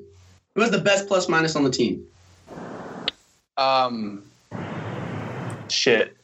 who 0.56 0.60
has 0.62 0.72
the 0.72 0.80
best 0.80 1.06
plus 1.06 1.28
minus 1.28 1.54
on 1.54 1.62
the 1.62 1.70
team? 1.70 2.04
Um, 3.56 4.24
shit. 5.68 6.16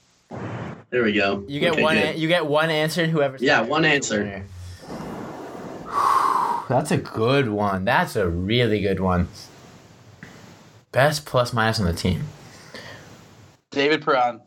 There 0.90 1.04
we 1.04 1.12
go. 1.12 1.44
You 1.46 1.60
get 1.60 1.74
Okay, 1.74 1.82
one. 1.82 1.96
An- 1.96 2.18
you 2.18 2.26
get 2.26 2.44
one 2.46 2.70
answer, 2.70 3.04
and 3.04 3.12
whoever. 3.12 3.36
Yeah, 3.38 3.60
one 3.60 3.84
answer. 3.84 4.44
That's 6.68 6.90
a 6.90 6.98
good 6.98 7.48
one. 7.50 7.84
That's 7.84 8.16
a 8.16 8.28
really 8.28 8.80
good 8.80 8.98
one. 8.98 9.28
Best 10.90 11.24
plus 11.24 11.52
minus 11.52 11.78
on 11.78 11.86
the 11.86 11.92
team. 11.92 12.24
David 13.70 14.04
Perron. 14.04 14.40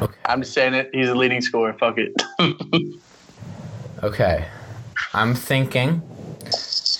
Okay. 0.00 0.14
I'm 0.26 0.40
just 0.42 0.52
saying 0.54 0.74
it. 0.74 0.90
He's 0.92 1.08
a 1.08 1.14
leading 1.14 1.40
scorer. 1.40 1.72
Fuck 1.74 1.98
it. 1.98 2.12
Okay. 4.00 4.44
I'm 5.12 5.34
thinking 5.34 6.02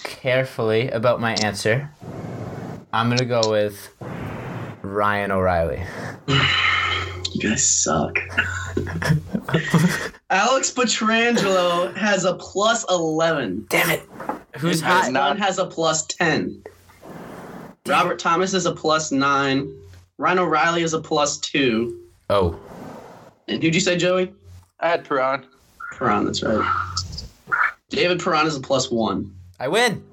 carefully 0.03 0.91
about 0.91 1.21
my 1.21 1.35
answer. 1.45 1.93
I'm 2.93 3.09
gonna 3.09 3.25
go 3.25 3.53
with 3.53 3.95
Ryan 4.83 5.31
O'Reilly. 5.31 5.81
You 6.27 7.41
guys 7.51 7.65
suck. 7.65 8.19
Alex 10.31 10.73
Pietrangelo 10.73 11.95
has 11.97 12.25
a 12.25 12.35
plus 12.35 12.85
11. 12.91 13.67
Damn 13.69 13.91
it. 13.91 14.03
Who's 14.57 14.83
Chris 14.83 15.05
high? 15.05 15.11
not- 15.11 15.39
has 15.39 15.59
a 15.59 15.67
plus 15.67 16.05
10. 16.07 16.65
Robert 17.87 18.19
Thomas 18.19 18.55
is 18.55 18.67
a 18.67 18.73
plus 18.75 19.13
9. 19.13 19.73
Ryan 20.19 20.39
O'Reilly 20.41 20.83
is 20.83 20.95
a 20.95 21.01
plus 21.01 21.39
2. 21.39 21.97
Oh. 22.29 22.59
And 23.49 23.63
who'd 23.63 23.75
you 23.75 23.81
say, 23.81 23.97
Joey? 23.97 24.33
I 24.81 24.89
had 24.89 25.05
Perron. 25.05 25.47
Perron, 25.93 26.25
that's 26.27 26.43
right. 26.43 26.87
David 27.89 28.21
Perron 28.23 28.47
is 28.47 28.57
a 28.57 28.61
plus 28.61 28.91
1. 28.91 29.35
I 29.59 29.69
win. 29.69 30.05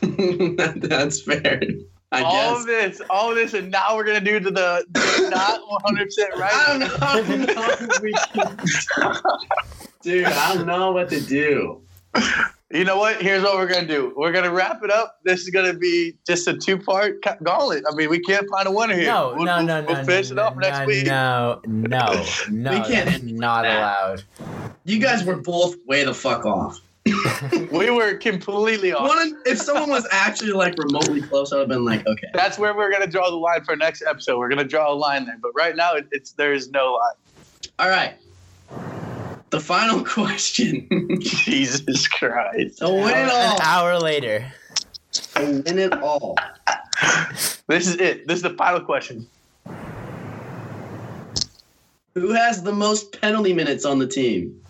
that's 0.76 1.22
fair. 1.22 1.62
I 2.12 2.22
all 2.22 2.32
guess. 2.32 2.60
of 2.60 2.66
this, 2.66 3.02
all 3.08 3.30
of 3.30 3.36
this, 3.36 3.54
and 3.54 3.70
now 3.70 3.94
we're 3.94 4.02
gonna 4.04 4.20
do 4.20 4.40
to 4.40 4.50
the, 4.50 4.84
the 4.90 5.28
not 5.30 5.60
100 5.68 6.04
percent 6.06 6.34
right. 6.36 6.52
I 6.52 6.66
don't 6.66 6.80
know. 6.80 6.96
I 7.00 7.22
don't 7.22 7.46
know 7.54 7.96
if 7.96 8.00
we 8.02 8.12
can- 8.32 8.56
Dude, 10.02 10.24
I 10.24 10.54
don't 10.56 10.66
know 10.66 10.90
what 10.90 11.08
to 11.10 11.20
do. 11.20 11.82
You 12.72 12.84
know 12.84 12.96
what? 12.98 13.20
Here's 13.20 13.42
what 13.42 13.54
we're 13.56 13.66
gonna 13.66 13.86
do. 13.86 14.12
We're 14.16 14.30
gonna 14.30 14.52
wrap 14.52 14.84
it 14.84 14.90
up. 14.92 15.16
This 15.24 15.40
is 15.42 15.50
gonna 15.50 15.72
be 15.74 16.14
just 16.24 16.46
a 16.46 16.56
two-part 16.56 17.20
ca- 17.20 17.36
gauntlet. 17.42 17.82
I 17.90 17.94
mean, 17.96 18.08
we 18.10 18.20
can't 18.20 18.48
find 18.48 18.68
a 18.68 18.70
winner 18.70 18.94
here. 18.94 19.06
No, 19.06 19.34
We'll- 19.36 19.44
no, 19.44 19.56
we'll- 19.56 19.66
no, 19.66 19.80
no, 19.80 19.86
We'll 19.88 19.96
no, 19.96 20.04
finish 20.04 20.30
it 20.30 20.34
no, 20.34 20.42
off 20.44 20.56
next 20.56 20.78
no, 20.80 20.86
week. 20.86 21.06
No, 21.06 21.60
no, 21.66 22.24
no. 22.50 22.70
We 22.70 22.80
can't 22.86 23.10
that's 23.10 23.22
not 23.24 23.62
that. 23.62 23.76
allowed. 23.76 24.22
You 24.84 25.00
guys 25.00 25.24
were 25.24 25.36
both 25.36 25.74
way 25.86 26.04
the 26.04 26.14
fuck 26.14 26.46
off. 26.46 26.78
We 27.72 27.90
were 27.90 28.14
completely 28.14 28.92
off. 28.92 29.08
One, 29.08 29.34
if 29.46 29.58
someone 29.58 29.90
was 29.90 30.06
actually 30.12 30.52
like 30.52 30.74
remotely 30.78 31.22
close, 31.22 31.52
I 31.52 31.56
would 31.56 31.62
have 31.62 31.68
been 31.70 31.84
like, 31.84 32.06
okay. 32.06 32.28
That's 32.34 32.56
where 32.58 32.76
we're 32.76 32.92
gonna 32.92 33.06
draw 33.08 33.30
the 33.30 33.36
line 33.36 33.64
for 33.64 33.74
next 33.74 34.02
episode. 34.06 34.38
We're 34.38 34.48
gonna 34.48 34.62
draw 34.64 34.92
a 34.92 34.94
line 34.94 35.24
there, 35.26 35.38
but 35.42 35.50
right 35.56 35.74
now 35.74 35.94
it, 35.94 36.06
it's 36.12 36.32
there 36.32 36.52
is 36.52 36.70
no 36.70 36.92
line. 36.92 37.14
All 37.80 37.88
right. 37.88 38.14
The 39.50 39.60
final 39.60 40.04
question. 40.04 40.88
Jesus 41.20 42.08
Christ! 42.08 42.78
to 42.78 42.88
win 42.88 43.18
it 43.18 43.30
all. 43.30 43.56
An 43.56 43.62
hour 43.62 43.98
later. 43.98 44.52
To 45.12 45.62
win 45.66 45.78
it 45.78 45.92
all. 45.94 46.36
This 47.66 47.86
is 47.86 47.96
it. 47.96 48.26
This 48.26 48.36
is 48.36 48.42
the 48.42 48.50
final 48.50 48.80
question. 48.80 49.26
Who 52.14 52.32
has 52.32 52.62
the 52.62 52.72
most 52.72 53.20
penalty 53.20 53.52
minutes 53.52 53.84
on 53.84 53.98
the 53.98 54.06
team? 54.06 54.60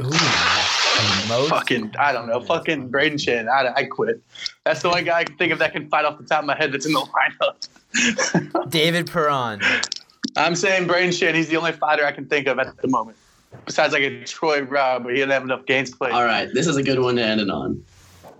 Ooh. 0.00 0.10
Most 1.28 1.50
Fucking, 1.50 1.94
I 1.98 2.12
don't 2.12 2.26
know. 2.26 2.40
Fucking 2.40 2.90
Brayden 2.90 3.14
Schenn. 3.14 3.48
I, 3.48 3.72
I 3.74 3.84
quit. 3.84 4.20
That's 4.64 4.82
the 4.82 4.88
only 4.88 5.02
guy 5.02 5.18
I 5.18 5.24
can 5.24 5.36
think 5.36 5.52
of 5.52 5.58
that 5.60 5.72
can 5.72 5.88
fight 5.88 6.04
off 6.04 6.18
the 6.18 6.24
top 6.24 6.40
of 6.40 6.46
my 6.46 6.56
head 6.56 6.72
that's 6.72 6.86
in 6.86 6.92
the 6.92 7.00
lineup. 7.94 8.70
David 8.70 9.10
Perron. 9.10 9.60
I'm 10.38 10.54
saying 10.54 10.86
Brayden 10.88 11.08
Schenn. 11.08 11.34
He's 11.34 11.48
the 11.48 11.56
only 11.56 11.72
fighter 11.72 12.04
I 12.06 12.12
can 12.12 12.26
think 12.26 12.46
of 12.46 12.58
at 12.58 12.76
the 12.80 12.88
moment. 12.88 13.16
Besides, 13.66 13.92
like 13.92 14.02
a 14.02 14.24
Troy 14.24 14.64
Brouwer, 14.64 15.00
but 15.00 15.10
he 15.10 15.16
didn't 15.16 15.32
have 15.32 15.42
enough 15.42 15.66
games 15.66 15.90
played. 15.94 16.12
All 16.12 16.24
right. 16.24 16.48
This 16.52 16.66
is 16.66 16.76
a 16.76 16.82
good 16.82 17.00
one 17.00 17.16
to 17.16 17.22
end 17.22 17.40
it 17.40 17.50
on. 17.50 17.82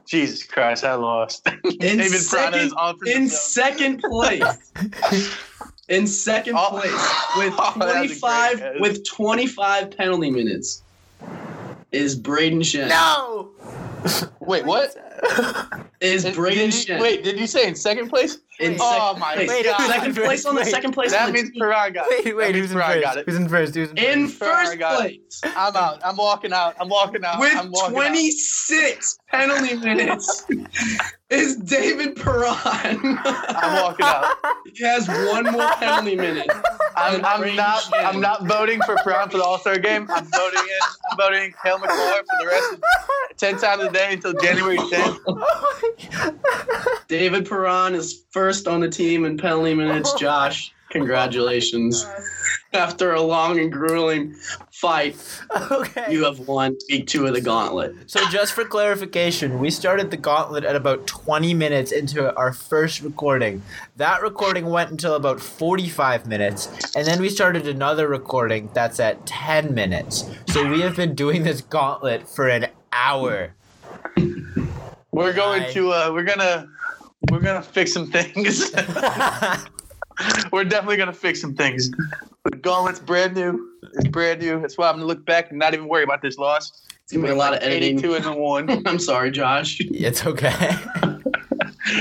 Jesus 0.07 0.45
Christ, 0.45 0.85
I 0.85 0.95
lost. 0.95 1.47
In 1.65 1.79
David 1.79 2.13
second, 2.13 2.53
Piranha 2.53 2.67
is 2.67 2.73
on 2.73 2.99
for 2.99 3.07
in 3.07 3.29
second 3.29 4.01
place. 4.01 4.73
in 5.89 6.07
second 6.07 6.55
Oh. 6.57 6.71
place 6.71 6.93
with 7.37 7.55
Oh, 7.59 7.75
that 7.79 8.01
was 8.03 8.17
a 8.17 8.21
great 8.21 8.21
25 8.21 8.81
with 8.81 9.07
25 9.07 9.91
penalty 9.91 10.31
minutes 10.31 10.83
is 11.93 12.19
Brayden 12.19 12.61
Schenn. 12.61 12.89
No. 12.89 13.51
Wait, 14.41 14.65
what? 14.65 14.95
Is 16.01 16.25
Braden 16.25 16.71
did 16.71 16.75
Shen. 16.75 17.01
Wait, 17.01 17.23
did 17.23 17.39
you 17.39 17.47
say 17.47 17.69
in 17.69 17.75
second 17.75 18.09
place? 18.09 18.39
In 18.61 18.77
Oh 18.81 19.15
second 19.15 19.21
my 19.21 19.35
place. 19.35 19.49
Wait, 19.49 19.65
God. 19.67 19.87
second 19.89 20.15
place 20.17 20.45
on 20.47 20.55
the 20.57 20.63
Wait. 20.63 20.71
second 20.71 20.93
place. 20.93 21.11
That 21.13 21.23
on 21.23 21.27
the 21.29 21.33
means 21.35 21.51
team. 21.51 21.61
Got 21.61 21.95
it. 22.11 22.37
wait, 22.37 22.47
That 22.47 22.55
who's 22.57 22.73
in 22.73 22.79
first? 22.79 23.03
got 23.03 23.17
it. 23.19 23.25
Who's 23.27 23.37
in 23.37 23.49
first? 23.49 23.75
Who's 23.75 23.91
in 23.91 23.99
in 23.99 24.29
first? 24.29 24.77
Piranha 24.79 24.79
first 24.79 24.99
place 25.01 25.41
I'm 25.57 25.77
out. 25.77 26.01
I'm 26.05 26.17
walking 26.17 26.53
out. 26.53 26.75
I'm 26.81 26.89
walking 26.89 27.25
out. 27.25 27.39
with 27.39 27.55
I'm 27.57 27.71
walking 27.71 27.97
out. 27.97 28.01
26 28.09 29.19
penalty 29.31 29.75
minutes 29.77 30.45
is 31.31 31.57
David 31.59 32.17
Perron. 32.17 32.57
I'm 33.25 33.83
walking 33.83 34.07
out. 34.07 34.35
he 34.75 34.83
has 34.85 35.07
one 35.09 35.45
more 35.53 35.69
penalty 35.75 36.17
minute. 36.17 36.51
I'm, 36.97 37.25
I'm 37.25 37.55
not. 37.55 37.83
Schenn. 37.83 38.05
I'm 38.07 38.21
not 38.21 38.47
voting 38.49 38.81
for 38.83 38.97
Piranha 39.05 39.31
for 39.31 39.37
the 39.39 39.45
All 39.45 39.59
Star 39.59 39.79
game. 39.79 40.09
I'm 40.11 40.25
voting 40.25 40.59
in. 40.61 40.81
I'm 41.13 41.17
voting 41.17 41.45
in 41.45 41.55
Kale 41.63 41.79
McClure 41.79 41.97
for 42.01 42.37
the 42.41 42.47
rest 42.47 42.73
of 42.73 42.83
ten 43.37 43.57
times 43.59 43.85
a 43.85 43.91
day 43.93 44.15
until 44.15 44.33
January 44.43 44.79
10th. 44.79 45.19
David 47.09 47.49
Perron 47.49 47.95
is 47.95 48.25
first 48.31 48.48
on 48.67 48.81
the 48.81 48.89
team 48.89 49.25
in 49.27 49.37
penalty 49.37 49.75
minutes. 49.75 50.15
Josh, 50.15 50.73
congratulations. 50.91 52.07
After 52.73 53.13
a 53.13 53.21
long 53.21 53.59
and 53.59 53.71
grueling 53.71 54.35
fight, 54.73 55.17
okay. 55.71 56.07
you 56.11 56.25
have 56.25 56.41
won 56.41 56.77
week 56.89 57.07
two 57.07 57.27
of 57.27 57.35
the 57.35 57.41
gauntlet. 57.41 57.95
So 58.07 58.27
just 58.31 58.55
for 58.55 58.65
clarification, 58.65 59.59
we 59.59 59.71
started 59.71 60.11
the 60.11 60.17
gauntlet 60.17 60.65
at 60.65 60.77
about 60.77 61.07
20 61.07 61.53
minutes 61.53 61.93
into 61.93 62.35
our 62.37 62.53
first 62.53 63.03
recording. 63.03 63.63
That 63.97 64.23
recording 64.23 64.67
went 64.67 64.91
until 64.91 65.15
about 65.15 65.41
45 65.41 66.27
minutes, 66.27 66.95
and 66.97 67.07
then 67.07 67.21
we 67.21 67.29
started 67.29 67.69
another 67.69 68.09
recording 68.09 68.71
that's 68.73 68.99
at 69.01 69.27
10 69.27 69.75
minutes. 69.75 70.25
So 70.49 70.67
we 70.69 70.81
have 70.81 70.97
been 70.97 71.15
doing 71.15 71.43
this 71.43 71.61
gauntlet 71.61 72.29
for 72.29 72.49
an 72.49 72.69
hour. 72.93 73.55
We're 75.11 75.33
going 75.33 75.63
Hi. 75.63 75.73
to. 75.73 75.93
Uh, 75.93 76.11
we're 76.13 76.23
gonna. 76.23 76.69
We're 77.31 77.41
gonna 77.41 77.63
fix 77.63 77.93
some 77.93 78.11
things. 78.11 78.73
we're 80.53 80.65
definitely 80.65 80.97
gonna 80.97 81.13
fix 81.13 81.41
some 81.41 81.55
things. 81.55 81.91
The 82.45 82.57
gauntlet's 82.57 83.01
brand 83.01 83.35
new. 83.35 83.71
It's 83.95 84.09
brand 84.09 84.41
new. 84.41 84.61
That's 84.61 84.79
why 84.79 84.89
I'm 84.89 84.97
gonna 84.97 85.07
look 85.07 85.25
back 85.25 85.51
and 85.51 85.59
not 85.59 85.75
even 85.75 85.89
worry 85.89 86.05
about 86.05 86.23
this 86.23 86.39
loss. 86.39 86.83
It's 87.03 87.13
gonna 87.13 87.27
be 87.27 87.33
a 87.33 87.37
lot 87.37 87.55
of 87.55 87.63
editing. 87.63 87.99
82 87.99 88.15
and 88.15 88.37
one. 88.37 88.83
I'm 88.87 88.99
sorry, 88.99 89.31
Josh. 89.31 89.79
it's 89.81 90.27
okay. 90.27 90.51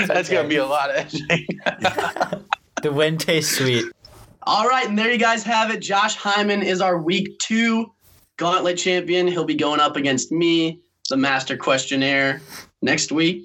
That's 0.06 0.30
okay. 0.30 0.36
gonna 0.36 0.48
be 0.48 0.58
a 0.58 0.66
lot 0.66 0.90
of 0.90 0.96
editing. 0.98 1.48
the 2.82 2.92
win 2.92 3.18
tastes 3.18 3.58
sweet. 3.58 3.86
All 4.44 4.68
right, 4.68 4.88
and 4.88 4.98
there 4.98 5.12
you 5.12 5.18
guys 5.18 5.44
have 5.44 5.72
it. 5.72 5.82
Josh 5.82 6.16
Hyman 6.16 6.62
is 6.62 6.80
our 6.80 6.98
week 6.98 7.38
two 7.40 7.92
gauntlet 8.38 8.78
champion. 8.78 9.28
He'll 9.28 9.44
be 9.44 9.56
going 9.56 9.80
up 9.80 9.98
against 9.98 10.32
me, 10.32 10.82
the 11.10 11.18
master 11.18 11.58
questionnaire, 11.58 12.42
next 12.82 13.12
week. 13.12 13.44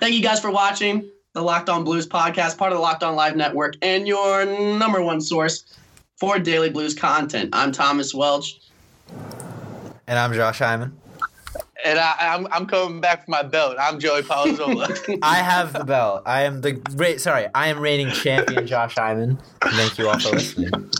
Thank 0.00 0.14
you 0.14 0.22
guys 0.22 0.40
for 0.40 0.50
watching 0.50 1.10
the 1.32 1.42
Locked 1.42 1.68
On 1.68 1.84
Blues 1.84 2.06
podcast, 2.06 2.56
part 2.56 2.72
of 2.72 2.78
the 2.78 2.82
Locked 2.82 3.02
On 3.02 3.16
Live 3.16 3.36
Network, 3.36 3.74
and 3.82 4.06
your 4.06 4.44
number 4.46 5.02
one 5.02 5.20
source 5.20 5.64
for 6.16 6.38
daily 6.38 6.70
blues 6.70 6.94
content. 6.94 7.50
I'm 7.52 7.72
Thomas 7.72 8.14
Welch. 8.14 8.60
And 10.06 10.18
I'm 10.18 10.32
Josh 10.32 10.60
Hyman. 10.60 10.96
and 11.84 11.98
I, 11.98 12.14
I'm, 12.20 12.46
I'm 12.52 12.66
coming 12.66 13.00
back 13.00 13.24
for 13.24 13.30
my 13.32 13.42
belt. 13.42 13.76
I'm 13.78 13.98
Joey 13.98 14.22
Palazzolo. 14.22 15.18
I 15.22 15.36
have 15.36 15.72
the 15.72 15.84
belt. 15.84 16.22
I 16.26 16.42
am 16.42 16.60
the 16.60 16.72
great. 16.72 17.20
Sorry, 17.20 17.46
I 17.54 17.68
am 17.68 17.80
reigning 17.80 18.10
champion, 18.10 18.66
Josh 18.66 18.94
Hyman. 18.94 19.38
Thank 19.62 19.98
you 19.98 20.08
all 20.08 20.18
for 20.18 20.30
listening. 20.30 20.90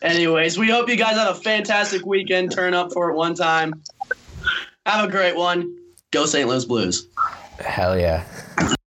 Anyways, 0.00 0.58
we 0.58 0.68
hope 0.70 0.88
you 0.88 0.96
guys 0.96 1.16
have 1.16 1.36
a 1.36 1.40
fantastic 1.40 2.06
weekend. 2.06 2.52
Turn 2.52 2.72
up 2.72 2.92
for 2.92 3.10
it 3.10 3.14
one 3.14 3.34
time. 3.34 3.82
Have 4.86 5.08
a 5.08 5.10
great 5.10 5.36
one. 5.36 5.76
Go 6.12 6.26
St. 6.26 6.48
Louis 6.48 6.64
Blues. 6.64 7.06
Hell 7.58 7.98
yeah. 7.98 8.24